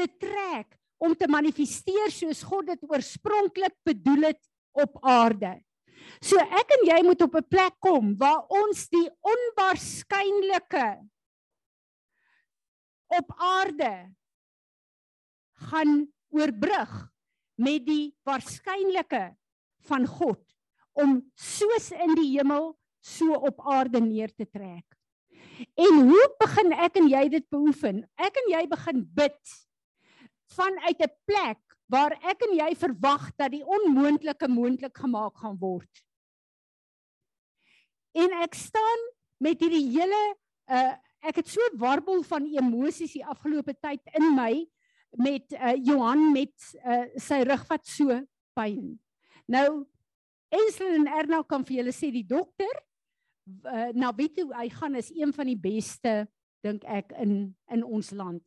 te 0.00 0.08
trek, 0.20 0.76
om 1.00 1.14
te 1.16 1.28
manifesteer 1.30 2.12
soos 2.12 2.42
God 2.44 2.68
dit 2.72 2.86
oorspronklik 2.88 3.74
bedoel 3.88 4.30
het 4.30 4.40
op 4.76 4.98
aarde. 5.04 5.56
So 6.20 6.40
ek 6.40 6.74
en 6.76 6.86
jy 6.88 6.98
moet 7.06 7.22
op 7.24 7.36
'n 7.36 7.48
plek 7.48 7.76
kom 7.80 8.16
waar 8.20 8.44
ons 8.48 8.88
die 8.88 9.08
onwaarskynlike 9.20 10.88
op 13.20 13.32
aarde 13.36 14.12
gaan 15.70 16.08
oorbrug 16.30 16.92
met 17.60 17.84
die 17.86 18.14
waarskynlike 18.24 19.36
van 19.88 20.06
God 20.06 20.40
om 20.92 21.18
soos 21.34 21.90
in 21.90 22.14
die 22.14 22.38
hemel 22.38 22.76
so 23.00 23.32
op 23.34 23.60
aarde 23.64 24.00
neer 24.00 24.32
te 24.34 24.46
trek. 24.46 24.84
En 25.76 26.04
hoe 26.08 26.26
begin 26.40 26.72
ek 26.72 26.96
en 26.96 27.08
jy 27.08 27.28
dit 27.28 27.46
beoefen? 27.52 28.04
Ek 28.16 28.36
en 28.36 28.52
jy 28.52 28.66
begin 28.68 29.04
bid 29.16 29.40
vanuit 30.54 31.00
'n 31.00 31.14
plek 31.24 31.60
waar 31.90 32.14
ek 32.22 32.42
en 32.46 32.54
jy 32.56 32.70
verwag 32.78 33.30
dat 33.36 33.50
die 33.50 33.64
onmoontlike 33.66 34.48
moontlik 34.48 34.96
gemaak 34.96 35.36
gaan 35.36 35.58
word. 35.58 35.90
En 38.14 38.30
ek 38.42 38.54
staan 38.54 39.00
met 39.38 39.60
hierdie 39.60 39.86
hele 39.98 40.22
uh 40.70 40.94
ek 41.20 41.36
het 41.36 41.48
so 41.52 41.60
warbel 41.76 42.22
van 42.24 42.46
emosies 42.48 43.12
die 43.12 43.26
afgelope 43.28 43.74
tyd 43.76 44.00
in 44.16 44.30
my 44.34 44.64
met 45.20 45.52
uh 45.52 45.74
Johan 45.76 46.32
met 46.32 46.54
uh 46.80 47.04
sy 47.20 47.42
rug 47.44 47.66
wat 47.68 47.86
so 47.86 48.22
pyn. 48.56 48.96
Nou 49.46 49.84
Ensel 50.50 50.94
en 50.94 51.06
Erna 51.06 51.42
kan 51.46 51.64
vir 51.66 51.76
julle 51.82 51.92
sê 51.94 52.08
die 52.10 52.26
dokter 52.26 52.72
uh, 53.66 53.90
na 53.94 54.10
wie 54.16 54.30
toe 54.34 54.48
hy 54.54 54.68
gaan 54.74 54.96
is 54.98 55.10
een 55.14 55.34
van 55.34 55.46
die 55.46 55.58
beste 55.58 56.24
dink 56.64 56.84
ek 56.84 57.12
in 57.22 57.52
in 57.70 57.84
ons 57.84 58.10
land. 58.10 58.42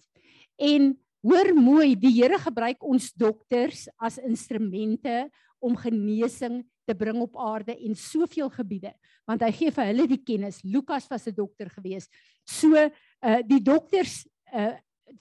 En 0.59 0.91
hoor 1.23 1.53
mooi, 1.55 1.95
die 1.95 2.11
Here 2.19 2.37
gebruik 2.41 2.83
ons 2.83 3.11
dokters 3.15 3.87
as 3.97 4.19
instrumente 4.19 5.29
om 5.63 5.75
genesing 5.79 6.61
te 6.83 6.95
bring 6.95 7.21
op 7.23 7.37
aarde 7.39 7.75
en 7.75 7.95
soveel 7.95 8.51
gebiede 8.51 8.91
want 9.23 9.43
hy 9.45 9.53
gee 9.55 9.71
vir 9.71 9.87
hulle 9.87 10.05
die 10.11 10.19
kennis. 10.19 10.59
Lukas 10.67 11.07
was 11.07 11.27
'n 11.27 11.35
dokter 11.35 11.69
gewees 11.71 12.09
so 12.43 12.75
uh 12.75 13.39
die 13.47 13.63
dokters 13.63 14.27
uh 14.51 14.75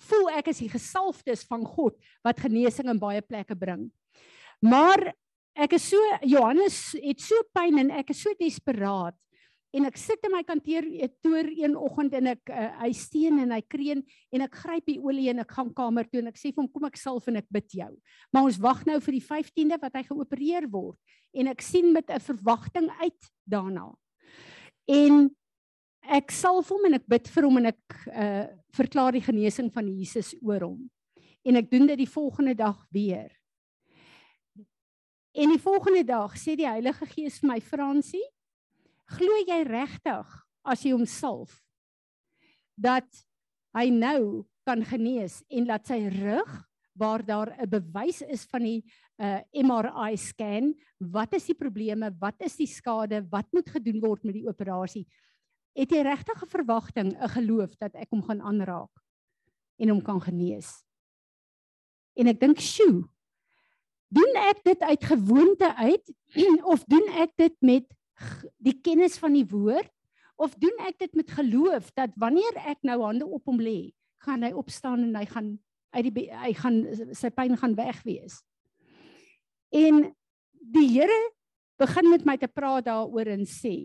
voel 0.09 0.30
ek 0.38 0.48
is 0.48 0.59
die 0.59 0.72
gesalfdes 0.72 1.44
van 1.44 1.64
God 1.64 1.94
wat 2.24 2.40
genesing 2.40 2.88
in 2.88 2.98
baie 2.98 3.20
plekke 3.22 3.55
bring. 3.55 3.90
Maar 4.62 5.12
ek 5.55 5.74
is 5.74 5.90
so 5.90 5.98
Johannes 6.22 6.94
het 7.03 7.20
so 7.20 7.34
pyn 7.53 7.78
en 7.78 7.90
ek 7.90 8.11
is 8.11 8.22
so 8.22 8.30
desperaat 8.38 9.16
en 9.72 9.88
ek 9.88 9.96
sit 10.00 10.20
in 10.26 10.34
my 10.34 10.42
kantoor 10.44 10.86
toer 11.24 11.48
een 11.56 11.74
oggend 11.76 12.14
en 12.18 12.30
ek 12.34 12.50
uh, 12.52 12.68
hy 12.82 12.90
steen 12.96 13.40
en 13.40 13.54
hy 13.54 13.60
kreun 13.64 14.02
en 14.34 14.44
ek 14.44 14.58
gryp 14.62 14.88
die 14.90 14.98
olie 15.00 15.30
en 15.32 15.40
ek 15.44 15.54
gaan 15.56 15.72
kamer 15.76 16.08
toe 16.10 16.20
en 16.20 16.28
ek 16.28 16.40
sê 16.40 16.50
vir 16.52 16.60
hom 16.62 16.70
kom 16.72 16.84
ek 16.88 17.00
salf 17.00 17.28
en 17.32 17.40
ek 17.40 17.48
bid 17.52 17.78
jou. 17.80 17.90
Maar 18.32 18.48
ons 18.50 18.60
wag 18.62 18.84
nou 18.88 18.98
vir 19.00 19.16
die 19.16 19.24
15de 19.24 19.78
wat 19.82 19.96
hy 19.96 20.04
geopereer 20.10 20.68
word 20.72 20.98
en 21.32 21.48
ek 21.48 21.64
sien 21.64 21.92
met 21.92 22.10
'n 22.10 22.20
verwagting 22.20 22.90
uit 23.00 23.30
daarna. 23.48 23.88
En 24.88 25.30
ek 26.02 26.34
salf 26.34 26.68
hom 26.68 26.84
en 26.86 26.98
ek 26.98 27.06
bid 27.08 27.28
vir 27.28 27.48
hom 27.48 27.56
en 27.62 27.70
ek 27.72 27.96
uh, 28.12 28.46
verklaar 28.76 29.16
die 29.16 29.24
genesing 29.24 29.70
van 29.72 29.88
Jesus 29.88 30.34
oor 30.42 30.60
hom. 30.60 30.90
En 31.46 31.56
ek 31.56 31.70
doen 31.70 31.86
dit 31.86 31.98
die 32.04 32.10
volgende 32.10 32.54
dag 32.54 32.76
weer. 32.92 33.30
En 35.32 35.48
die 35.48 35.62
volgende 35.62 36.04
dag 36.04 36.36
sê 36.36 36.56
die 36.58 36.68
Heilige 36.68 37.06
Gees 37.06 37.40
vir 37.40 37.54
my 37.54 37.60
Fransie 37.60 38.24
Glo 39.12 39.42
jy 39.46 39.62
regtig 39.68 40.28
as 40.64 40.82
jy 40.84 40.94
hom 40.94 41.06
salf 41.08 41.58
dat 42.78 43.08
hy 43.76 43.90
nou 43.92 44.44
kan 44.66 44.84
genees 44.86 45.40
en 45.52 45.66
dat 45.68 45.88
sy 45.90 45.98
rug 46.12 46.50
waar 46.98 47.24
daar 47.24 47.52
'n 47.56 47.68
bewys 47.68 48.22
is 48.22 48.44
van 48.44 48.62
die 48.62 48.84
uh, 49.18 49.40
MRI 49.52 50.16
scan, 50.16 50.74
wat 50.98 51.32
is 51.32 51.46
die 51.46 51.56
probleme, 51.56 52.12
wat 52.20 52.36
is 52.40 52.56
die 52.56 52.66
skade, 52.66 53.24
wat 53.30 53.48
moet 53.52 53.68
gedoen 53.68 54.00
word 54.00 54.24
met 54.24 54.34
die 54.34 54.48
operasie? 54.48 55.06
Het 55.74 55.90
jy 55.90 56.02
regtig 56.02 56.42
'n 56.42 56.48
verwagting, 56.48 57.16
'n 57.16 57.28
geloof 57.28 57.76
dat 57.76 57.94
ek 57.94 58.10
hom 58.10 58.22
gaan 58.22 58.40
aanraak 58.40 58.92
en 59.78 59.88
hom 59.88 60.02
kan 60.02 60.20
genees? 60.20 60.84
En 62.14 62.26
ek 62.26 62.40
dink, 62.40 62.60
"Sjoe, 62.60 63.08
doen 64.12 64.36
ek 64.36 64.62
dit 64.64 64.80
uit 64.80 65.04
gewoonte 65.04 65.74
uit 65.74 66.04
of 66.72 66.84
doen 66.84 67.08
ek 67.08 67.32
dit 67.36 67.56
met 67.60 67.86
die 68.58 68.76
kennis 68.84 69.18
van 69.20 69.36
die 69.36 69.46
woord 69.48 69.90
of 70.42 70.54
doen 70.60 70.74
ek 70.88 70.98
dit 71.02 71.18
met 71.18 71.30
geloof 71.30 71.90
dat 71.96 72.14
wanneer 72.20 72.56
ek 72.66 72.82
nou 72.86 72.98
hande 73.04 73.26
op 73.26 73.46
hom 73.46 73.60
lê, 73.62 73.92
gaan 74.24 74.42
hy 74.46 74.52
opstaan 74.56 75.04
en 75.06 75.16
hy 75.18 75.26
gaan 75.30 75.52
uit 75.92 76.08
die 76.08 76.28
hy 76.32 76.52
gaan 76.56 76.78
sy 77.14 77.30
pyn 77.34 77.56
gaan 77.60 77.76
wegwees. 77.76 78.40
En 79.72 80.06
die 80.62 80.88
Here 80.88 81.20
begin 81.80 82.10
met 82.10 82.24
my 82.28 82.36
te 82.40 82.48
praat 82.48 82.88
daaroor 82.88 83.34
en 83.34 83.46
sê 83.48 83.76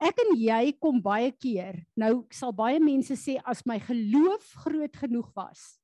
Ek 0.00 0.16
en 0.22 0.30
jy 0.40 0.72
kom 0.80 0.96
baie 1.04 1.28
keer. 1.36 1.82
Nou 1.92 2.22
sal 2.32 2.54
baie 2.56 2.78
mense 2.80 3.12
sê 3.20 3.34
as 3.44 3.60
my 3.68 3.76
geloof 3.84 4.54
groot 4.62 4.94
genoeg 4.96 5.28
was 5.36 5.76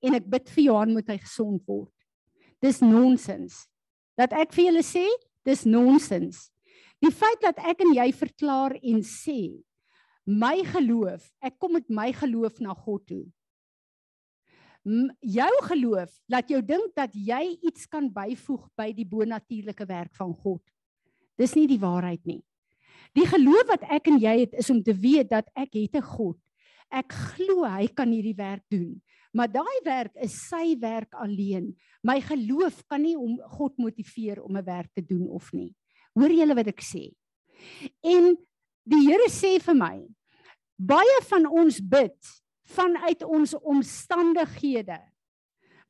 en 0.00 0.16
ek 0.16 0.28
bid 0.32 0.48
vir 0.54 0.64
Johan 0.64 0.94
moet 0.96 1.10
hy 1.12 1.18
gesond 1.20 1.60
word. 1.68 1.92
Dis 2.64 2.80
nonsens. 2.80 3.66
Dat 4.16 4.32
ek 4.36 4.54
vir 4.56 4.70
julle 4.70 4.84
sê, 4.84 5.04
Dis 5.46 5.64
nonsens. 5.64 6.48
Die 7.00 7.12
feit 7.12 7.40
dat 7.40 7.60
ek 7.64 7.80
en 7.84 7.94
jy 7.96 8.10
verklaar 8.12 8.76
en 8.76 9.02
sê 9.06 9.62
my 10.30 10.60
geloof, 10.68 11.24
ek 11.42 11.56
kom 11.58 11.74
met 11.78 11.88
my 11.88 12.10
geloof 12.14 12.60
na 12.60 12.74
God 12.76 13.06
toe. 13.08 13.24
M 14.84 15.08
jou 15.20 15.50
geloof 15.66 16.12
laat 16.32 16.48
jou 16.48 16.60
dink 16.64 16.94
dat 16.96 17.12
jy 17.12 17.56
iets 17.60 17.88
kan 17.90 18.06
byvoeg 18.12 18.68
by 18.76 18.92
die 18.96 19.04
bonatuurlike 19.04 19.86
werk 19.88 20.14
van 20.16 20.32
God. 20.32 20.62
Dis 21.36 21.56
nie 21.56 21.66
die 21.68 21.80
waarheid 21.80 22.24
nie. 22.28 22.40
Die 23.16 23.26
geloof 23.26 23.68
wat 23.68 23.84
ek 23.90 24.08
en 24.12 24.20
jy 24.22 24.36
het 24.44 24.54
is 24.60 24.70
om 24.72 24.80
te 24.84 24.94
weet 24.94 25.28
dat 25.32 25.48
ek 25.56 25.74
het 25.74 25.96
'n 25.96 26.04
God. 26.16 26.38
Ek 26.90 27.12
glo 27.12 27.64
hy 27.64 27.88
kan 27.88 28.08
hierdie 28.08 28.36
werk 28.36 28.64
doen. 28.68 29.00
Maar 29.32 29.52
daai 29.52 29.80
werk 29.84 30.16
is 30.16 30.34
sy 30.48 30.76
werk 30.80 31.14
alleen. 31.14 31.70
My 32.02 32.20
geloof 32.20 32.82
kan 32.90 33.02
nie 33.02 33.16
om 33.16 33.38
God 33.58 33.76
motiveer 33.78 34.42
om 34.42 34.56
'n 34.56 34.64
werk 34.64 34.90
te 34.94 35.02
doen 35.06 35.28
of 35.28 35.52
nie. 35.52 35.74
Hoor 36.14 36.30
julle 36.30 36.54
wat 36.54 36.66
ek 36.66 36.80
sê? 36.82 37.14
En 38.02 38.36
die 38.84 39.06
Here 39.06 39.28
sê 39.28 39.60
vir 39.60 39.74
my 39.74 40.08
Baie 40.80 41.18
van 41.28 41.44
ons 41.44 41.76
bid 41.84 42.28
vanuit 42.72 43.24
ons 43.24 43.52
omstandighede. 43.60 44.96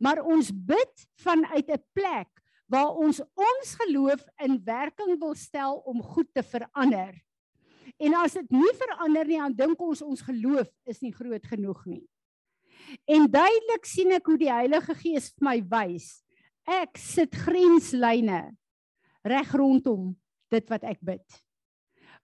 Maar 0.02 0.22
ons 0.26 0.50
bid 0.50 1.06
vanuit 1.22 1.68
'n 1.70 1.84
plek 1.94 2.28
waar 2.66 2.90
ons 2.96 3.20
ons 3.34 3.74
geloof 3.74 4.24
in 4.42 4.64
werking 4.64 5.18
wil 5.20 5.34
stel 5.34 5.78
om 5.86 6.02
goed 6.02 6.34
te 6.34 6.42
verander. 6.42 7.14
En 7.98 8.14
as 8.14 8.32
dit 8.32 8.50
nie 8.50 8.74
verander 8.74 9.26
nie, 9.26 9.38
dan 9.38 9.54
dink 9.54 9.80
ons 9.80 10.02
ons 10.02 10.22
geloof 10.22 10.68
is 10.84 11.00
nie 11.00 11.12
groot 11.12 11.46
genoeg 11.46 11.86
nie. 11.86 12.09
En 13.06 13.26
duidelik 13.30 13.86
sien 13.86 14.12
ek 14.16 14.26
hoe 14.26 14.38
die 14.40 14.52
Heilige 14.52 14.94
Gees 14.98 15.30
vir 15.34 15.46
my 15.46 15.56
wys. 15.70 16.22
Ek 16.68 16.98
sit 17.00 17.34
grenslyne 17.34 18.50
reg 19.26 19.54
rondom 19.56 20.14
dit 20.50 20.66
wat 20.70 20.84
ek 20.88 21.00
bid. 21.04 21.24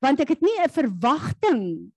Want 0.03 0.21
ek 0.21 0.35
het 0.35 0.43
nie 0.43 0.57
'n 0.61 0.69
verwagting 0.71 1.93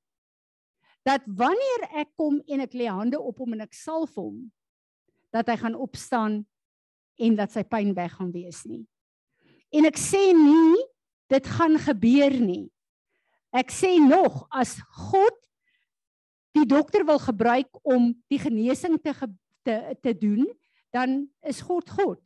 dat 1.06 1.22
wanneer 1.26 1.90
ek 2.04 2.16
kom 2.16 2.42
en 2.48 2.62
ek 2.62 2.74
lê 2.74 2.88
hande 2.88 3.20
op 3.20 3.38
hom 3.38 3.54
en 3.54 3.62
ek 3.62 3.74
salf 3.74 4.16
hom 4.16 4.52
dat 5.32 5.48
hy 5.48 5.58
gaan 5.58 5.76
opstaan 5.76 6.46
en 7.20 7.36
dat 7.36 7.52
sy 7.52 7.64
pyn 7.64 7.94
weg 7.94 8.14
gaan 8.18 8.32
wees 8.32 8.64
nie. 8.66 8.86
En 9.72 9.86
ek 9.86 9.98
sê 9.98 10.32
nie 10.34 10.80
dit 11.30 11.46
gaan 11.46 11.78
gebeur 11.78 12.34
nie. 12.42 12.72
Ek 13.54 13.72
sê 13.74 13.98
nog 14.02 14.48
as 14.50 14.78
God 15.10 15.29
die 16.60 16.68
dokter 16.68 17.06
wil 17.08 17.20
gebruik 17.20 17.80
om 17.84 18.12
die 18.32 18.40
genesing 18.42 19.00
te 19.02 19.14
te 19.64 19.78
te 20.02 20.14
doen, 20.18 20.48
dan 20.96 21.30
is 21.48 21.62
God 21.62 21.90
God. 21.90 22.22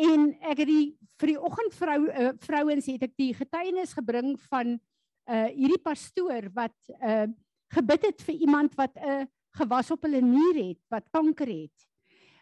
En 0.00 0.30
ek 0.40 0.62
het 0.62 0.68
die 0.70 0.86
vir 1.20 1.34
die 1.34 1.40
oggendvrou 1.40 1.98
uh, 2.08 2.30
vrouens 2.40 2.86
het 2.88 3.02
ek 3.04 3.16
die 3.20 3.32
getuienis 3.36 3.92
gebring 3.96 4.36
van 4.48 4.78
uh 5.30 5.46
hierdie 5.52 5.82
pastoor 5.82 6.48
wat 6.56 6.76
uh 6.98 7.28
gebid 7.70 8.08
het 8.08 8.22
vir 8.26 8.34
iemand 8.46 8.74
wat 8.74 8.96
'n 8.96 9.10
uh, 9.10 9.26
gewas 9.58 9.90
op 9.90 10.02
hulle 10.06 10.20
nier 10.22 10.56
het, 10.58 10.80
wat 10.90 11.10
kanker 11.10 11.46
het. 11.46 11.86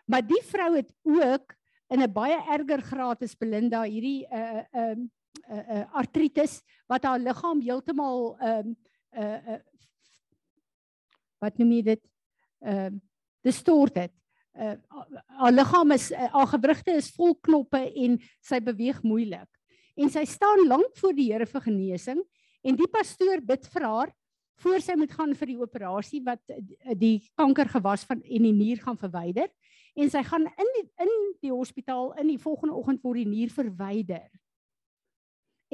Maar 0.07 0.25
die 0.25 0.41
vrou 0.45 0.77
het 0.77 0.93
ook 1.05 1.55
in 1.89 2.03
'n 2.03 2.13
baie 2.13 2.39
erger 2.53 2.83
graad 2.83 3.23
as 3.23 3.37
Belinda 3.37 3.83
hierdie 3.83 4.27
uh 4.31 4.63
um 4.73 5.11
uh, 5.51 5.57
uh, 5.57 5.79
uh, 5.79 5.85
artritis 5.93 6.63
wat 6.87 7.05
haar 7.05 7.19
liggaam 7.19 7.61
heeltemal 7.61 8.37
uh, 8.41 8.65
uh, 9.17 9.39
uh, 9.53 9.61
wat 11.43 11.59
noem 11.59 11.77
jy 11.79 11.83
dit 11.95 12.03
ehm 12.65 12.95
uh, 12.95 13.01
distort 13.47 13.95
het. 13.97 14.13
Uh, 14.59 14.75
haar 15.39 15.55
liggaam 15.55 15.95
is 15.95 16.09
uh, 16.11 16.27
haar 16.33 16.49
gewrigte 16.51 16.97
is 16.99 17.13
vol 17.15 17.37
knoppe 17.47 17.79
en 17.79 18.17
sy 18.43 18.59
beweeg 18.61 18.99
moeilik. 19.07 19.49
En 19.99 20.11
sy 20.11 20.25
staan 20.27 20.67
lank 20.67 20.97
voor 20.99 21.15
die 21.15 21.29
Here 21.31 21.47
vir 21.47 21.63
genesing 21.63 22.23
en 22.67 22.77
die 22.77 22.91
pastoor 22.91 23.41
bid 23.47 23.67
vir 23.73 23.87
haar 23.87 24.15
voor 24.59 24.83
sy 24.83 24.97
moet 24.99 25.15
gaan 25.15 25.37
vir 25.39 25.53
die 25.53 25.61
operasie 25.63 26.21
wat 26.27 26.43
die 26.99 27.23
kanker 27.39 27.71
gewas 27.71 28.03
van 28.09 28.23
en 28.27 28.49
die 28.49 28.55
nier 28.55 28.83
gaan 28.83 28.99
verwyder 28.99 29.47
en 29.99 30.11
sy 30.11 30.23
gaan 30.27 30.47
in 30.47 30.73
die, 30.77 30.85
in 31.03 31.15
die 31.43 31.55
hospitaal 31.55 32.13
in 32.19 32.31
die 32.33 32.41
volgende 32.43 32.77
oggend 32.79 33.03
word 33.07 33.23
die 33.23 33.31
nier 33.31 33.55
verwyder. 33.55 34.27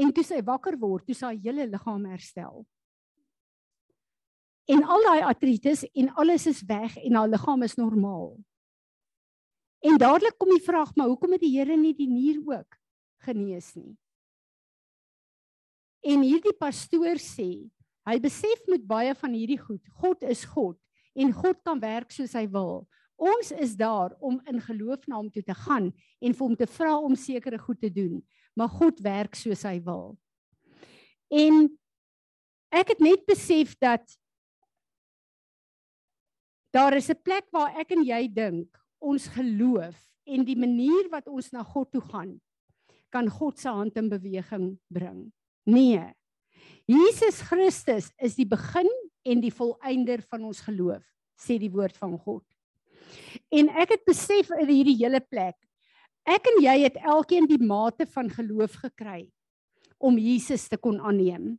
En 0.00 0.12
toe 0.14 0.24
sy 0.26 0.40
wakker 0.44 0.76
word, 0.80 1.04
toe 1.06 1.16
sy 1.16 1.34
hele 1.44 1.66
liggaam 1.70 2.06
herstel. 2.10 2.64
En 4.70 4.84
al 4.84 5.02
daai 5.04 5.22
artritis 5.28 5.84
en 5.92 6.08
alles 6.20 6.46
is 6.48 6.62
weg 6.68 6.96
en 6.96 7.18
haar 7.18 7.28
liggaam 7.28 7.62
is 7.66 7.76
normaal. 7.76 8.32
En 9.84 9.98
dadelik 10.00 10.38
kom 10.40 10.48
die 10.54 10.64
vraag, 10.64 10.94
maar 10.96 11.10
hoekom 11.10 11.36
het 11.36 11.44
die 11.44 11.52
Here 11.58 11.76
nie 11.76 11.92
die 11.96 12.08
nier 12.08 12.40
ook 12.40 12.78
genees 13.26 13.74
nie? 13.76 13.92
En 16.04 16.24
hierdie 16.24 16.56
pastoor 16.56 17.20
sê, 17.20 17.68
hy 18.04 18.16
besef 18.20 18.64
met 18.68 18.84
baie 18.88 19.12
van 19.16 19.36
hierdie 19.36 19.60
goed, 19.60 19.84
God 20.00 20.24
is 20.24 20.44
God 20.48 20.78
en 21.14 21.32
God 21.32 21.60
kan 21.64 21.80
werk 21.80 22.12
soos 22.12 22.32
hy 22.36 22.46
wil. 22.52 22.84
Ons 23.20 23.52
is 23.52 23.76
daar 23.76 24.16
om 24.24 24.40
in 24.50 24.60
geloof 24.60 25.04
na 25.08 25.20
hom 25.20 25.30
toe 25.32 25.44
te 25.44 25.54
gaan 25.56 25.92
en 26.20 26.34
vir 26.34 26.44
hom 26.44 26.56
te 26.58 26.68
vra 26.68 26.96
om 26.98 27.14
sekere 27.16 27.60
goed 27.60 27.80
te 27.80 27.92
doen 27.92 28.18
maar 28.54 28.68
God 28.68 29.00
werk 29.02 29.34
soos 29.34 29.64
hy 29.66 29.78
wil. 29.84 30.14
En 31.34 31.66
ek 32.74 32.94
het 32.94 33.02
net 33.02 33.24
besef 33.26 33.74
dat 33.82 34.02
daar 36.74 36.96
is 36.96 37.10
'n 37.10 37.22
plek 37.22 37.46
waar 37.52 37.78
ek 37.78 37.92
en 37.92 38.02
jy 38.02 38.28
dink 38.28 38.68
ons 39.00 39.28
geloof 39.28 39.96
en 40.26 40.44
die 40.44 40.58
manier 40.58 41.08
wat 41.10 41.28
ons 41.28 41.52
na 41.52 41.62
God 41.62 41.92
toe 41.92 42.02
gaan 42.02 42.40
kan 43.10 43.28
God 43.30 43.58
se 43.58 43.68
hand 43.68 43.96
in 43.96 44.08
beweging 44.08 44.78
bring. 44.90 45.32
Nee. 45.66 46.02
Jesus 46.86 47.40
Christus 47.40 48.10
is 48.18 48.34
die 48.34 48.46
begin 48.46 48.90
en 49.22 49.40
die 49.40 49.54
volëinder 49.54 50.20
van 50.28 50.44
ons 50.44 50.60
geloof, 50.60 51.04
sê 51.38 51.58
die 51.58 51.70
woord 51.70 51.96
van 51.96 52.18
God. 52.18 52.44
En 53.52 53.68
ek 53.68 53.90
het 53.90 54.04
besef 54.04 54.50
in 54.50 54.68
hierdie 54.68 54.98
hele 54.98 55.20
plek 55.20 55.54
Ek 56.24 56.46
en 56.48 56.62
jy 56.64 56.74
het 56.86 56.96
elkeen 57.04 57.44
die 57.44 57.60
mate 57.60 58.06
van 58.08 58.30
geloof 58.32 58.78
gekry 58.80 59.26
om 60.00 60.16
Jesus 60.16 60.64
te 60.72 60.78
kon 60.80 60.96
aanneem. 60.96 61.52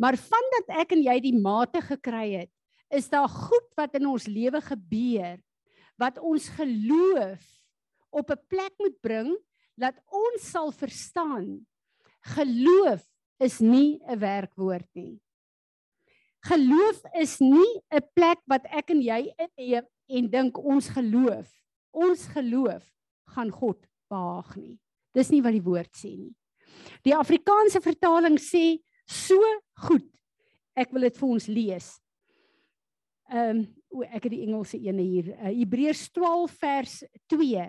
Maar 0.00 0.16
vandat 0.16 0.72
ek 0.82 0.94
en 0.96 1.02
jy 1.04 1.16
die 1.20 1.36
mate 1.36 1.82
gekry 1.84 2.26
het, 2.40 2.52
is 2.92 3.08
daar 3.08 3.28
goed 3.28 3.68
wat 3.78 3.94
in 3.96 4.06
ons 4.06 4.28
lewe 4.28 4.60
gebeur 4.60 5.40
wat 6.00 6.18
ons 6.18 6.48
geloof 6.58 7.42
op 8.12 8.30
'n 8.30 8.44
plek 8.48 8.74
moet 8.78 9.00
bring 9.00 9.30
dat 9.76 9.96
ons 10.08 10.50
sal 10.50 10.72
verstaan 10.72 11.66
geloof 12.36 13.02
is 13.38 13.58
nie 13.58 14.00
'n 14.06 14.18
werkwoord 14.18 14.88
nie. 14.94 15.20
Geloof 16.44 17.02
is 17.14 17.38
nie 17.40 17.82
'n 17.90 18.02
plek 18.14 18.38
wat 18.46 18.64
ek 18.64 18.90
en 18.90 19.02
jy 19.02 19.34
inneem 19.38 19.86
en 20.08 20.30
dink 20.30 20.58
ons 20.58 20.88
geloof. 20.88 21.48
Ons 21.90 22.26
geloof 22.26 22.84
gaan 23.24 23.50
God 23.50 23.86
behaag 24.08 24.56
nie. 24.56 24.78
Dis 25.14 25.30
nie 25.30 25.42
wat 25.42 25.52
die 25.52 25.62
woord 25.62 25.92
sê 25.96 26.16
nie. 26.16 26.34
Die 27.04 27.16
Afrikaanse 27.16 27.80
vertaling 27.80 28.38
sê 28.38 28.82
so 29.06 29.40
goed. 29.74 30.08
Ek 30.74 30.90
wil 30.92 31.00
dit 31.02 31.16
vir 31.16 31.28
ons 31.28 31.46
lees. 31.46 32.01
Ehm 33.32 33.64
um, 33.64 34.04
ek 34.12 34.26
het 34.26 34.32
die 34.34 34.42
Engelse 34.44 34.78
ene 34.80 35.04
hier. 35.04 35.28
Uh, 35.32 35.50
Hebreërs 35.56 36.10
12 36.12 36.56
vers 36.60 36.96
2. 37.32 37.64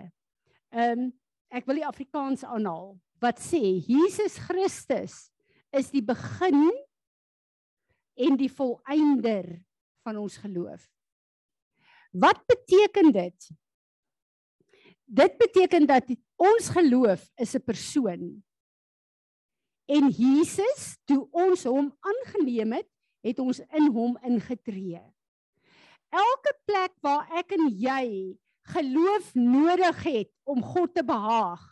Ehm 0.74 1.04
um, 1.04 1.12
ek 1.54 1.68
wil 1.68 1.78
die 1.78 1.86
Afrikaans 1.86 2.42
aanhaal 2.44 2.96
wat 3.22 3.38
sê 3.40 3.60
Jesus 3.86 4.36
Christus 4.42 5.28
is 5.72 5.88
die 5.94 6.02
begin 6.04 6.66
en 8.18 8.36
die 8.36 8.50
volëinder 8.50 9.46
van 10.04 10.18
ons 10.20 10.36
geloof. 10.42 10.82
Wat 12.12 12.42
beteken 12.50 13.12
dit? 13.14 13.48
Dit 15.04 15.38
beteken 15.38 15.86
dat 15.86 16.10
ons 16.36 16.68
geloof 16.74 17.24
is 17.40 17.54
'n 17.54 17.64
persoon. 17.64 18.42
En 19.88 20.08
Jesus, 20.10 20.96
toe 21.04 21.28
ons 21.30 21.64
hom 21.64 21.92
aangeneem 22.00 22.72
het, 22.72 22.88
het 23.20 23.38
ons 23.38 23.60
in 23.60 23.88
hom 23.92 24.18
ingetree. 24.22 25.13
Elke 26.14 26.52
plek 26.68 26.92
waar 27.02 27.26
ek 27.40 27.56
en 27.56 27.68
jy 27.74 28.06
geloof 28.74 29.32
nodig 29.34 30.02
het 30.06 30.30
om 30.48 30.62
God 30.62 30.94
te 30.94 31.02
behaag, 31.04 31.62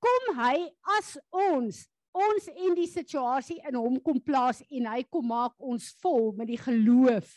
kom 0.00 0.38
hy 0.40 0.56
as 0.96 1.16
ons 1.30 1.84
ons 2.16 2.46
in 2.48 2.72
die 2.76 2.88
situasie 2.88 3.58
in 3.68 3.76
hom 3.76 3.98
kom 4.00 4.16
plaas 4.24 4.62
en 4.72 4.88
hy 4.88 5.02
kom 5.12 5.26
maak 5.28 5.52
ons 5.60 5.90
vol 6.00 6.30
met 6.38 6.48
die 6.48 6.60
geloof 6.60 7.28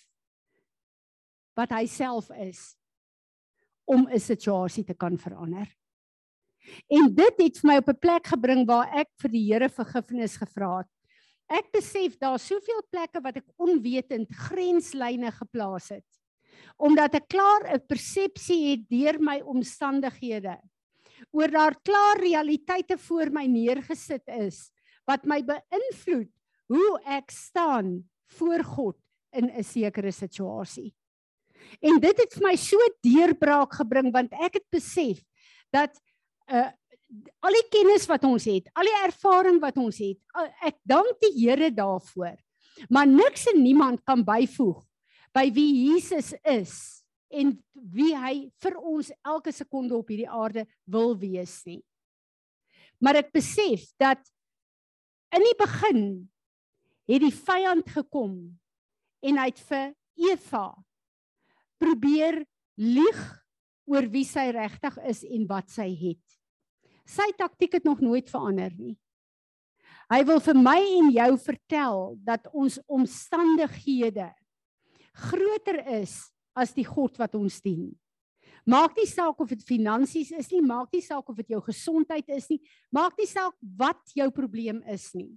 wat 1.60 1.74
hy 1.76 1.84
self 1.92 2.30
is 2.40 2.62
om 3.90 4.08
'n 4.08 4.20
situasie 4.20 4.86
te 4.86 4.94
kan 4.94 5.18
verander. 5.18 5.68
En 6.88 7.10
dit 7.16 7.36
het 7.42 7.58
vir 7.58 7.68
my 7.68 7.78
op 7.82 7.90
'n 7.90 8.00
plek 8.00 8.28
gebring 8.28 8.68
waar 8.68 8.88
ek 8.94 9.10
vir 9.22 9.32
die 9.32 9.46
Here 9.52 9.70
vergifnis 9.70 10.38
gevra 10.38 10.78
het. 10.78 10.92
Ek 11.50 11.72
besef 11.74 12.18
daar 12.18 12.40
soveel 12.40 12.82
plekke 12.92 13.22
wat 13.22 13.38
ek 13.38 13.48
onwetend 13.58 14.30
grenslyne 14.30 15.32
geplaas 15.32 15.90
het. 15.90 16.09
Omdat 16.78 17.16
ek 17.20 17.28
klaar 17.28 17.74
'n 17.74 17.86
persepsie 17.88 18.72
het 18.72 18.90
deur 18.90 19.20
my 19.20 19.42
omstandighede 19.42 20.60
oor 21.32 21.52
daar 21.52 21.76
klaar 21.84 22.20
realiteite 22.20 22.98
voor 22.98 23.32
my 23.32 23.46
neergesit 23.46 24.24
is 24.28 24.72
wat 25.06 25.26
my 25.26 25.42
beïnvloed 25.44 26.32
hoe 26.70 27.00
ek 27.06 27.32
staan 27.32 28.10
voor 28.38 28.64
God 28.64 28.98
in 29.34 29.50
'n 29.50 29.64
sekere 29.64 30.12
situasie. 30.12 30.94
En 31.82 32.00
dit 32.00 32.18
het 32.18 32.34
vir 32.34 32.44
my 32.44 32.56
so 32.56 32.78
deurbraak 33.02 33.74
gebring 33.74 34.14
want 34.14 34.34
ek 34.34 34.54
het 34.54 34.68
besef 34.72 35.24
dat 35.72 36.00
uh 36.48 36.72
al 37.42 37.56
die 37.58 37.70
kennis 37.74 38.06
wat 38.06 38.24
ons 38.24 38.46
het, 38.46 38.68
al 38.78 38.86
die 38.86 39.00
ervaring 39.02 39.58
wat 39.62 39.78
ons 39.82 39.98
het, 39.98 40.20
ek 40.62 40.78
dank 40.86 41.18
die 41.24 41.32
Here 41.42 41.72
daarvoor. 41.74 42.38
Maar 42.90 43.08
niks 43.08 43.48
en 43.50 43.64
niemand 43.64 44.04
kan 44.06 44.22
byvoeg 44.24 44.86
by 45.36 45.48
wie 45.54 45.70
Jesus 45.90 46.34
is 46.48 46.74
en 47.30 47.54
wie 47.74 48.12
hy 48.18 48.50
vir 48.62 48.78
ons 48.80 49.12
elke 49.22 49.54
sekonde 49.54 49.98
op 49.98 50.10
hierdie 50.10 50.30
aarde 50.30 50.66
wil 50.90 51.14
wees 51.20 51.60
nie. 51.68 51.82
Maar 53.00 53.22
ek 53.22 53.32
besef 53.36 53.86
dat 54.02 54.22
in 55.36 55.46
die 55.46 55.58
begin 55.60 56.04
het 57.10 57.24
die 57.24 57.34
vyand 57.34 57.90
gekom 57.94 58.34
en 59.26 59.40
hy 59.40 59.50
het 59.52 59.62
vir 59.70 59.94
Eva 60.20 60.66
probeer 61.80 62.42
lieg 62.80 63.20
oor 63.90 64.06
wie 64.12 64.26
sy 64.28 64.50
regtig 64.54 64.98
is 65.10 65.24
en 65.26 65.46
wat 65.50 65.70
sy 65.74 65.88
het. 65.98 66.26
Sy 67.10 67.30
taktik 67.38 67.80
het 67.80 67.88
nog 67.88 68.04
nooit 68.06 68.30
verander 68.30 68.74
nie. 68.78 68.98
Hy 70.10 70.24
wil 70.26 70.42
vir 70.42 70.58
my 70.58 70.78
en 71.00 71.10
jou 71.14 71.32
vertel 71.42 72.00
dat 72.26 72.48
ons 72.50 72.80
omstandighede 72.90 74.30
groter 75.14 75.82
is 76.02 76.32
as 76.56 76.74
die 76.76 76.86
God 76.88 77.18
wat 77.20 77.36
ons 77.36 77.62
dien. 77.62 77.90
Maak 78.70 78.98
nie 79.00 79.08
saak 79.08 79.40
of 79.40 79.50
dit 79.50 79.62
finansies 79.66 80.32
is 80.36 80.50
nie, 80.52 80.62
maak 80.62 80.92
nie 80.94 81.02
saak 81.02 81.30
of 81.32 81.38
dit 81.40 81.56
jou 81.56 81.62
gesondheid 81.64 82.28
is 82.36 82.50
nie, 82.52 82.60
maak 82.94 83.16
nie 83.18 83.28
saak 83.30 83.56
wat 83.80 84.02
jou 84.16 84.28
probleem 84.36 84.82
is 84.92 85.10
nie. 85.16 85.32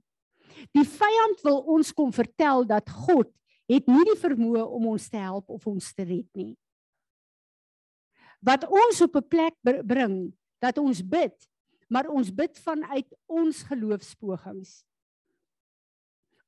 Die 0.77 0.85
vyand 0.85 1.41
wil 1.47 1.63
ons 1.71 1.93
kom 1.97 2.13
vertel 2.13 2.67
dat 2.69 2.91
God 3.07 3.31
het 3.71 3.89
nie 3.89 4.05
die 4.11 4.19
vermoë 4.21 4.65
om 4.67 4.91
ons 4.93 5.09
te 5.09 5.21
help 5.23 5.49
of 5.55 5.65
ons 5.71 5.93
te 5.95 6.05
red 6.05 6.29
nie. 6.37 6.53
Wat 8.43 8.67
ons 8.67 9.01
op 9.01 9.17
'n 9.17 9.29
plek 9.29 9.55
bring 9.63 10.35
dat 10.61 10.79
ons 10.79 11.01
bid, 11.01 11.37
maar 11.89 12.09
ons 12.09 12.31
bid 12.31 12.59
vanuit 12.59 13.09
ons 13.29 13.63
geloofspogings. 13.63 14.85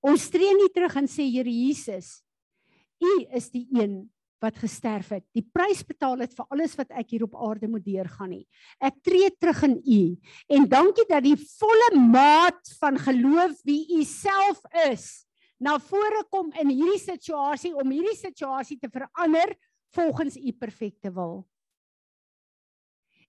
Ons 0.03 0.29
tree 0.29 0.55
nie 0.55 0.69
terug 0.75 0.97
en 0.97 1.07
sê 1.07 1.25
Here 1.31 1.51
Jesus, 1.51 2.24
U 3.03 3.13
is 3.35 3.51
die 3.51 3.67
een 3.73 4.05
wat 4.45 4.59
gesterf 4.61 5.09
het. 5.15 5.25
Die 5.33 5.45
prys 5.55 5.83
betaal 5.87 6.21
het 6.25 6.35
vir 6.37 6.47
alles 6.53 6.75
wat 6.77 6.93
ek 6.93 7.15
hier 7.15 7.25
op 7.27 7.37
aarde 7.47 7.69
moet 7.71 7.85
deurgaan 7.87 8.35
nie. 8.35 8.45
Ek 8.83 8.99
tree 9.07 9.31
terug 9.41 9.63
in 9.69 9.79
U 9.81 10.01
en 10.59 10.69
dankie 10.69 11.07
dat 11.09 11.25
die 11.25 11.37
volle 11.39 11.91
maat 12.01 12.75
van 12.81 13.01
geloof 13.01 13.57
wie 13.65 13.83
U 13.99 14.05
self 14.09 14.61
is 14.85 15.25
na 15.65 15.79
vore 15.81 16.25
kom 16.35 16.51
in 16.61 16.73
hierdie 16.75 17.01
situasie 17.01 17.73
om 17.73 17.93
hierdie 17.95 18.19
situasie 18.19 18.79
te 18.83 18.91
verander 18.93 19.55
volgens 19.95 20.37
U 20.37 20.53
perfekte 20.59 21.13
wil. 21.15 21.45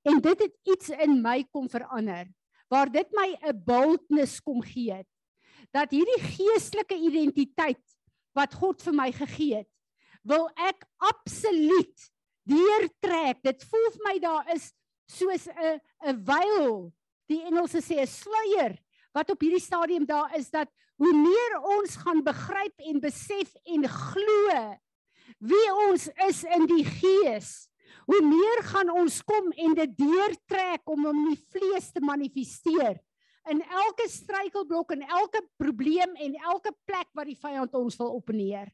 En 0.05 0.20
dit 0.22 0.41
het 0.45 0.55
iets 0.76 0.91
in 1.01 1.22
my 1.24 1.43
kom 1.51 1.70
verander 1.72 2.28
waar 2.70 2.89
dit 2.91 3.07
my 3.13 3.38
'n 3.45 3.61
boldness 3.66 4.41
kom 4.41 4.61
gee 4.61 4.91
het 4.93 5.07
dat 5.72 5.91
hierdie 5.91 6.22
geestelike 6.22 6.95
identiteit 6.95 7.94
wat 8.36 8.53
God 8.53 8.83
vir 8.83 8.93
my 8.93 9.11
gegee 9.15 9.63
het 9.63 9.71
wil 10.25 10.47
ek 10.57 10.81
absoluut 11.05 12.07
deurtrek. 12.49 13.41
Dit 13.45 13.61
voel 13.69 13.91
vir 13.93 14.05
my 14.07 14.15
daar 14.23 14.49
is 14.55 14.71
soos 15.05 15.47
'n 15.47 15.79
'n 16.01 16.17
veil, 16.25 16.93
die 17.29 17.41
Engelse 17.45 17.81
sê 17.81 18.01
'n 18.01 18.07
sluier 18.07 18.77
wat 19.13 19.29
op 19.29 19.39
hierdie 19.39 19.61
stadium 19.61 20.05
daar 20.05 20.36
is 20.36 20.49
dat 20.49 20.69
hoe 20.97 21.13
meer 21.13 21.59
ons 21.61 21.95
gaan 21.95 22.23
begryp 22.23 22.73
en 22.77 22.99
besef 22.99 23.55
en 23.65 23.88
glo 23.88 24.75
wie 25.39 25.67
ons 25.89 26.07
is 26.27 26.43
in 26.43 26.65
die 26.65 26.86
gees, 26.86 27.67
hoe 28.05 28.21
meer 28.21 28.63
gaan 28.63 28.89
ons 28.89 29.21
kom 29.23 29.51
en 29.51 29.73
dit 29.73 29.97
deurtrek 29.97 30.81
om 30.86 31.05
om 31.05 31.29
die 31.29 31.39
vlees 31.51 31.91
te 31.91 32.01
manifesteer 32.01 32.99
in 33.51 33.61
elke 33.61 34.07
struikelblok 34.09 34.95
en 34.95 35.05
elke 35.05 35.41
probleem 35.61 36.15
en 36.21 36.37
elke 36.51 36.73
plek 36.87 37.09
wat 37.13 37.29
die 37.29 37.37
vyand 37.39 37.75
ons 37.77 37.97
wil 37.99 38.15
opneer. 38.17 38.71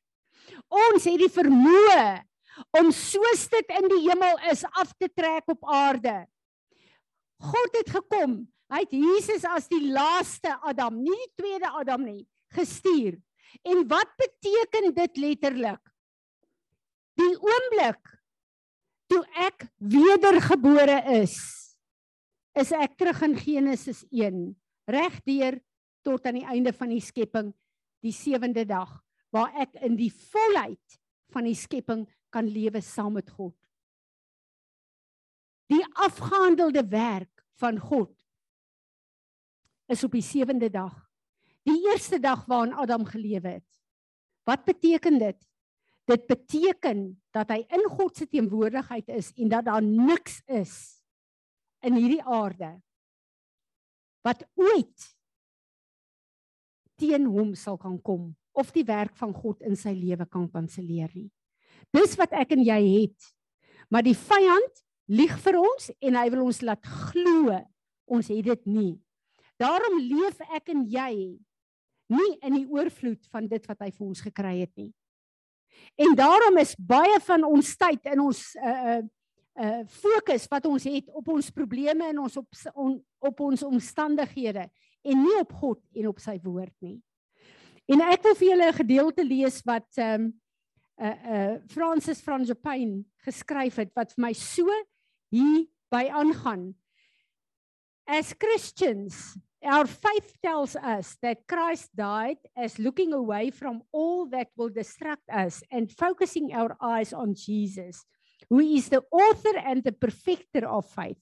Ons 0.72 1.08
het 1.10 1.20
die 1.22 1.32
vermoë 1.32 2.04
om 2.80 2.92
soos 2.96 3.48
dit 3.52 3.74
in 3.80 3.90
die 3.92 4.02
hemel 4.08 4.40
is 4.52 4.64
af 4.72 4.94
te 5.00 5.10
trek 5.12 5.52
op 5.52 5.68
aarde. 5.68 6.24
God 7.42 7.78
het 7.80 7.92
gekom. 7.98 8.42
Hy 8.72 8.86
het 8.86 8.94
Jesus 8.96 9.44
as 9.48 9.68
die 9.72 9.84
laaste 9.92 10.54
Adam, 10.64 11.02
nie 11.04 11.16
die 11.26 11.32
tweede 11.42 11.72
Adam 11.76 12.06
nie, 12.08 12.22
gestuur. 12.56 13.18
En 13.68 13.84
wat 13.90 14.14
beteken 14.20 14.94
dit 14.96 15.18
letterlik? 15.20 15.82
Die 17.20 17.34
oomblik 17.36 18.14
toe 19.12 19.26
ek 19.44 19.66
wedergebore 19.92 21.02
is, 21.20 21.36
is 22.56 22.72
ek 22.72 22.96
terug 23.00 23.20
in 23.28 23.36
Genesis 23.36 24.06
1, 24.08 24.54
regdeur 24.90 25.60
tot 26.06 26.26
aan 26.26 26.40
die 26.40 26.48
einde 26.48 26.74
van 26.74 26.90
die 26.90 27.02
skepping, 27.04 27.52
die 28.02 28.14
sewende 28.16 28.66
dag 28.66 29.00
waar 29.32 29.54
ek 29.64 29.78
in 29.86 29.96
die 29.96 30.12
volheid 30.12 31.00
van 31.32 31.48
die 31.48 31.56
skepping 31.56 32.04
kan 32.34 32.48
lewe 32.48 32.82
saam 32.84 33.16
met 33.16 33.30
God. 33.32 33.56
Die 35.72 35.84
afgehandelde 36.04 36.84
werk 36.92 37.46
van 37.62 37.80
God 37.80 38.12
is 39.92 40.04
op 40.04 40.16
die 40.16 40.26
sewende 40.26 40.68
dag. 40.72 40.96
Die 41.68 41.78
eerste 41.92 42.20
dag 42.20 42.44
waarin 42.50 42.74
Adam 42.74 43.06
gelewe 43.08 43.60
het. 43.60 43.70
Wat 44.48 44.66
beteken 44.66 45.20
dit? 45.22 45.40
Dit 46.10 46.26
beteken 46.28 47.22
dat 47.32 47.52
hy 47.54 47.62
in 47.72 47.86
God 47.94 48.18
se 48.18 48.28
teenwoordigheid 48.28 49.12
is 49.14 49.32
en 49.38 49.52
dat 49.52 49.68
daar 49.70 49.84
niks 49.84 50.42
is 50.50 50.74
in 51.86 51.96
hierdie 51.96 52.24
aarde 52.24 52.74
wat 54.26 54.44
ooit 54.60 55.10
teen 57.02 57.26
hom 57.26 57.56
sal 57.58 57.80
kan 57.82 57.98
kom 58.02 58.32
of 58.58 58.72
die 58.76 58.86
werk 58.86 59.16
van 59.18 59.34
God 59.34 59.62
in 59.66 59.78
sy 59.80 59.94
lewe 59.96 60.28
kan 60.30 60.48
kanselleer 60.52 61.10
nie. 61.16 61.30
Dis 61.96 62.18
wat 62.20 62.34
ek 62.36 62.54
en 62.56 62.64
jy 62.66 62.80
het. 63.02 63.30
Maar 63.92 64.06
die 64.06 64.18
vyand 64.18 64.84
lieg 65.12 65.34
vir 65.44 65.58
ons 65.60 65.90
en 66.00 66.18
hy 66.20 66.26
wil 66.34 66.46
ons 66.46 66.62
laat 66.64 66.92
glo 67.12 67.56
ons 68.12 68.28
het 68.28 68.44
dit 68.46 68.68
nie. 68.68 68.94
Daarom 69.62 70.00
leef 70.04 70.40
ek 70.52 70.74
en 70.74 70.84
jy 70.90 71.14
nie 72.12 72.32
in 72.44 72.58
die 72.58 72.68
oorvloed 72.68 73.24
van 73.32 73.48
dit 73.48 73.68
wat 73.70 73.86
hy 73.86 73.92
vir 73.92 74.08
ons 74.08 74.24
gekry 74.26 74.56
het 74.64 74.74
nie. 74.80 74.92
En 76.02 76.16
daarom 76.18 76.60
is 76.62 76.76
baie 76.76 77.20
van 77.24 77.46
ons 77.48 77.72
tyd 77.80 78.12
in 78.12 78.24
ons 78.28 78.44
uh 78.60 78.78
uh 78.98 79.02
uh 79.60 79.84
fokus 79.88 80.48
wat 80.48 80.66
ons 80.66 80.84
het 80.88 81.10
op 81.12 81.28
ons 81.28 81.52
probleme 81.52 82.08
en 82.08 82.20
ons 82.24 82.38
op 82.38 82.48
on, 82.76 83.04
op 83.20 83.40
ons 83.40 83.64
omstandighede 83.64 84.70
en 85.04 85.24
nie 85.24 85.40
op 85.40 85.52
God 85.54 85.82
en 85.96 86.08
op 86.08 86.20
sy 86.20 86.38
woord 86.44 86.74
nie. 86.80 87.02
En 87.92 88.04
ek 88.06 88.24
wil 88.24 88.38
vir 88.40 88.48
julle 88.48 88.68
'n 88.70 88.80
gedeelte 88.80 89.24
lees 89.24 89.62
wat 89.66 89.88
ehm 89.98 90.22
um, 90.22 90.42
uh 91.02 91.18
uh 91.36 91.56
Francis 91.68 92.22
Frangipane 92.22 93.04
geskryf 93.26 93.76
het 93.82 93.92
wat 93.96 94.14
vir 94.14 94.22
my 94.22 94.34
so 94.34 94.70
hier 95.32 95.66
by 95.92 96.08
aangaan. 96.08 96.76
As 98.08 98.34
Christians, 98.34 99.38
our 99.64 99.88
faith 99.88 100.36
tells 100.42 100.76
us 100.76 101.18
that 101.22 101.48
Christ 101.48 101.90
died 101.96 102.40
as 102.56 102.80
looking 102.80 103.14
away 103.14 103.52
from 103.52 103.84
all 103.92 104.28
that 104.30 104.50
will 104.56 104.70
distract 104.70 105.28
us 105.30 105.64
and 105.72 105.92
focusing 105.92 106.54
our 106.54 106.76
eyes 106.82 107.14
on 107.14 107.36
Jesus, 107.36 108.06
who 108.52 108.60
is 108.60 108.90
the 108.90 109.02
author 109.14 109.58
and 109.66 109.82
the 109.82 109.94
perfecter 109.94 110.68
of 110.68 110.86
faith. 110.86 111.16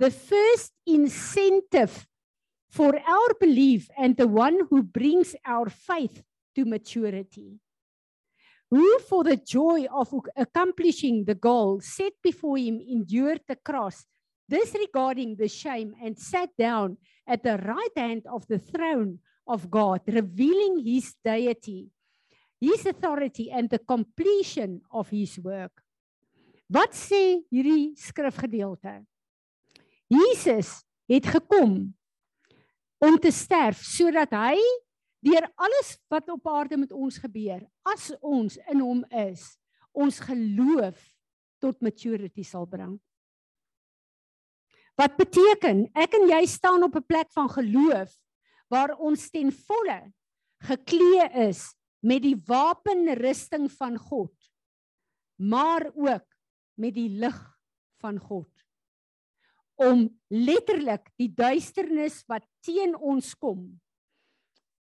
The 0.00 0.10
first 0.10 0.72
incentive 0.84 2.08
for 2.68 2.98
our 2.98 3.28
belief 3.38 3.88
and 3.96 4.16
the 4.16 4.26
one 4.26 4.58
who 4.68 4.82
brings 4.82 5.36
our 5.46 5.70
faith 5.70 6.24
to 6.56 6.64
maturity. 6.64 7.60
Who, 8.68 8.98
for 8.98 9.22
the 9.22 9.36
joy 9.36 9.86
of 9.94 10.12
accomplishing 10.34 11.24
the 11.24 11.36
goal 11.36 11.80
set 11.80 12.14
before 12.20 12.58
him, 12.58 12.80
endured 12.80 13.42
the 13.46 13.54
cross, 13.54 14.04
disregarding 14.50 15.36
the 15.36 15.46
shame, 15.46 15.94
and 16.02 16.18
sat 16.18 16.50
down 16.58 16.96
at 17.28 17.44
the 17.44 17.58
right 17.58 17.96
hand 17.96 18.26
of 18.26 18.44
the 18.48 18.58
throne 18.58 19.20
of 19.46 19.70
God, 19.70 20.00
revealing 20.08 20.84
his 20.84 21.14
deity, 21.24 21.90
his 22.60 22.84
authority, 22.86 23.52
and 23.52 23.70
the 23.70 23.78
completion 23.78 24.80
of 24.90 25.10
his 25.10 25.38
work. 25.38 25.85
Wat 26.66 26.96
sê 26.98 27.46
hierdie 27.52 27.94
skrifgedeelte? 27.98 28.98
Jesus 30.10 30.82
het 31.10 31.26
gekom 31.30 31.94
om 33.02 33.18
te 33.22 33.30
sterf 33.30 33.82
sodat 33.86 34.34
hy 34.34 34.58
deur 35.26 35.46
alles 35.58 35.94
wat 36.10 36.28
op 36.30 36.46
aarde 36.50 36.78
met 36.78 36.92
ons 36.94 37.18
gebeur 37.22 37.62
as 37.86 38.10
ons 38.18 38.58
in 38.70 38.82
hom 38.82 39.02
is 39.14 39.54
ons 39.96 40.18
geloof 40.26 40.98
tot 41.62 41.80
maturity 41.80 42.44
sal 42.44 42.66
bring. 42.68 42.98
Wat 44.96 45.16
beteken 45.16 45.86
ek 45.96 46.18
en 46.18 46.28
jy 46.30 46.42
staan 46.50 46.84
op 46.84 46.96
'n 46.96 47.06
plek 47.06 47.30
van 47.32 47.48
geloof 47.48 48.10
waar 48.68 48.96
ons 48.98 49.30
ten 49.30 49.52
volle 49.52 50.12
geklee 50.66 51.30
is 51.48 51.74
met 52.02 52.22
die 52.22 52.36
wapenrusting 52.36 53.70
van 53.70 53.98
God 53.98 54.34
maar 55.36 55.92
ook 55.94 56.35
met 56.76 56.94
die 56.94 57.08
lig 57.08 57.36
van 58.02 58.20
God. 58.20 58.50
Om 59.76 60.06
letterlik 60.32 61.10
die 61.20 61.28
duisternis 61.32 62.22
wat 62.30 62.46
teen 62.64 62.94
ons 62.96 63.34
kom 63.36 63.66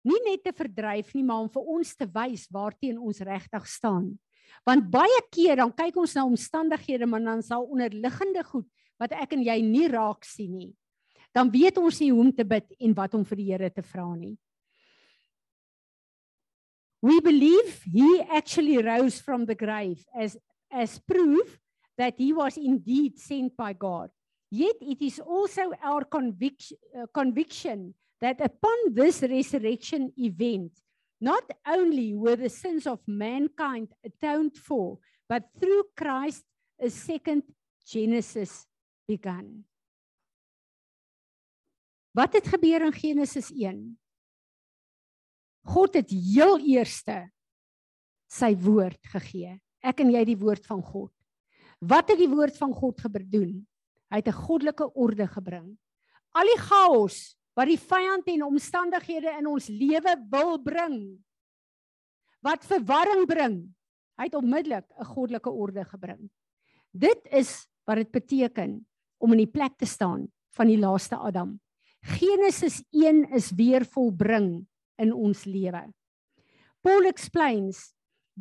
nie 0.07 0.19
net 0.27 0.43
te 0.47 0.53
verdryf 0.55 1.13
nie 1.15 1.25
maar 1.27 1.45
om 1.45 1.51
vir 1.53 1.73
ons 1.77 1.95
te 1.97 2.07
wys 2.11 2.47
waarteen 2.53 2.99
ons 2.99 3.23
regtig 3.27 3.67
staan. 3.71 4.13
Want 4.67 4.91
baie 4.93 5.21
keer 5.33 5.63
dan 5.63 5.73
kyk 5.75 5.97
ons 6.03 6.15
na 6.19 6.27
omstandighede 6.27 7.09
maar 7.09 7.23
dan 7.25 7.43
sal 7.43 7.67
onderliggende 7.67 8.45
goed 8.47 8.69
wat 9.01 9.15
ek 9.19 9.35
en 9.35 9.43
jy 9.47 9.59
nie 9.65 9.89
raak 9.91 10.27
sien 10.27 10.53
nie. 10.55 10.73
Dan 11.35 11.51
weet 11.51 11.79
ons 11.81 11.99
nie 12.03 12.11
hoe 12.13 12.21
om 12.27 12.33
te 12.35 12.45
bid 12.45 12.75
en 12.79 12.95
wat 12.95 13.15
om 13.17 13.25
vir 13.27 13.41
die 13.41 13.51
Here 13.51 13.71
te 13.73 13.83
vra 13.83 14.07
nie. 14.15 14.37
We 17.03 17.19
believe 17.25 17.83
he 17.91 18.23
actually 18.31 18.79
rose 18.79 19.19
from 19.19 19.47
the 19.47 19.57
grave 19.59 20.05
as, 20.15 20.37
as 20.71 21.01
proof 21.03 21.59
that 21.99 22.15
he 22.19 22.33
was 22.33 22.57
indeed 22.57 23.19
sent 23.19 23.57
by 23.57 23.73
God. 23.73 24.11
Yet 24.51 24.77
it 24.81 25.01
is 25.01 25.21
also 25.21 25.73
our 25.83 26.05
conviction, 26.05 26.77
uh, 26.97 27.07
conviction 27.15 27.95
that 28.21 28.41
upon 28.41 28.93
this 28.93 29.23
resurrection 29.23 30.13
event, 30.17 30.73
not 31.21 31.45
only 31.67 32.15
were 32.15 32.37
the 32.37 32.49
sins 32.49 32.87
of 32.87 33.01
mankind 33.07 33.89
atoned 34.05 34.57
for, 34.57 34.99
but 35.29 35.45
through 35.59 35.85
Christ 35.97 36.45
a 36.81 36.91
second 36.91 37.43
Genesis 37.87 38.67
began. 39.09 39.65
Wat 42.13 42.33
het 42.33 42.47
gebeur 42.47 42.85
in 42.85 42.93
Genesis 42.93 43.49
1? 43.51 43.99
God 45.65 45.95
het 45.95 46.11
heel 46.11 46.59
eerste 46.61 47.31
sy 48.29 48.53
woord 48.59 49.01
gegee. 49.15 49.57
Ek 49.81 50.03
en 50.05 50.13
jy 50.13 50.25
die 50.29 50.39
woord 50.39 50.67
van 50.69 50.83
God. 50.85 51.13
Wat 51.83 52.13
het 52.13 52.21
die 52.21 52.31
woord 52.31 52.55
van 52.57 52.73
God 52.75 53.01
gedoen? 53.03 53.67
Hy 54.13 54.21
het 54.21 54.29
'n 54.29 54.43
goddelike 54.47 54.93
orde 54.95 55.27
gebring. 55.27 55.79
Al 56.33 56.47
die 56.47 56.63
chaos 56.63 57.37
wat 57.55 57.67
die 57.67 57.79
vyand 57.79 58.27
en 58.27 58.45
omstandighede 58.45 59.35
in 59.39 59.47
ons 59.47 59.69
lewe 59.69 60.17
wil 60.31 60.59
bring, 60.63 61.19
wat 62.41 62.65
verwarring 62.65 63.27
bring, 63.27 63.75
hy 64.17 64.25
het 64.25 64.35
onmiddellik 64.35 64.87
'n 64.99 65.05
goddelike 65.05 65.51
orde 65.51 65.85
gebring. 65.85 66.31
Dit 66.91 67.27
is 67.31 67.67
wat 67.85 67.97
dit 67.97 68.11
beteken 68.11 68.87
om 69.19 69.33
in 69.33 69.39
die 69.39 69.51
plek 69.51 69.77
te 69.77 69.87
staan 69.87 70.29
van 70.55 70.67
die 70.67 70.79
laaste 70.79 71.17
Adam. 71.17 71.61
Genesis 72.01 72.83
1 72.91 73.31
is 73.33 73.51
weer 73.51 73.85
volbring 73.85 74.67
in 74.99 75.13
ons 75.13 75.45
lewe. 75.45 75.93
Paul 76.81 77.07
explains 77.07 77.93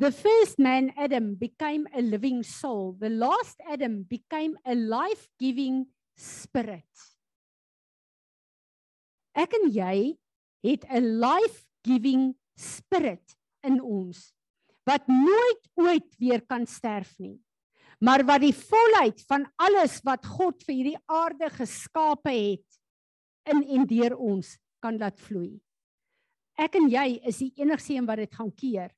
The 0.02 0.10
first 0.10 0.58
man, 0.58 0.90
Adam, 0.98 1.36
became 1.38 1.86
a 1.94 2.02
living 2.02 2.42
soul. 2.42 2.96
The 2.98 3.08
last 3.08 3.54
Adam 3.70 4.02
became 4.02 4.58
a 4.66 4.74
life 4.74 5.28
giving 5.38 5.86
spirit. 6.18 6.90
Ek 9.30 9.54
en 9.54 9.70
jy 9.70 10.18
het 10.66 10.82
'n 10.90 11.06
life 11.22 11.62
giving 11.86 12.34
spirit 12.58 13.36
in 13.62 13.78
ons 13.78 14.34
wat 14.82 15.06
nooit 15.06 15.62
ooit 15.78 16.10
weer 16.18 16.42
kan 16.50 16.66
sterf 16.66 17.14
nie. 17.22 17.38
Maar 18.02 18.26
wat 18.26 18.42
die 18.42 18.58
volheid 18.58 19.22
van 19.30 19.46
alles 19.54 20.02
wat 20.02 20.26
God 20.26 20.66
vir 20.66 20.74
hierdie 20.74 21.02
aarde 21.06 21.46
geskape 21.46 22.34
het 22.34 22.80
in 23.46 23.62
en 23.62 23.86
deur 23.86 24.18
ons 24.18 24.58
kan 24.82 24.98
laat 24.98 25.20
vloei. 25.20 25.62
Ek 26.58 26.74
en 26.74 26.90
jy 26.90 27.22
is 27.22 27.38
die 27.38 27.52
enigste 27.62 27.94
een 27.94 28.06
wat 28.10 28.18
dit 28.18 28.34
gaan 28.34 28.50
keer. 28.50 28.90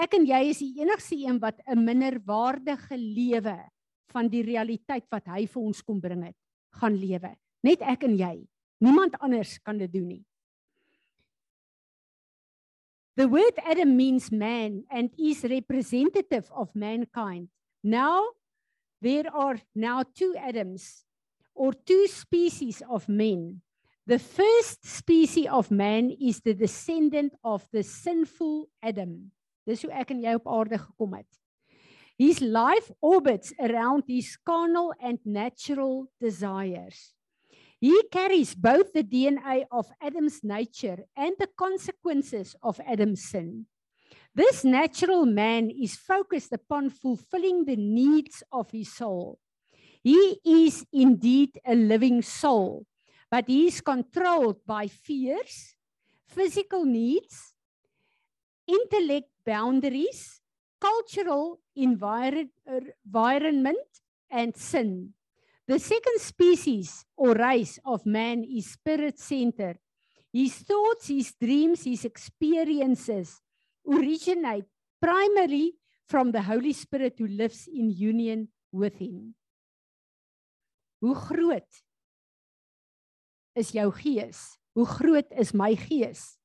Ek 0.00 0.14
en 0.16 0.24
jy 0.24 0.40
is 0.48 0.62
die 0.62 0.80
enigste 0.80 1.18
een 1.20 1.38
wat 1.42 1.60
'n 1.68 1.84
minderwaardige 1.84 2.96
lewe 2.96 3.58
van 4.08 4.28
die 4.28 4.42
realiteit 4.42 5.04
wat 5.10 5.26
hy 5.26 5.46
vir 5.46 5.62
ons 5.62 5.82
kom 5.82 6.00
bring 6.00 6.24
het, 6.24 6.36
gaan 6.80 6.96
lewe. 6.96 7.36
Net 7.62 7.82
ek 7.82 8.04
en 8.04 8.16
jy. 8.16 8.48
Niemand 8.80 9.18
anders 9.20 9.58
kan 9.58 9.78
dit 9.78 9.92
doen 9.92 10.08
nie. 10.08 10.24
The 13.16 13.28
word 13.28 13.58
Adam 13.58 13.96
means 13.96 14.30
man 14.30 14.84
and 14.88 15.12
is 15.18 15.44
representative 15.44 16.50
of 16.52 16.74
mankind. 16.74 17.50
Now 17.82 18.32
there 19.02 19.28
are 19.28 19.60
now 19.74 20.02
two 20.02 20.34
Adams 20.36 21.04
or 21.54 21.74
two 21.74 22.06
species 22.06 22.82
of 22.88 23.08
men. 23.08 23.60
The 24.06 24.18
first 24.18 24.86
species 24.86 25.50
of 25.50 25.70
man 25.70 26.10
is 26.10 26.40
the 26.40 26.54
descendant 26.54 27.34
of 27.44 27.68
the 27.70 27.82
sinful 27.82 28.70
Adam. 28.82 29.32
Dis 29.70 29.84
hoe 29.86 29.92
ek 29.94 30.10
en 30.10 30.24
jy 30.24 30.34
op 30.40 30.48
aarde 30.50 30.80
gekom 30.82 31.14
het. 31.20 31.28
His 32.18 32.42
life 32.42 32.90
orbits 33.00 33.54
around 33.62 34.10
his 34.10 34.34
carnal 34.44 34.90
and 35.00 35.22
natural 35.24 36.10
desires. 36.20 37.14
He 37.80 37.94
carries 38.12 38.54
both 38.54 38.92
the 38.92 39.02
DNA 39.02 39.64
of 39.70 39.88
Adam's 40.02 40.42
nature 40.44 41.06
and 41.16 41.32
the 41.38 41.48
consequences 41.56 42.54
of 42.62 42.80
Adam's 42.84 43.24
sin. 43.30 43.64
This 44.34 44.64
natural 44.64 45.24
man 45.24 45.70
is 45.70 45.96
focused 45.96 46.52
upon 46.52 46.90
fulfilling 46.90 47.64
the 47.64 47.76
needs 47.76 48.42
of 48.52 48.70
his 48.70 48.92
soul. 48.92 49.38
He 50.04 50.38
is 50.44 50.84
indeed 50.92 51.58
a 51.64 51.74
living 51.74 52.20
soul, 52.22 52.86
but 53.30 53.48
he 53.48 53.68
is 53.68 53.80
controlled 53.80 54.60
by 54.66 54.88
fears, 54.88 55.74
physical 56.28 56.84
needs, 56.84 57.54
intellect 58.66 59.29
boundaries, 59.44 60.40
cultural 60.80 61.60
environment, 61.76 62.48
and 64.30 64.56
sin. 64.56 65.14
The 65.66 65.78
second 65.78 66.18
species 66.18 67.04
or 67.16 67.34
race 67.34 67.78
of 67.84 68.06
man 68.06 68.44
is 68.44 68.72
spirit 68.72 69.18
centered. 69.18 69.78
His 70.32 70.54
thoughts, 70.54 71.08
his 71.08 71.34
dreams, 71.40 71.84
his 71.84 72.04
experiences 72.04 73.40
originate 73.86 74.64
primarily 75.00 75.74
from 76.08 76.32
the 76.32 76.42
Holy 76.42 76.72
Spirit 76.72 77.14
who 77.18 77.26
lives 77.26 77.68
in 77.68 77.90
union 77.90 78.48
with 78.72 78.98
him. 78.98 79.34
Hoe 81.00 81.14
groot 81.14 81.70
is 83.54 83.70
jou 83.72 83.92
gees? 83.92 84.58
Hoe 84.74 84.86
groot 84.86 85.26
is 85.38 85.54
my 85.54 85.74
gees? 85.74 86.39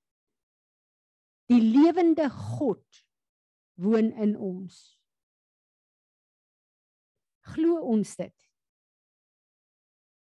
Die 1.52 1.62
lewende 1.62 2.30
God 2.30 3.02
woon 3.82 4.12
in 4.18 4.34
ons. 4.38 4.96
Glo 7.54 7.78
ons 7.86 8.16
dit? 8.18 8.34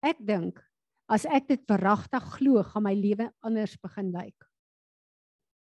Ek 0.03 0.19
dink 0.19 0.59
as 1.13 1.27
ek 1.29 1.45
dit 1.51 1.61
verragtig 1.69 2.23
glo, 2.39 2.63
gaan 2.65 2.85
my 2.87 2.93
lewe 2.97 3.27
anders 3.45 3.75
begin 3.83 4.09
lyk. 4.15 4.47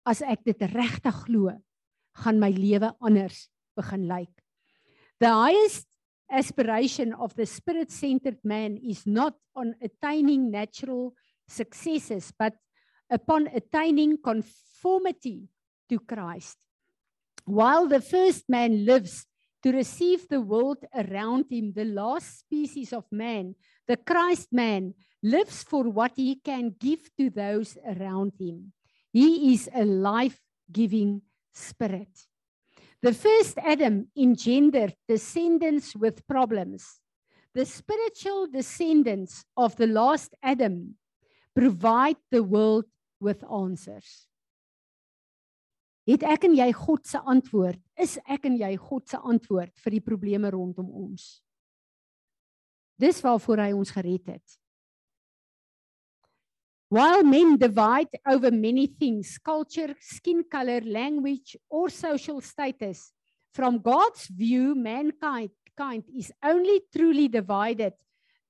As 0.08 0.22
ek 0.24 0.46
dit 0.48 0.62
regtig 0.72 1.18
glo, 1.26 1.52
gaan 2.24 2.40
my 2.40 2.52
lewe 2.54 2.94
anders 3.04 3.48
begin 3.76 4.06
lyk. 4.08 4.32
The 5.20 5.32
highest 5.34 5.90
aspiration 6.32 7.14
of 7.14 7.36
the 7.36 7.46
spirit-centered 7.46 8.40
man 8.44 8.78
is 8.78 9.06
not 9.06 9.36
on 9.56 9.76
attaining 9.82 10.50
natural 10.52 11.14
successes 11.48 12.32
but 12.40 12.56
upon 13.10 13.48
attaining 13.48 14.18
conformity 14.18 15.50
to 15.90 16.00
Christ. 16.00 16.58
While 17.46 17.88
the 17.88 18.02
first 18.02 18.50
man 18.50 18.86
lives 18.86 19.26
to 19.64 19.72
receive 19.72 20.28
the 20.28 20.42
world 20.42 20.86
around 20.94 21.46
him, 21.50 21.74
the 21.74 21.86
last 21.86 22.40
species 22.40 22.94
of 22.94 23.06
man, 23.12 23.56
the 23.88 23.98
Christ 23.98 24.50
man, 24.52 24.94
lives 25.22 25.64
for 25.64 25.84
what 25.84 26.14
he 26.16 26.36
can 26.36 26.76
give 26.80 27.10
to 27.18 27.30
those 27.30 27.78
around 27.86 28.34
him. 28.40 28.74
He 29.12 29.54
is 29.54 29.70
a 29.74 29.86
life 29.86 30.40
giving 30.72 31.22
spirit. 31.54 32.10
The 33.02 33.14
first 33.14 33.58
Adam 33.58 34.08
engendered 34.18 34.96
descendants 35.08 35.96
with 35.96 36.28
problems. 36.28 37.00
The 37.54 37.66
spiritual 37.66 38.48
descendants 38.48 39.46
of 39.56 39.76
the 39.76 39.88
last 39.88 40.34
Adam 40.42 40.96
provide 41.54 42.18
the 42.32 42.44
world 42.44 42.86
with 43.20 43.44
answers. 43.44 44.28
Het 46.04 46.26
ek 46.28 46.50
en 46.50 46.58
jy 46.58 46.68
God 46.76 47.06
se 47.08 47.20
antwoord? 47.20 47.80
Is 47.96 48.18
ek 48.28 48.50
en 48.50 48.58
jy 48.60 48.74
God 48.76 49.08
se 49.08 49.20
antwoord 49.20 49.72
vir 49.86 49.96
die 49.96 50.04
probleme 50.04 50.52
rondom 50.52 50.90
ons? 50.92 51.40
Dis 53.00 53.22
waarvoor 53.24 53.64
hy 53.64 53.72
ons 53.78 53.94
gered 53.96 54.36
het. 54.36 54.60
While 56.94 57.24
men 57.26 57.56
divide 57.58 58.20
over 58.30 58.52
many 58.52 58.86
things, 58.86 59.40
culture, 59.42 59.96
skin 60.00 60.44
color, 60.44 60.84
language 60.86 61.58
or 61.70 61.90
social 61.90 62.42
status, 62.42 63.10
from 63.54 63.80
God's 63.82 64.28
view 64.28 64.76
mankind 64.76 65.50
kind 65.78 66.04
is 66.14 66.32
only 66.44 66.82
truly 66.94 67.28
divided 67.28 67.94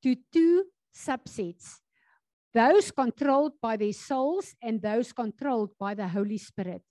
to 0.02 0.16
two 0.32 0.66
subsets. 0.92 1.83
Those 2.54 2.92
controlled 2.92 3.54
by 3.62 3.78
their 3.78 3.94
souls 3.94 4.54
and 4.62 4.82
those 4.82 5.12
controlled 5.12 5.72
by 5.80 5.96
the 5.96 6.08
Holy 6.08 6.38
Spirit. 6.38 6.82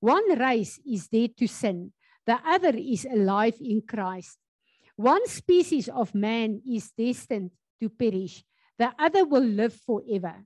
One 0.00 0.38
race 0.38 0.80
is 0.84 1.08
dead 1.08 1.36
to 1.38 1.46
sin, 1.46 1.92
the 2.26 2.38
other 2.44 2.76
is 2.76 3.04
alive 3.04 3.56
in 3.60 3.82
Christ. 3.82 4.38
One 4.96 5.26
species 5.28 5.88
of 5.88 6.14
man 6.14 6.62
is 6.68 6.90
destined 6.90 7.52
to 7.80 7.88
perish, 7.88 8.44
the 8.78 8.92
other 8.98 9.24
will 9.24 9.44
live 9.44 9.74
forever. 9.86 10.44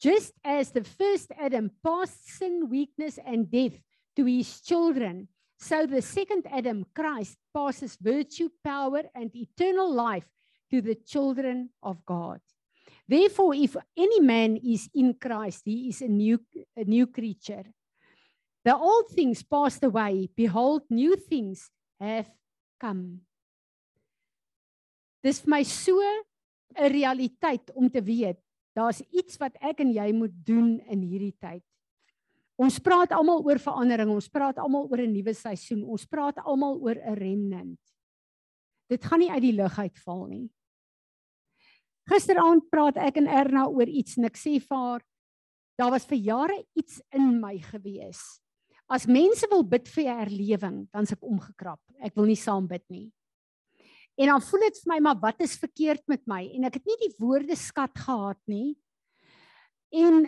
Just 0.00 0.32
as 0.44 0.70
the 0.70 0.84
first 0.84 1.32
Adam 1.38 1.70
passed 1.84 2.28
sin, 2.38 2.68
weakness, 2.70 3.18
and 3.24 3.50
death 3.50 3.78
to 4.16 4.24
his 4.24 4.60
children, 4.60 5.28
so 5.58 5.86
the 5.86 6.02
second 6.02 6.46
Adam, 6.50 6.86
Christ, 6.94 7.36
passes 7.52 7.98
virtue, 8.00 8.48
power, 8.62 9.02
and 9.14 9.34
eternal 9.34 9.92
life 9.92 10.28
to 10.70 10.80
the 10.80 10.94
children 10.94 11.70
of 11.82 12.04
God. 12.06 12.40
Therefore, 13.08 13.54
if 13.54 13.74
any 13.96 14.20
man 14.20 14.60
is 14.60 14.90
in 14.92 15.14
Christ, 15.14 15.62
he 15.64 15.88
is 15.88 16.02
a 16.02 16.08
new, 16.08 16.38
a 16.76 16.84
new 16.84 17.06
creature. 17.06 17.64
The 18.64 18.76
old 18.76 19.08
things 19.08 19.42
passed 19.42 19.82
away, 19.82 20.28
behold 20.36 20.82
new 20.90 21.16
things 21.16 21.70
have 21.98 22.28
come. 22.78 23.24
Dis 25.24 25.40
vir 25.40 25.50
my 25.50 25.62
so 25.64 25.96
'n 25.98 26.92
realiteit 26.92 27.72
om 27.74 27.88
te 27.88 28.02
weet 28.04 28.38
daar's 28.76 29.00
iets 29.10 29.38
wat 29.40 29.56
ek 29.60 29.80
en 29.80 29.90
jy 29.90 30.12
moet 30.12 30.34
doen 30.46 30.78
in 30.86 31.00
hierdie 31.02 31.34
tyd. 31.40 31.64
Ons 32.58 32.78
praat 32.78 33.10
almal 33.14 33.42
oor 33.46 33.58
verandering, 33.58 34.10
ons 34.10 34.28
praat 34.28 34.58
almal 34.58 34.86
oor 34.90 35.00
'n 35.00 35.12
nuwe 35.12 35.34
seisoen, 35.34 35.82
ons 35.82 36.06
praat 36.06 36.38
almal 36.44 36.78
oor 36.82 36.94
'n 36.94 37.14
remnant. 37.14 37.80
Dit 38.90 39.04
gaan 39.04 39.18
nie 39.18 39.30
uit 39.30 39.42
die 39.42 39.52
lug 39.52 39.78
uitval 39.78 40.26
nie. 40.26 40.50
Gisteraand 42.08 42.64
praat 42.72 42.96
ek 43.04 43.18
en 43.20 43.28
Erna 43.28 43.66
oor 43.68 43.88
iets 43.88 44.16
en 44.16 44.28
ek 44.28 44.38
sê 44.40 44.56
vir 44.62 44.76
haar 44.76 45.04
daar 45.78 45.92
was 45.94 46.08
vir 46.10 46.18
jare 46.18 46.56
iets 46.74 46.98
in 47.14 47.36
my 47.38 47.54
gewees. 47.62 48.18
As 48.90 49.06
mense 49.06 49.46
wil 49.50 49.62
bid 49.62 49.86
vir 49.92 50.08
herlewing, 50.10 50.88
dan 50.90 51.06
se 51.06 51.14
ek 51.14 51.26
omgekrap. 51.28 51.78
Ek 52.02 52.16
wil 52.18 52.26
nie 52.26 52.38
saam 52.40 52.66
bid 52.66 52.82
nie. 52.90 53.06
En 54.18 54.32
dan 54.32 54.42
voel 54.42 54.64
dit 54.66 54.80
vir 54.82 54.90
my 54.90 54.98
maar 55.04 55.20
wat 55.22 55.44
is 55.44 55.54
verkeerd 55.60 56.02
met 56.10 56.24
my 56.26 56.40
en 56.56 56.66
ek 56.66 56.80
het 56.80 56.88
nie 56.88 56.98
die 57.04 57.12
woorde 57.20 57.54
skat 57.54 57.94
gehad 57.94 58.40
nie. 58.50 58.74
En 59.94 60.26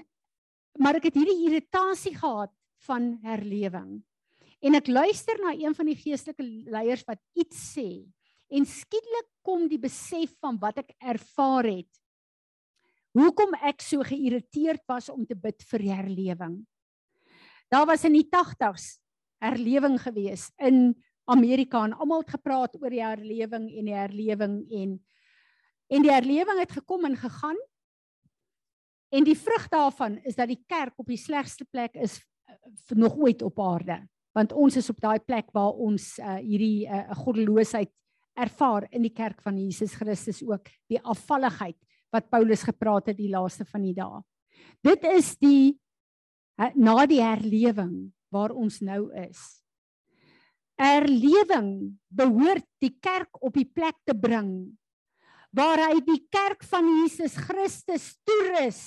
maar 0.79 1.01
ek 1.01 1.09
het 1.09 1.19
hierdie 1.19 1.49
irritasie 1.49 2.15
gehad 2.15 2.53
van 2.87 3.11
herlewing. 3.25 3.99
En 4.63 4.77
ek 4.79 4.93
luister 4.93 5.41
na 5.43 5.57
een 5.57 5.75
van 5.75 5.89
die 5.91 5.99
geestelike 5.99 6.47
leiers 6.71 7.03
wat 7.09 7.19
iets 7.35 7.59
sê 7.75 7.89
en 8.51 8.67
skielik 8.67 9.29
kom 9.47 9.67
die 9.71 9.81
besef 9.81 10.33
van 10.43 10.59
wat 10.61 10.83
ek 10.83 10.95
ervaar 10.99 11.69
het. 11.71 11.91
Hoekom 13.17 13.57
ek 13.67 13.83
so 13.83 14.05
geïrriteerd 14.07 14.83
was 14.91 15.09
om 15.11 15.25
te 15.27 15.35
bid 15.35 15.63
vir 15.71 15.87
herlewing. 15.91 16.61
Daar 17.71 17.87
was 17.87 18.05
in 18.07 18.17
die 18.19 18.27
80s 18.27 18.99
herlewing 19.43 19.97
gewees 20.03 20.51
in 20.59 20.93
Amerika 21.31 21.85
en 21.87 21.95
almal 21.95 22.25
het 22.25 22.35
gepraat 22.37 22.77
oor 22.79 22.91
die 22.91 23.03
herlewing 23.03 23.69
en 23.71 23.91
die 23.91 23.97
herlewing 23.97 24.57
en 24.71 24.99
en 25.91 26.05
die 26.07 26.13
herlewing 26.13 26.61
het 26.63 26.71
gekom 26.71 27.05
en 27.09 27.17
gegaan. 27.19 27.57
En 29.11 29.25
die 29.27 29.35
vrug 29.35 29.65
daarvan 29.73 30.21
is 30.23 30.37
dat 30.39 30.47
die 30.47 30.61
kerk 30.71 30.95
op 31.03 31.09
die 31.11 31.19
slegste 31.19 31.67
plek 31.67 31.97
is 31.99 32.21
uh, 32.47 32.55
nog 32.95 33.17
ooit 33.19 33.43
op 33.43 33.59
aarde, 33.59 33.97
want 34.31 34.53
ons 34.55 34.77
is 34.79 34.91
op 34.91 35.01
daai 35.03 35.19
plek 35.19 35.51
waar 35.51 35.75
ons 35.75 36.13
uh, 36.23 36.37
hierdie 36.39 36.87
uh, 36.87 37.11
goddeloosheid 37.25 37.91
ervaar 38.41 38.89
in 38.91 39.05
die 39.07 39.15
kerk 39.15 39.43
van 39.45 39.59
Jesus 39.59 39.95
Christus 39.99 40.43
ook, 40.43 40.69
die 40.89 41.01
afvalligheid 41.01 41.79
wat 42.11 42.31
Paulus 42.31 42.65
gepraat 42.67 43.13
het 43.13 43.19
die 43.21 43.31
laaste 43.31 43.65
van 43.69 43.85
die 43.87 43.95
dae. 43.95 44.23
Dit 44.83 45.05
is 45.13 45.37
die 45.41 45.79
na 46.75 47.07
die 47.09 47.23
herlewing 47.23 48.11
waar 48.33 48.53
ons 48.53 48.81
nou 48.85 49.09
is 49.17 49.61
herlewing 50.81 51.93
behoort 52.09 52.67
die 52.81 52.95
kerk 53.05 53.41
op 53.45 53.57
die 53.57 53.69
plek 53.69 53.99
te 54.09 54.17
bring 54.17 54.73
waar 55.57 55.83
hy 55.83 55.99
die 56.07 56.23
kerk 56.33 56.63
van 56.71 56.87
Jesus 57.03 57.35
Christus 57.49 58.13
toerus 58.25 58.81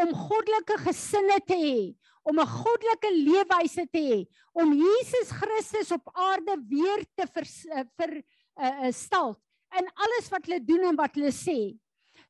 om 0.00 0.14
goddelike 0.16 0.78
gesinne 0.86 1.36
te 1.44 1.56
hê, 1.58 1.80
om 2.24 2.38
'n 2.38 2.46
goddelike 2.46 3.10
leefwyse 3.10 3.84
te 3.92 4.00
hê, 4.00 4.20
om 4.54 4.72
Jesus 4.72 5.32
Christus 5.34 5.90
op 5.92 6.08
aarde 6.14 6.56
weer 6.68 7.04
te 7.16 7.26
ver, 7.26 7.44
eh, 7.74 7.84
ver 7.98 8.22
uh, 8.58 8.86
uh, 8.86 8.92
stal 8.92 9.36
in 9.78 9.86
alles 9.94 10.30
wat 10.32 10.46
hulle 10.46 10.64
doen 10.64 10.88
en 10.90 10.98
wat 10.98 11.14
hulle 11.14 11.32
sê, 11.34 11.58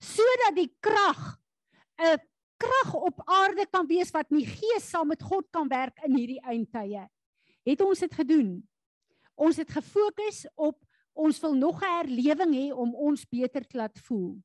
sodat 0.01 0.57
die 0.57 0.71
krag 0.81 1.39
'n 2.01 2.19
krag 2.61 2.95
op 2.95 3.23
aarde 3.25 3.67
kan 3.73 3.87
wees 3.89 4.13
wat 4.13 4.29
in 4.31 4.43
die 4.43 4.53
gees 4.53 4.89
saam 4.91 5.09
met 5.09 5.23
God 5.23 5.47
kan 5.53 5.69
werk 5.69 5.97
in 6.05 6.17
hierdie 6.17 6.41
eindtye. 6.45 7.07
Het 7.65 7.81
ons 7.81 8.05
dit 8.05 8.15
gedoen? 8.15 8.61
Ons 9.41 9.61
het 9.61 9.71
gefokus 9.73 10.45
op 10.57 10.77
ons 11.17 11.41
wil 11.41 11.55
nog 11.55 11.81
'n 11.83 11.97
herlewing 11.97 12.53
hê 12.55 12.67
om 12.73 12.95
ons 12.95 13.25
beter 13.29 13.67
te 13.67 13.77
laat 13.77 13.99
voel. 14.07 14.37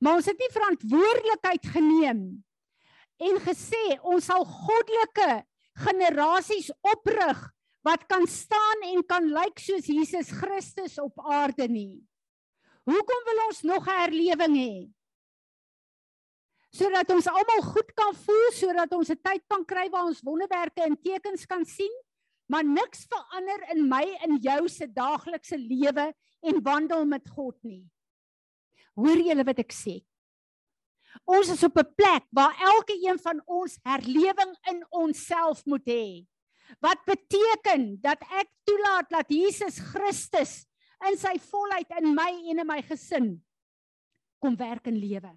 Maar 0.00 0.14
ons 0.14 0.26
het 0.26 0.38
nie 0.38 0.52
verantwoordelikheid 0.52 1.66
geneem 1.66 2.44
en 3.18 3.36
gesê 3.46 3.98
ons 4.02 4.24
sal 4.24 4.44
goddelike 4.44 5.44
generasies 5.74 6.70
oprig 6.80 7.38
wat 7.82 8.06
kan 8.06 8.26
staan 8.26 8.84
en 8.92 9.02
kan 9.06 9.26
lyk 9.26 9.58
soos 9.58 9.86
Jesus 9.86 10.30
Christus 10.30 10.98
op 11.02 11.18
aarde 11.26 11.68
nie. 11.68 12.02
Hoekom 12.86 13.24
wil 13.26 13.46
ons 13.48 13.62
nog 13.62 13.86
'n 13.86 13.98
herlewing 14.02 14.56
hê? 14.56 14.74
Sodat 16.72 17.10
ons 17.10 17.26
almal 17.26 17.62
goed 17.62 17.94
kan 17.94 18.14
voel, 18.14 18.50
sodat 18.52 18.92
ons 18.92 19.10
'n 19.10 19.20
tyd 19.22 19.42
kan 19.48 19.64
kry 19.64 19.90
waar 19.90 20.06
ons 20.06 20.22
wonderwerke 20.22 20.82
en 20.82 20.96
tekens 20.96 21.46
kan 21.46 21.64
sien 21.64 21.92
maar 22.52 22.64
niks 22.64 23.06
verander 23.08 23.64
in 23.72 23.86
my 23.88 24.04
en 24.26 24.36
jou 24.44 24.68
se 24.68 24.86
daaglikse 24.92 25.56
lewe 25.56 26.10
en 26.42 26.62
wandel 26.64 27.06
met 27.08 27.28
God 27.32 27.56
nie. 27.64 27.84
Hoor 28.98 29.22
julle 29.24 29.46
wat 29.48 29.62
ek 29.62 29.72
sê? 29.72 30.00
Ons 31.28 31.52
is 31.54 31.62
op 31.64 31.78
'n 31.78 31.94
plek 31.96 32.24
waar 32.32 32.52
elke 32.74 32.96
een 33.00 33.18
van 33.18 33.40
ons 33.46 33.78
herlewing 33.84 34.52
in 34.70 34.84
onsself 34.90 35.64
moet 35.64 35.86
hê. 35.86 36.26
Wat 36.80 37.04
beteken 37.04 38.00
dat 38.00 38.22
ek 38.38 38.48
toelaat 38.64 39.10
dat 39.10 39.28
Jesus 39.28 39.78
Christus 39.92 40.62
in 41.08 41.18
sy 41.18 41.34
volheid 41.50 41.90
in 41.98 42.12
my 42.14 42.30
en 42.52 42.62
in 42.62 42.68
my 42.68 42.80
gesin 42.86 43.34
kom 44.42 44.56
werk 44.58 44.88
en 44.90 44.98
lewe. 44.98 45.30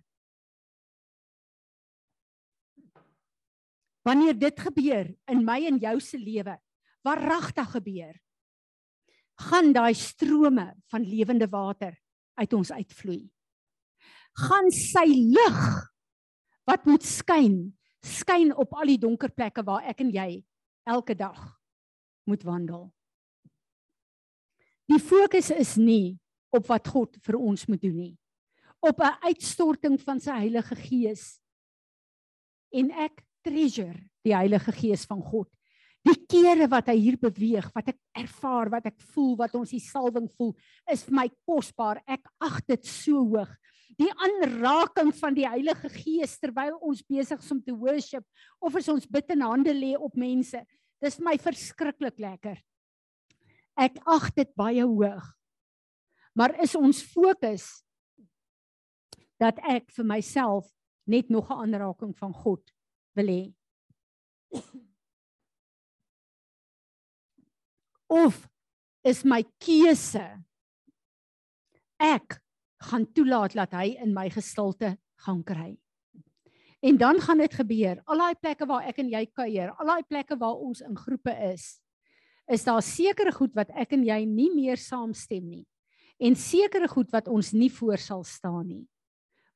Wanneer 4.06 4.38
dit 4.38 4.62
gebeur 4.68 5.10
in 5.34 5.42
my 5.46 5.60
en 5.66 5.80
jou 5.82 5.96
se 6.02 6.18
lewe, 6.22 6.56
wat 7.06 7.22
regtig 7.22 7.72
gebeur, 7.74 8.14
gaan 9.50 9.74
daai 9.76 9.94
strome 9.98 10.68
van 10.94 11.06
lewende 11.06 11.48
water 11.52 11.98
uit 12.40 12.54
ons 12.54 12.72
uitvloei. 12.72 13.24
Gaan 14.46 14.70
sy 14.74 15.06
lig 15.10 15.62
wat 16.70 16.86
moet 16.90 17.06
skyn, 17.06 17.58
skyn 18.06 18.54
op 18.54 18.74
al 18.78 18.94
die 18.94 19.02
donker 19.02 19.34
plekke 19.34 19.66
waar 19.66 19.86
ek 19.90 20.02
en 20.06 20.14
jy 20.14 20.30
elke 20.86 21.16
dag 21.18 21.40
moet 22.30 22.44
wandel. 22.46 22.88
Die 24.86 25.02
fokus 25.02 25.50
is 25.52 25.76
nie 25.82 26.20
op 26.54 26.70
wat 26.70 26.88
God 26.88 27.18
vir 27.26 27.38
ons 27.42 27.66
moet 27.68 27.82
doen 27.82 27.98
nie. 27.98 28.16
Op 28.80 29.02
'n 29.02 29.18
uitstorting 29.26 30.00
van 30.02 30.20
sy 30.20 30.32
Heilige 30.32 30.76
Gees. 30.76 31.40
En 32.72 32.92
ek 32.92 33.26
treasure 33.42 34.10
die 34.24 34.36
Heilige 34.36 34.72
Gees 34.72 35.06
van 35.06 35.22
God 35.22 35.50
Die 36.06 36.20
kere 36.30 36.68
wat 36.70 36.92
hy 36.92 37.00
hier 37.02 37.16
beweeg, 37.18 37.72
wat 37.74 37.90
ek 37.90 37.98
ervaar, 38.22 38.70
wat 38.76 38.92
ek 38.92 38.98
voel, 39.14 39.34
wat 39.40 39.56
ons 39.58 39.72
die 39.74 39.82
salwing 39.82 40.28
voel, 40.38 40.52
is 40.92 41.02
vir 41.08 41.16
my 41.18 41.26
kosbaar. 41.48 42.02
Ek 42.06 42.28
ag 42.46 42.60
dit 42.70 42.86
so 42.86 43.24
hoog. 43.24 43.50
Die 44.00 44.12
aanraking 44.12 45.12
van 45.16 45.36
die 45.38 45.48
Heilige 45.48 45.90
Gees 45.94 46.36
terwyl 46.42 46.76
ons 46.82 47.04
besig 47.06 47.40
is 47.40 47.52
om 47.54 47.62
te 47.64 47.76
worship 47.76 48.26
of 48.60 48.76
as 48.76 48.90
ons 48.92 49.08
bid 49.08 49.30
en 49.36 49.46
hande 49.46 49.74
lê 49.76 49.94
op 49.96 50.18
mense, 50.20 50.60
dis 51.02 51.18
vir 51.20 51.28
my 51.30 51.38
verskriklik 51.40 52.20
lekker. 52.20 52.60
Ek 53.78 54.00
ag 54.08 54.30
dit 54.36 54.52
baie 54.56 54.84
hoog. 54.84 55.32
Maar 56.36 56.58
is 56.64 56.76
ons 56.76 57.04
fokus 57.14 57.70
dat 59.40 59.60
ek 59.68 59.92
vir 59.96 60.08
myself 60.08 60.68
net 61.08 61.30
nog 61.30 61.52
'n 61.52 61.68
aanraking 61.68 62.16
van 62.18 62.34
God 62.34 62.72
wil 63.16 63.28
hê? 63.28 63.54
of 68.08 68.48
is 69.04 69.24
my 69.26 69.44
keuse 69.60 70.24
ek 72.00 72.38
gaan 72.78 73.12
toelaat 73.14 73.56
dat 73.56 73.72
hy 73.72 73.96
in 74.04 74.14
my 74.14 74.30
gestilte 74.30 74.98
gaan 75.26 75.44
kry. 75.44 75.78
En 76.86 76.98
dan 76.98 77.22
gaan 77.22 77.38
dit 77.38 77.54
gebeur. 77.54 78.02
Al 78.06 78.18
daai 78.18 78.36
plekke 78.36 78.66
waar 78.70 78.86
ek 78.86 79.00
en 79.02 79.10
jy 79.10 79.24
kuier, 79.34 79.72
al 79.74 79.90
daai 79.90 80.04
plekke 80.04 80.38
waar 80.38 80.60
ons 80.62 80.84
in 80.86 80.98
groepe 80.98 81.34
is, 81.54 81.80
is 82.52 82.64
daar 82.64 82.84
sekere 82.86 83.32
goed 83.34 83.56
wat 83.58 83.72
ek 83.74 83.96
en 83.98 84.04
jy 84.06 84.20
nie 84.30 84.52
meer 84.54 84.78
saamstem 84.78 85.48
nie. 85.50 85.64
En 86.22 86.38
sekere 86.38 86.88
goed 86.88 87.10
wat 87.12 87.28
ons 87.28 87.52
nie 87.52 87.72
voor 87.74 87.98
sal 87.98 88.24
staan 88.24 88.68
nie. 88.68 88.86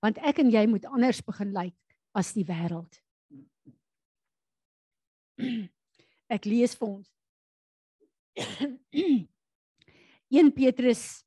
Want 0.02 0.18
ek 0.26 0.42
en 0.42 0.50
jy 0.52 0.66
moet 0.68 0.88
anders 0.90 1.22
begin 1.22 1.54
lyk 1.54 1.78
as 2.18 2.34
die 2.34 2.46
wêreld. 2.48 2.98
Ek 6.30 6.46
lees 6.50 6.74
vir 6.76 6.90
ons 6.90 7.08
1 10.40 10.52
Petrus 10.56 11.24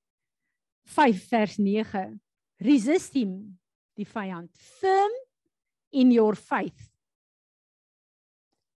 5 0.92 1.24
vers 1.30 1.58
9 1.58 2.20
Resist 2.62 3.16
him 3.18 3.58
die 3.98 4.06
vyand. 4.06 4.50
Firm 4.80 5.14
in 5.92 6.12
your 6.14 6.36
faith. 6.38 6.88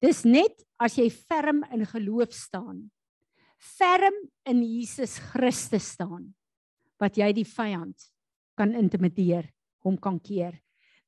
Dis 0.02 0.24
net 0.26 0.62
as 0.82 0.96
jy 0.98 1.08
ferm 1.10 1.62
in 1.74 1.84
geloof 1.86 2.34
staan. 2.34 2.84
Ferm 3.58 4.14
in 4.48 4.62
Jesus 4.66 5.18
Christus 5.30 5.92
staan 5.94 6.32
wat 7.02 7.18
jy 7.18 7.32
die 7.34 7.46
vyand 7.46 7.98
kan 8.58 8.74
intimideer 8.78 9.48
hom 9.82 9.98
kan 9.98 10.18
keer. 10.22 10.54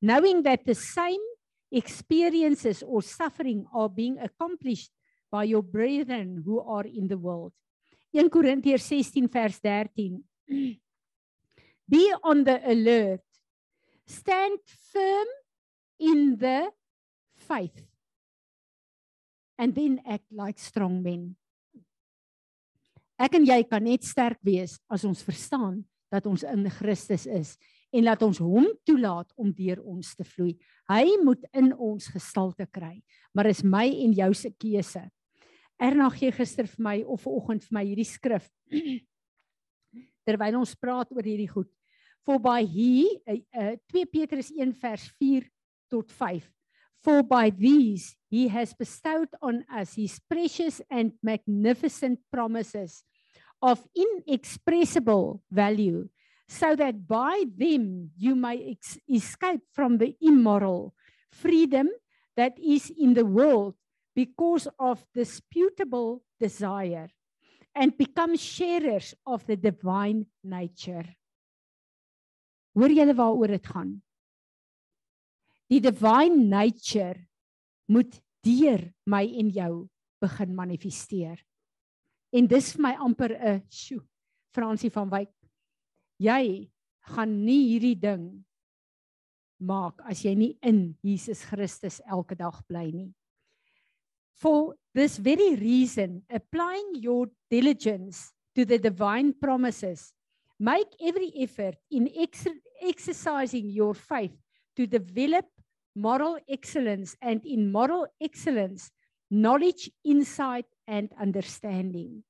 Knowing 0.02 0.42
that 0.42 0.66
the 0.66 0.74
same 0.74 1.22
experiences 1.70 2.82
or 2.82 3.02
suffering 3.02 3.64
are 3.72 3.88
being 3.88 4.18
accomplished 4.18 4.92
by 5.30 5.44
your 5.46 5.62
brethren 5.62 6.42
who 6.46 6.60
are 6.60 6.86
in 6.86 7.06
the 7.08 7.18
world. 7.18 7.54
1 8.14 8.30
Korintiërs 8.30 8.86
16 8.86 9.26
vers 9.30 9.58
13. 9.58 10.22
Be 11.88 12.12
on 12.22 12.44
the 12.44 12.60
alert. 12.64 13.24
Stand 14.06 14.58
firm 14.92 15.28
in 15.98 16.36
the 16.38 16.70
faith. 17.34 17.86
And 19.58 19.74
then 19.74 20.00
act 20.06 20.30
like 20.32 20.58
strong 20.58 21.02
men. 21.02 21.36
Ek 23.14 23.36
en 23.38 23.46
jy 23.46 23.60
kan 23.70 23.84
net 23.86 24.02
sterk 24.02 24.40
wees 24.42 24.74
as 24.90 25.04
ons 25.06 25.22
verstaan 25.22 25.84
dat 26.10 26.26
ons 26.26 26.42
in 26.42 26.66
Christus 26.70 27.28
is 27.30 27.54
en 27.94 28.02
laat 28.08 28.22
ons 28.26 28.40
hom 28.42 28.66
toelaat 28.86 29.30
om 29.38 29.52
deur 29.54 29.78
ons 29.86 30.08
te 30.18 30.26
vloei. 30.26 30.56
Hy 30.90 31.14
moet 31.22 31.44
in 31.54 31.70
ons 31.78 32.08
gestalte 32.10 32.66
kry, 32.66 32.98
maar 33.30 33.46
is 33.50 33.62
my 33.62 33.86
en 33.86 34.16
jou 34.18 34.30
se 34.34 34.50
keuse. 34.50 35.04
Erna 35.78 36.08
gee 36.14 36.34
gister 36.34 36.66
vir 36.70 36.82
my 36.82 36.96
of 37.06 37.22
vanoggend 37.22 37.66
vir 37.66 37.78
my 37.78 37.84
hierdie 37.86 38.08
skrif. 38.08 38.50
Terwyl 40.24 40.58
ons 40.60 40.74
praat 40.76 41.12
oor 41.12 41.24
hierdie 41.24 41.50
goed. 41.50 41.68
For 42.24 42.40
by 42.40 42.64
he 42.64 43.20
uh, 43.28 43.36
uh, 43.52 43.76
2 43.92 44.06
Petrus 44.08 44.48
1 44.50 44.72
vers 44.80 45.04
4 45.20 45.44
tot 45.92 46.10
5. 46.10 46.48
For 47.04 47.22
by 47.22 47.50
these 47.52 48.16
he 48.32 48.48
has 48.48 48.72
bestowed 48.72 49.28
on 49.44 49.64
us 49.68 49.94
his 49.94 50.16
precious 50.24 50.80
and 50.88 51.12
magnificent 51.22 52.18
promises 52.32 53.04
of 53.60 53.84
inexpressible 53.92 55.44
value, 55.52 56.08
so 56.48 56.74
that 56.76 57.06
by 57.06 57.44
them 57.56 58.10
you 58.16 58.34
may 58.34 58.76
escape 59.08 59.60
from 59.72 59.98
the 59.98 60.16
immoral 60.20 60.94
freedom 61.30 61.88
that 62.36 62.56
is 62.58 62.90
in 62.96 63.12
the 63.12 63.24
world 63.24 63.74
because 64.14 64.68
of 64.78 65.04
disputable 65.14 66.22
desire 66.40 67.08
and 67.74 67.96
become 67.96 68.36
sharers 68.36 69.14
of 69.26 69.44
the 69.46 69.56
divine 69.56 70.26
nature. 70.42 71.06
Hoor 72.74 72.90
julle 72.90 73.14
waaroor 73.14 73.54
dit 73.54 73.66
gaan? 73.66 73.92
Die 75.70 75.80
divine 75.80 76.46
nature 76.50 77.18
moet 77.90 78.20
deur 78.44 78.82
my 79.06 79.24
en 79.26 79.50
jou 79.50 79.72
begin 80.22 80.54
manifesteer. 80.54 81.38
En 82.34 82.46
dis 82.50 82.72
vir 82.74 82.82
my 82.82 82.94
amper 82.98 83.34
'n 83.34 83.62
sjoe. 83.70 84.02
Fransie 84.54 84.90
van 84.90 85.10
Wyk. 85.10 85.32
Jy 86.22 86.70
gaan 87.10 87.44
nie 87.44 87.74
hierdie 87.74 87.98
ding 87.98 88.44
maak 89.58 90.00
as 90.08 90.24
jy 90.24 90.34
nie 90.34 90.52
in 90.62 90.94
Jesus 91.02 91.42
Christus 91.44 92.00
elke 92.06 92.36
dag 92.38 92.62
bly 92.68 92.90
nie. 92.92 93.10
For 94.38 94.74
this 94.94 95.18
very 95.18 95.56
reason, 95.56 96.22
applying 96.30 96.94
your 96.94 97.28
diligence 97.50 98.32
to 98.54 98.64
the 98.64 98.78
divine 98.78 99.34
promises, 99.34 100.12
make 100.58 100.86
every 101.02 101.32
effort 101.38 101.74
in 101.90 102.08
ex 102.16 102.46
exercising 102.80 103.68
your 103.70 103.94
faith 103.94 104.34
to 104.76 104.86
develop 104.86 105.46
moral 105.94 106.38
excellence 106.48 107.16
and 107.20 107.44
in 107.44 107.70
moral 107.70 108.06
excellence 108.20 108.90
knowledge 109.30 109.90
insight 110.04 110.66
and 110.86 111.10
understanding. 111.18 112.22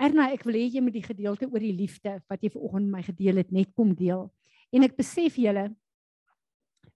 Erna 0.00 0.30
ek 0.32 0.46
wil 0.48 0.56
hê 0.56 0.64
jy 0.72 0.80
moet 0.80 0.96
die 0.96 1.04
gedeelte 1.04 1.48
oor 1.50 1.60
die 1.60 1.76
liefde 1.76 2.16
wat 2.30 2.40
jy 2.40 2.52
vanoggend 2.54 2.88
my 2.88 3.02
gedeel 3.04 3.42
het 3.42 3.50
net 3.52 3.68
kom 3.76 3.92
deel. 3.96 4.30
En 4.72 4.86
ek 4.86 4.96
besef 4.96 5.36
julle 5.36 5.68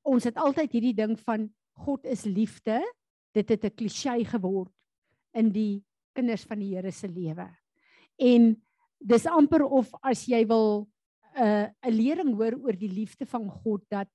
ons 0.05 0.25
het 0.25 0.41
altyd 0.41 0.73
hierdie 0.73 0.97
ding 0.97 1.13
van 1.21 1.51
God 1.85 2.07
is 2.09 2.25
liefde 2.25 2.81
dit 3.35 3.49
het 3.49 3.65
'n 3.65 3.75
klisjé 3.75 4.25
geword 4.25 4.73
in 5.35 5.51
die 5.53 5.85
kinders 6.15 6.45
van 6.45 6.59
die 6.59 6.75
Here 6.75 6.91
se 6.93 7.09
lewe. 7.09 7.49
En 8.19 8.55
dis 8.99 9.27
amper 9.27 9.65
of 9.65 9.91
as 10.03 10.27
jy 10.27 10.47
wil 10.47 10.87
'n 11.37 11.43
uh, 11.43 11.67
'n 11.83 11.93
lering 11.93 12.35
hoor 12.35 12.55
oor 12.63 12.77
die 12.77 12.93
liefde 12.93 13.27
van 13.27 13.51
God 13.51 13.83
dat 13.91 14.11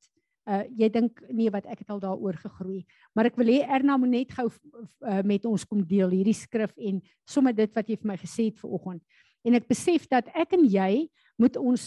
uh 0.49 0.63
jy 0.73 0.89
dink 0.89 1.19
nee 1.29 1.51
wat 1.51 1.65
ek 1.65 1.83
het 1.83 1.89
al 1.89 1.99
daaroor 1.99 2.33
gegroei. 2.33 2.85
Maar 3.13 3.29
ek 3.29 3.35
wil 3.37 3.51
hê 3.51 3.59
Erna 3.67 3.97
moet 3.97 4.09
net 4.09 4.31
gou 4.31 4.47
uh, 4.49 5.21
met 5.21 5.45
ons 5.45 5.65
kom 5.65 5.83
deel 5.85 6.09
hierdie 6.09 6.33
skrif 6.33 6.73
en 6.77 7.01
sommer 7.27 7.53
dit 7.53 7.75
wat 7.75 7.89
jy 7.89 7.97
vir 7.97 8.07
my 8.07 8.17
gesê 8.17 8.47
het 8.49 8.57
vanoggend. 8.57 9.03
En 9.45 9.53
ek 9.53 9.67
besef 9.67 10.07
dat 10.07 10.31
ek 10.33 10.55
en 10.57 10.65
jy 10.65 11.09
moet 11.37 11.57
ons 11.57 11.83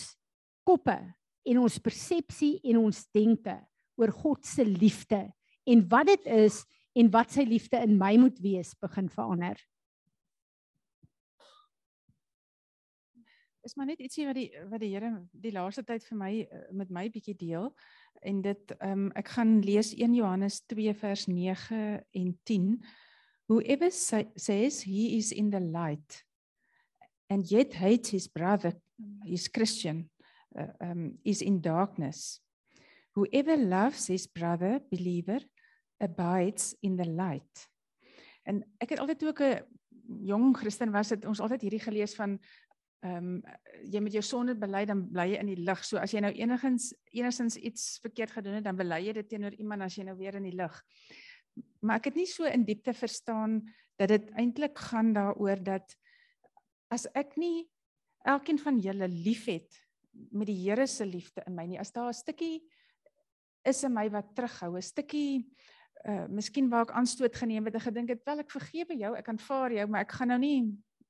koppe 0.64 0.98
en 1.48 1.58
ons 1.58 1.78
persepsie 1.82 2.60
en 2.70 2.84
ons 2.84 3.02
denke 3.14 3.56
oor 3.98 4.12
God 4.12 4.46
se 4.46 4.64
liefde 4.64 5.24
en 5.66 5.88
wat 5.88 6.12
dit 6.12 6.30
is 6.44 6.62
en 6.92 7.10
wat 7.12 7.32
sy 7.32 7.44
liefde 7.48 7.80
in 7.80 7.96
my 7.98 8.16
moet 8.20 8.38
wees 8.44 8.74
begin 8.80 9.08
verander. 9.12 9.58
Is 13.62 13.76
maar 13.78 13.86
net 13.86 14.02
ietsie 14.02 14.26
wat 14.26 14.36
die 14.36 14.48
wat 14.70 14.82
die 14.82 14.90
Here 14.90 15.12
die 15.30 15.52
laaste 15.54 15.84
tyd 15.86 16.02
vir 16.08 16.18
my 16.18 16.32
eh, 16.42 16.62
met 16.74 16.90
my 16.90 17.06
bietjie 17.14 17.36
deel 17.38 17.70
en 18.22 18.42
dit 18.42 18.74
ehm 18.80 19.06
um, 19.06 19.12
ek 19.18 19.30
gaan 19.36 19.60
lees 19.62 19.92
1 19.94 20.16
Johannes 20.18 20.60
2 20.72 20.94
vers 20.98 21.28
9 21.30 21.78
en 22.18 22.32
10 22.50 22.68
whoever 23.46 23.90
say, 23.90 24.26
says 24.36 24.82
he 24.82 25.16
is 25.16 25.30
in 25.32 25.50
the 25.50 25.60
light 25.60 26.24
and 27.30 27.50
yet 27.50 27.78
hates 27.78 28.10
his 28.10 28.26
brother 28.28 28.74
his 29.24 29.48
christian 29.48 30.08
uh, 30.58 30.72
um 30.80 31.18
is 31.24 31.42
in 31.42 31.60
darkness. 31.60 32.40
Whoever 33.14 33.56
loves 33.56 34.06
his 34.06 34.26
brother 34.26 34.80
believer 34.90 35.40
abides 36.02 36.72
in 36.82 36.96
the 36.96 37.06
light 37.08 37.68
en 38.48 38.62
ek 38.82 38.94
het 38.94 39.02
altyd 39.02 39.24
ook 39.24 39.40
'n 39.40 39.62
jong 40.26 40.56
Christen 40.56 40.92
was 40.92 41.08
dit 41.08 41.24
ons 41.24 41.40
altyd 41.40 41.62
hierdie 41.66 41.82
gelees 41.82 42.14
van 42.18 42.38
ehm 43.02 43.16
um, 43.16 43.42
jy 43.90 44.00
met 44.00 44.14
jou 44.14 44.22
sonde 44.22 44.54
bely 44.54 44.84
dan 44.86 45.02
bly 45.10 45.24
jy 45.32 45.38
in 45.40 45.48
die 45.50 45.62
lig. 45.66 45.80
So 45.84 45.98
as 45.98 46.12
jy 46.14 46.20
nou 46.22 46.30
enigins 46.32 46.92
enigins 47.10 47.56
iets 47.56 47.98
verkeerd 48.02 48.30
gedoen 48.30 48.60
het, 48.60 48.64
dan 48.64 48.78
bely 48.78 49.00
jy 49.08 49.12
dit 49.12 49.28
teenoor 49.28 49.54
iemand 49.58 49.82
as 49.82 49.96
jy 49.98 50.04
nou 50.06 50.14
weer 50.16 50.38
in 50.38 50.46
die 50.46 50.54
lig. 50.54 50.76
Maar 51.82 51.98
ek 51.98 52.12
het 52.12 52.20
nie 52.20 52.28
so 52.30 52.46
in 52.46 52.64
diepte 52.64 52.94
verstaan 52.94 53.60
dat 53.98 54.08
dit 54.08 54.30
eintlik 54.38 54.78
gaan 54.78 55.12
daaroor 55.12 55.62
dat 55.62 55.96
as 56.94 57.08
ek 57.18 57.34
nie 57.36 57.66
elkeen 58.24 58.58
van 58.62 58.78
julle 58.78 59.08
liefhet 59.10 59.82
met 60.30 60.46
die 60.46 60.60
Here 60.62 60.86
se 60.86 61.06
liefde 61.06 61.42
in 61.46 61.56
my 61.56 61.66
nie, 61.66 61.80
as 61.80 61.90
daar 61.92 62.08
'n 62.08 62.14
stukkie 62.14 62.62
is 63.64 63.82
in 63.82 63.94
my 63.94 64.08
wat 64.10 64.34
terughou, 64.34 64.76
'n 64.76 64.82
stukkie 64.82 65.50
uh 66.08 66.26
miskien 66.28 66.68
waar 66.70 66.88
ek 66.88 66.96
aanstoot 66.98 67.36
geneem 67.36 67.64
het 67.64 67.74
en 67.74 67.84
gedink 67.86 68.08
het 68.08 68.24
wel 68.26 68.42
ek 68.42 68.50
vergewe 68.50 68.96
jou, 68.98 69.12
ek 69.16 69.28
aanvaar 69.28 69.72
jou, 69.72 69.86
maar 69.86 70.00
ek 70.02 70.12
gaan 70.18 70.28
nou 70.28 70.38
nie 70.42 70.58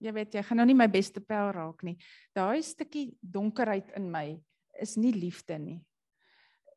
jy 0.03 0.13
weet 0.13 0.35
jy 0.35 0.43
gaan 0.43 0.61
nou 0.61 0.67
nie 0.67 0.79
my 0.79 0.89
beste 0.91 1.23
pel 1.25 1.53
raak 1.55 1.83
nie. 1.87 1.97
Daai 2.35 2.63
stukkie 2.67 3.13
donkerheid 3.21 3.93
in 3.97 4.11
my 4.11 4.27
is 4.83 4.97
nie 4.99 5.13
liefde 5.15 5.59
nie. 5.59 5.79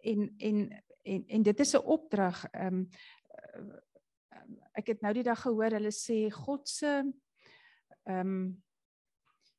En 0.05 0.29
en 0.39 0.61
en 1.05 1.25
en 1.37 1.43
dit 1.43 1.59
is 1.59 1.75
'n 1.75 1.85
opdrag. 1.85 2.45
Ehm 2.53 2.85
um, 2.85 2.89
ek 4.75 4.87
het 4.87 5.01
nou 5.01 5.13
die 5.13 5.23
dag 5.23 5.41
gehoor 5.41 5.71
hulle 5.71 5.91
sê 5.91 6.29
God 6.31 6.67
se 6.67 7.03
ehm 8.05 8.19
um, 8.19 8.63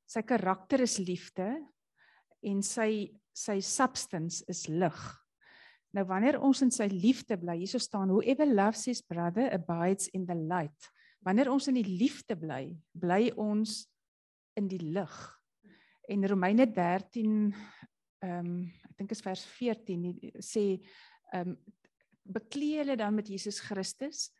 sy 0.06 0.22
karakter 0.22 0.80
is 0.80 0.98
liefde 0.98 1.48
en 2.42 2.62
sy 2.62 3.12
sy 3.34 3.60
substance 3.60 4.44
is 4.48 4.66
lig. 4.68 5.25
Nou 5.96 6.04
wanneer 6.10 6.36
ons 6.44 6.60
in 6.60 6.72
sy 6.74 6.90
liefde 6.92 7.38
bly, 7.40 7.54
hierso 7.62 7.80
staan 7.80 8.10
whoever 8.12 8.48
loves 8.48 8.84
his 8.90 9.00
brother 9.00 9.48
abides 9.54 10.10
in 10.12 10.26
the 10.28 10.36
light. 10.36 10.90
Wanneer 11.24 11.48
ons 11.48 11.70
in 11.70 11.78
die 11.78 11.86
liefde 11.88 12.36
bly, 12.36 12.68
bly 12.92 13.30
ons 13.40 13.86
in 14.60 14.68
die 14.68 14.82
lig. 14.82 15.16
En 16.12 16.28
Romeine 16.28 16.68
13 16.68 17.32
ehm 18.24 18.36
um, 18.36 18.52
ek 18.90 19.00
dink 19.02 19.10
is 19.12 19.20
vers 19.24 19.42
14 19.58 20.04
sê 20.40 20.62
ehm 21.32 21.52
um, 21.52 21.56
beklee 22.26 22.80
julle 22.80 22.96
dan 22.98 23.14
met 23.14 23.28
Jesus 23.30 23.60
Christus 23.62 24.30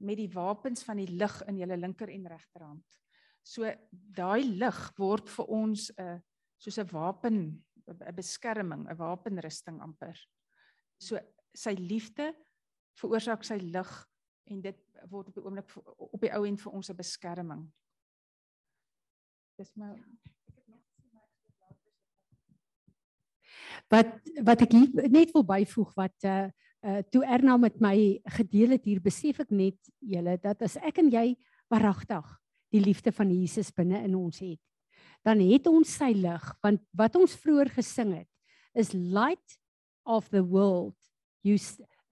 met 0.00 0.16
die 0.16 0.30
wapens 0.32 0.84
van 0.86 0.96
die 0.96 1.10
lig 1.10 1.34
in 1.50 1.58
julle 1.60 1.76
linker 1.76 2.08
en 2.08 2.28
regterhand. 2.30 3.00
So 3.44 3.68
daai 3.90 4.46
lig 4.46 4.78
word 4.98 5.28
vir 5.28 5.50
ons 5.52 5.90
'n 5.90 6.02
uh, 6.02 6.18
soos 6.58 6.78
'n 6.78 6.88
wapen, 6.92 7.62
'n 7.86 8.14
beskerming, 8.16 8.88
'n 8.88 8.96
wapenrusting 8.96 9.82
amper. 9.82 10.16
So 10.98 11.18
sy 11.54 11.74
liefde 11.78 12.32
veroorsaak 12.98 13.44
sy 13.44 13.58
lig 13.62 13.92
en 14.50 14.60
dit 14.60 14.80
word 15.10 15.28
op 15.28 15.34
die 15.34 15.44
oomblik 15.44 15.74
op 15.96 16.20
die 16.20 16.32
ou 16.34 16.44
end 16.46 16.60
vir 16.60 16.72
ons 16.72 16.90
'n 16.90 16.96
beskerming. 16.96 17.64
Dis 19.58 19.76
my 19.76 19.94
wat 23.90 24.12
wat 24.44 24.62
ek 24.64 24.72
hier 24.72 25.10
net 25.10 25.32
wil 25.34 25.44
byvoeg 25.46 25.94
wat 25.98 26.28
uh 26.28 26.48
uh 26.84 27.00
toe 27.10 27.24
Erna 27.24 27.56
met 27.56 27.80
my 27.80 28.20
gedeel 28.38 28.76
het 28.76 28.84
hier 28.84 29.00
besef 29.00 29.40
ek 29.40 29.50
net 29.50 29.78
julle 30.00 30.36
dat 30.42 30.62
as 30.62 30.76
ek 30.76 31.00
en 31.02 31.10
jy 31.12 31.34
waaragtig 31.72 32.26
die 32.74 32.82
liefde 32.82 33.12
van 33.12 33.30
Jesus 33.32 33.72
binne 33.72 34.02
in 34.04 34.14
ons 34.18 34.40
het 34.44 34.60
dan 35.24 35.40
het 35.40 35.66
ons 35.70 35.96
sy 35.96 36.12
lig 36.16 36.48
want 36.62 36.82
wat 36.92 37.16
ons 37.16 37.36
vroeër 37.40 37.72
gesing 37.78 38.14
het 38.20 38.30
is 38.74 38.92
light 38.92 39.58
of 40.04 40.28
the 40.30 40.42
world 40.42 40.94
you 41.44 41.58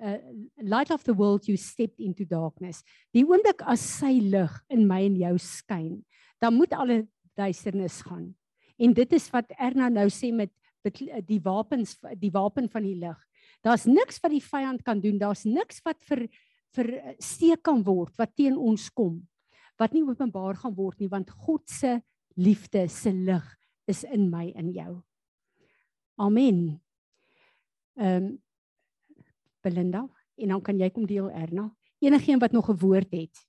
uh, 0.02 0.18
light 0.62 0.90
of 0.90 1.04
the 1.04 1.14
world 1.14 1.46
you 1.48 1.56
stepped 1.56 2.00
into 2.00 2.24
darkness. 2.24 2.82
Die 3.14 3.24
oomblik 3.24 3.62
as 3.70 3.82
sy 4.00 4.18
lig 4.20 4.52
in 4.72 4.86
my 4.88 5.00
en 5.06 5.16
jou 5.16 5.36
skyn, 5.40 6.02
dan 6.42 6.58
moet 6.58 6.74
alle 6.76 7.02
duisternis 7.38 8.02
gaan. 8.04 8.32
En 8.82 8.94
dit 8.96 9.12
is 9.14 9.28
wat 9.32 9.52
Erna 9.56 9.88
nou 9.92 10.08
sê 10.12 10.32
met 10.34 10.52
die 11.28 11.38
wapens 11.44 11.94
die 12.18 12.32
wapen 12.34 12.66
van 12.68 12.82
die 12.82 12.96
lig. 12.98 13.18
Daar's 13.62 13.86
niks 13.86 14.18
wat 14.22 14.32
die 14.34 14.42
vyand 14.42 14.82
kan 14.82 15.00
doen. 15.00 15.20
Daar's 15.20 15.44
niks 15.46 15.78
wat 15.86 16.02
vir 16.08 16.26
vir 16.72 16.88
steek 17.20 17.60
kan 17.68 17.82
word 17.84 18.16
wat 18.16 18.32
teen 18.34 18.56
ons 18.56 18.88
kom. 18.96 19.20
Wat 19.78 19.92
nie 19.92 20.02
openbaar 20.06 20.56
gaan 20.56 20.74
word 20.74 20.98
nie 21.00 21.10
want 21.12 21.30
God 21.30 21.68
se 21.68 22.00
liefde 22.34 22.86
se 22.88 23.12
lig 23.12 23.44
is 23.86 24.02
in 24.08 24.30
my 24.32 24.48
en 24.56 24.72
jou. 24.72 24.92
Amen. 26.18 26.80
Ehm 27.94 28.24
um, 28.24 28.42
Belinda 29.62 30.08
en 30.34 30.48
dan 30.48 30.62
kan 30.62 30.78
jy 30.78 30.90
kom 30.90 31.06
deel 31.06 31.30
Erna. 31.30 31.68
Enigeen 31.98 32.38
wat 32.38 32.52
nog 32.52 32.68
'n 32.70 32.78
woord 32.78 33.10
het. 33.10 33.46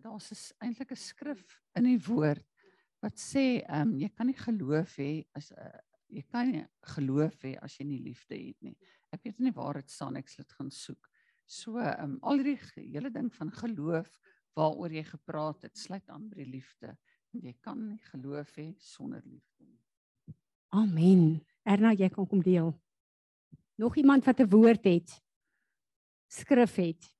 Daar's 0.00 0.52
eintlik 0.58 0.90
'n 0.90 0.96
skrif 0.96 1.60
in 1.74 1.84
die 1.84 2.00
woord 2.06 2.46
wat 3.02 3.18
sê 3.18 3.62
ehm 3.66 3.88
um, 3.88 3.98
jy 3.98 4.08
kan 4.08 4.26
nie 4.26 4.38
geloof 4.38 4.96
hê 4.96 5.26
as 5.32 5.52
uh, 5.52 5.78
jy 6.08 6.22
kan 6.22 6.50
nie 6.50 6.64
geloof 6.94 7.36
hê 7.42 7.56
as 7.62 7.76
jy 7.78 7.84
nie 7.84 8.02
liefde 8.02 8.34
het 8.34 8.60
nie. 8.60 8.76
Ek 9.12 9.22
weet 9.24 9.38
nie 9.38 9.52
waar 9.52 9.74
dit 9.74 9.90
staan 9.90 10.16
ek 10.16 10.28
sal 10.28 10.44
dit 10.44 10.52
gaan 10.52 10.70
soek. 10.70 11.10
So 11.46 11.78
um, 11.78 12.18
al 12.22 12.42
hierdie 12.42 12.58
hele 12.92 13.10
ding 13.10 13.30
van 13.34 13.50
geloof 13.50 14.18
waaroor 14.58 14.92
jy 14.92 15.04
gepraat 15.04 15.62
het, 15.62 15.78
sluit 15.78 16.08
aan 16.10 16.28
by 16.28 16.42
die 16.42 16.50
liefde. 16.50 16.96
Jy 17.32 17.54
kan 17.60 17.78
nie 17.88 18.00
geloof 18.10 18.54
hê 18.56 18.74
sonder 18.78 19.22
liefde 19.24 19.64
nie. 19.64 19.80
Amen. 20.68 21.40
Erna, 21.62 21.92
jy 21.92 22.08
kan 22.08 22.26
kom 22.26 22.42
deel. 22.42 22.72
Nog 23.76 23.96
iemand 23.96 24.24
wat 24.24 24.40
'n 24.40 24.48
woord 24.48 24.84
het? 24.84 25.22
Skrif 26.26 26.74
het. 26.74 27.17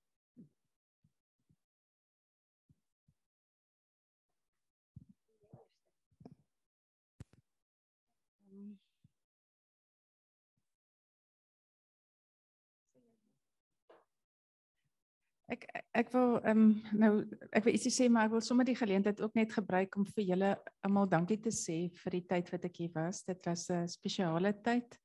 Ek 15.48 15.62
ek 15.96 16.10
wil 16.12 16.34
ehm 16.44 16.58
um, 16.60 16.72
nou 17.00 17.12
ek 17.56 17.64
wil 17.64 17.76
ietsie 17.76 17.92
sê 17.92 18.06
maar 18.12 18.26
ek 18.28 18.34
wil 18.34 18.42
sommer 18.44 18.66
die 18.68 18.76
geleentheid 18.76 19.20
ook 19.24 19.36
net 19.38 19.54
gebruik 19.56 19.96
om 19.96 20.04
vir 20.04 20.26
julle 20.30 20.50
almal 20.84 21.08
dankie 21.08 21.38
te 21.40 21.52
sê 21.54 21.78
vir 22.02 22.16
die 22.18 22.26
tyd 22.28 22.52
wat 22.52 22.66
ek 22.68 22.76
hier 22.82 22.92
was. 22.92 23.22
Dit 23.24 23.48
was 23.48 23.70
'n 23.72 23.88
spesiale 23.88 24.52
tyd. 24.60 24.98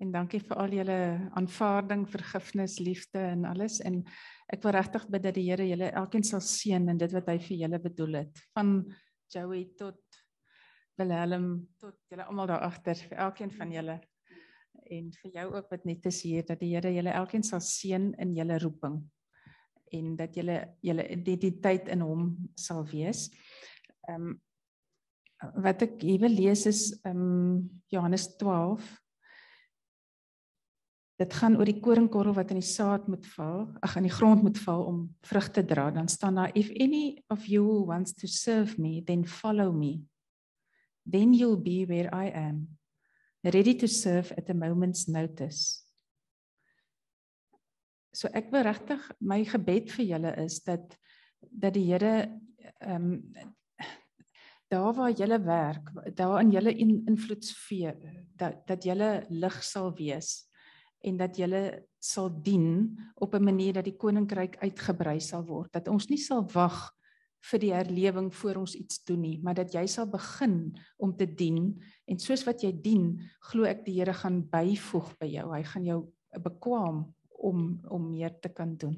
En 0.00 0.12
dankie 0.14 0.40
vir 0.40 0.56
al 0.56 0.72
julle 0.72 1.00
aanvaarding, 1.36 2.06
vergifnis, 2.08 2.78
liefde 2.78 3.18
en 3.18 3.44
alles 3.44 3.80
en 3.80 4.04
ek 4.48 4.62
wil 4.62 4.72
regtig 4.78 5.10
bid 5.10 5.22
dat 5.22 5.34
die 5.34 5.50
Here 5.50 5.66
julle 5.66 5.90
elkeen 5.90 6.24
sal 6.24 6.40
seën 6.40 6.88
in 6.88 6.98
dit 6.98 7.12
wat 7.12 7.26
hy 7.26 7.38
vir 7.38 7.56
julle 7.56 7.78
bedoel 7.78 8.14
het. 8.22 8.38
Van 8.54 8.86
Joey 9.34 9.74
tot 9.76 10.00
Willem 10.96 11.66
tot 11.78 11.98
julle 12.08 12.24
almal 12.24 12.46
daar 12.46 12.62
agter, 12.62 12.94
vir 12.94 13.18
elkeen 13.18 13.50
van 13.50 13.72
julle 13.72 14.00
en 14.90 15.12
vir 15.12 15.30
jou 15.34 15.54
ook 15.54 15.70
wat 15.70 15.84
net 15.84 16.06
is 16.06 16.22
hier 16.22 16.46
dat 16.46 16.60
die 16.60 16.76
Here 16.76 16.94
julle 16.94 17.10
elkeen 17.10 17.42
sal 17.42 17.60
seën 17.60 18.14
in 18.18 18.34
julle 18.38 18.58
roeping 18.58 19.02
en 19.96 20.14
dat 20.16 20.34
julle 20.36 20.60
julle 20.84 21.06
identiteit 21.08 21.88
in 21.88 22.04
hom 22.04 22.30
sal 22.58 22.84
wees. 22.90 23.28
Ehm 24.08 24.30
um, 24.30 24.38
wat 25.64 25.80
ek 25.86 26.02
hier 26.04 26.20
wil 26.20 26.34
lees 26.36 26.66
is 26.68 26.82
ehm 27.00 27.20
um, 27.20 27.62
Johannes 27.88 28.26
12. 28.36 28.84
Dit 31.20 31.34
gaan 31.36 31.56
oor 31.56 31.68
die 31.68 31.80
koringkorrel 31.84 32.36
wat 32.36 32.52
in 32.52 32.60
die 32.60 32.64
saad 32.64 33.08
moet 33.08 33.26
val, 33.34 33.66
ag 33.84 33.96
in 34.00 34.06
die 34.08 34.12
grond 34.12 34.42
moet 34.44 34.60
val 34.64 34.86
om 34.88 35.00
vrug 35.28 35.50
te 35.52 35.64
dra. 35.64 35.90
Dan 35.92 36.08
staan 36.08 36.40
daar 36.40 36.54
if 36.56 36.70
any 36.80 37.22
of 37.28 37.44
you 37.48 37.84
wants 37.84 38.14
to 38.16 38.26
serve 38.26 38.80
me, 38.80 39.02
then 39.04 39.26
follow 39.26 39.72
me. 39.72 40.00
Then 41.04 41.34
you'll 41.34 41.60
be 41.60 41.84
where 41.84 42.08
I 42.12 42.30
am, 42.32 42.78
ready 43.44 43.74
to 43.74 43.86
serve 43.86 44.32
at 44.36 44.48
a 44.50 44.54
moment's 44.54 45.08
notice. 45.08 45.89
So 48.20 48.28
ek 48.36 48.50
wil 48.52 48.66
regtig 48.66 49.00
my 49.24 49.40
gebed 49.48 49.88
vir 49.94 50.04
julle 50.12 50.34
is 50.42 50.60
dat 50.66 50.92
dat 51.40 51.72
die 51.72 51.86
Here 51.88 52.28
ehm 52.84 53.08
um, 53.08 53.16
daar 54.70 54.92
waar 54.94 55.10
julle 55.10 55.40
werk, 55.42 55.88
daar 56.14 56.40
in 56.44 56.52
julle 56.54 56.70
in, 56.78 56.92
invloedsfeer 57.10 57.96
dat 58.38 58.60
dat 58.68 58.84
julle 58.86 59.24
lig 59.30 59.56
sal 59.66 59.90
wees 59.98 60.44
en 61.02 61.16
dat 61.16 61.40
julle 61.40 61.88
sal 61.98 62.28
dien 62.44 62.98
op 63.14 63.34
'n 63.34 63.42
manier 63.42 63.72
dat 63.72 63.84
die 63.84 63.96
koninkryk 63.96 64.60
uitgebrei 64.62 65.18
sal 65.20 65.42
word. 65.44 65.72
Dat 65.72 65.88
ons 65.88 66.06
nie 66.08 66.20
sal 66.20 66.44
wag 66.54 66.92
vir 67.50 67.58
die 67.58 67.72
herlewing 67.72 68.34
voor 68.34 68.56
ons 68.56 68.74
iets 68.74 69.04
doen 69.04 69.20
nie, 69.20 69.40
maar 69.42 69.54
dat 69.54 69.72
jy 69.72 69.86
sal 69.86 70.06
begin 70.06 70.76
om 70.98 71.16
te 71.16 71.26
dien 71.26 71.82
en 72.06 72.18
soos 72.18 72.44
wat 72.44 72.62
jy 72.62 72.72
dien, 72.82 73.20
glo 73.40 73.64
ek 73.64 73.84
die 73.84 73.94
Here 73.94 74.12
gaan 74.12 74.44
byvoeg 74.50 75.18
by 75.18 75.26
jou. 75.26 75.52
Hy 75.54 75.62
gaan 75.62 75.84
jou 75.84 76.12
bekwam 76.38 77.14
om 77.40 77.80
om 77.88 78.10
meer 78.10 78.32
te 78.40 78.48
kan 78.52 78.76
doen. 78.76 78.96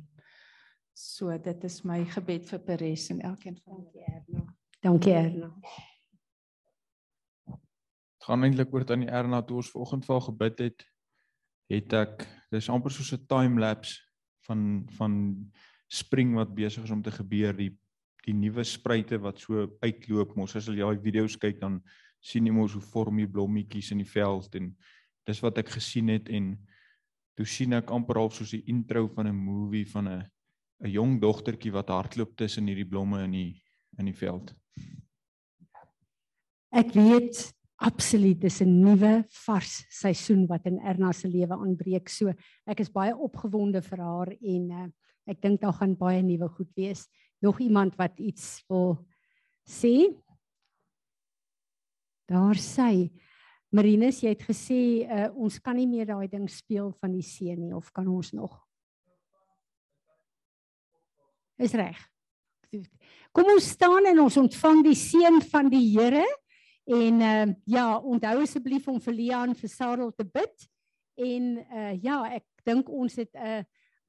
So 0.93 1.33
dit 1.39 1.65
is 1.65 1.81
my 1.89 2.03
gebed 2.05 2.47
vir 2.51 2.63
Peres 2.67 3.09
en 3.15 3.23
elkeen 3.25 3.57
van 3.65 3.81
dankie 3.81 4.05
Erna. 4.05 4.45
Dankie 4.83 5.15
Erna. 5.17 5.51
Dit 7.47 8.29
gaan 8.29 8.45
eintlik 8.45 8.75
oor 8.75 8.87
aan 8.93 9.07
die 9.07 9.11
Erna 9.11 9.43
toe 9.43 9.63
ons 9.63 9.71
vanoggend 9.73 10.07
vir 10.07 10.21
gebid 10.29 10.65
het, 10.67 10.85
het 11.73 11.95
ek 11.97 12.27
dis 12.53 12.69
amper 12.71 12.93
soos 12.93 13.13
'n 13.15 13.27
time 13.27 13.61
lapse 13.61 14.03
van 14.47 14.87
van 14.99 15.15
spring 15.89 16.35
wat 16.35 16.55
besig 16.55 16.85
is 16.85 16.91
om 16.91 17.03
te 17.03 17.11
gebeur 17.11 17.57
die 17.57 17.73
die 18.27 18.35
nuwe 18.35 18.65
spruite 18.65 19.19
wat 19.19 19.41
so 19.43 19.67
uitloop 19.83 20.37
mos 20.37 20.55
as 20.57 20.67
jy 20.67 20.79
daai 20.79 20.99
video's 21.03 21.37
kyk 21.37 21.61
dan 21.61 21.81
sien 22.21 22.47
jy 22.47 22.53
mos 22.55 22.77
hoe 22.77 22.83
vorm 22.93 23.19
die 23.19 23.27
blommetjies 23.27 23.91
in 23.91 23.99
die 23.99 24.13
veld 24.13 24.55
en 24.55 24.77
dis 25.27 25.43
wat 25.43 25.59
ek 25.59 25.75
gesien 25.75 26.09
het 26.09 26.29
en 26.29 26.55
toe 27.37 27.47
sien 27.47 27.73
ek 27.73 27.91
amper 27.91 28.19
al 28.21 28.31
soos 28.31 28.51
die 28.51 28.65
intro 28.69 29.09
van 29.09 29.27
'n 29.29 29.37
movie 29.37 29.87
van 29.87 30.09
'n 30.09 30.23
'n 30.83 30.91
jong 30.91 31.21
dogtertjie 31.21 31.73
wat 31.73 31.89
hardloop 31.89 32.37
tussen 32.37 32.67
hierdie 32.67 32.89
blomme 32.89 33.23
in 33.25 33.33
die 33.33 33.63
in 33.99 34.07
die 34.07 34.17
veld. 34.17 34.55
Ek 36.73 36.95
weet 36.97 37.53
absoluut 37.77 38.41
dis 38.41 38.61
'n 38.63 38.81
nuwe 38.81 39.25
vars 39.45 39.85
seisoen 39.91 40.47
wat 40.47 40.67
in 40.67 40.79
Erna 40.81 41.13
se 41.13 41.29
lewe 41.29 41.55
aanbreek. 41.55 42.09
So 42.09 42.33
ek 42.67 42.81
is 42.81 42.91
baie 42.91 43.15
opgewonde 43.15 43.83
vir 43.83 43.99
haar 43.99 44.33
en 44.41 44.71
uh, 44.71 44.89
ek 45.27 45.41
dink 45.41 45.61
daar 45.61 45.73
gaan 45.73 45.95
baie 45.97 46.23
nuwe 46.23 46.49
goed 46.49 46.71
wees. 46.75 47.09
Nog 47.41 47.61
iemand 47.61 47.97
wat 47.97 48.19
iets 48.19 48.65
wil 48.69 49.07
sê? 49.67 50.15
Daar 52.27 52.57
sê 52.57 53.11
Marinus, 53.73 54.19
jy 54.21 54.35
het 54.35 54.43
gesê 54.45 54.79
uh, 55.07 55.31
ons 55.33 55.55
kan 55.65 55.73
nie 55.79 55.89
meer 55.89 56.05
daai 56.11 56.29
ding 56.29 56.45
speel 56.51 56.91
van 57.01 57.15
die 57.15 57.25
see 57.25 57.55
nie 57.57 57.73
of 57.73 57.89
kan 57.97 58.05
ons 58.13 58.35
nog? 58.37 58.53
Is 61.57 61.73
reg. 61.79 61.97
Kom 63.33 63.49
ons 63.49 63.71
staan 63.73 64.11
en 64.11 64.19
ons 64.27 64.37
ontvang 64.43 64.83
die 64.85 64.97
seën 64.99 65.39
van 65.49 65.71
die 65.73 65.87
Here 65.95 66.25
en 66.85 67.23
uh, 67.25 67.47
ja, 67.65 67.87
onthou 67.97 68.43
asseblief 68.43 68.91
om 68.93 68.99
vir 69.01 69.17
Leon 69.17 69.55
vir 69.57 69.73
Sarel 69.73 70.11
te 70.13 70.27
bid. 70.29 70.67
En 71.17 71.47
uh, 71.63 71.95
ja, 72.03 72.19
ek 72.29 72.45
dink 72.69 72.91
ons 72.93 73.17
het 73.17 73.33
'n 73.33 73.63
uh, 73.63 73.63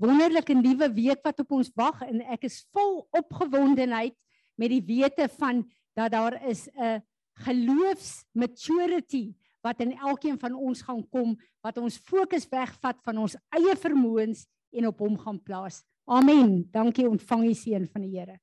wonderlike 0.04 0.58
nuwe 0.60 0.90
week 0.92 1.24
wat 1.24 1.40
op 1.40 1.56
ons 1.56 1.72
wag 1.80 2.02
en 2.04 2.20
ek 2.36 2.50
is 2.50 2.66
vol 2.76 3.06
opgewondenheid 3.16 4.18
met 4.60 4.76
die 4.76 4.84
wete 4.84 5.30
van 5.40 5.64
dat 5.96 6.12
daar 6.12 6.36
is 6.52 6.68
'n 6.76 7.00
geloofs 7.48 8.26
maturity 8.36 9.32
wat 9.64 9.80
in 9.82 9.96
elkeen 9.96 10.38
van 10.40 10.56
ons 10.56 10.84
gaan 10.84 11.02
kom 11.10 11.36
wat 11.64 11.80
ons 11.80 11.98
fokus 11.98 12.46
wegvat 12.52 13.00
van 13.08 13.24
ons 13.24 13.38
eie 13.56 13.76
vermoëns 13.80 14.46
en 14.74 14.88
op 14.90 15.04
hom 15.06 15.18
gaan 15.18 15.40
plaas. 15.40 15.84
Amen. 16.10 16.66
Dankie 16.72 17.08
ontvang 17.08 17.46
die 17.48 17.58
seën 17.58 17.88
van 17.88 18.04
die 18.04 18.18
Here. 18.18 18.40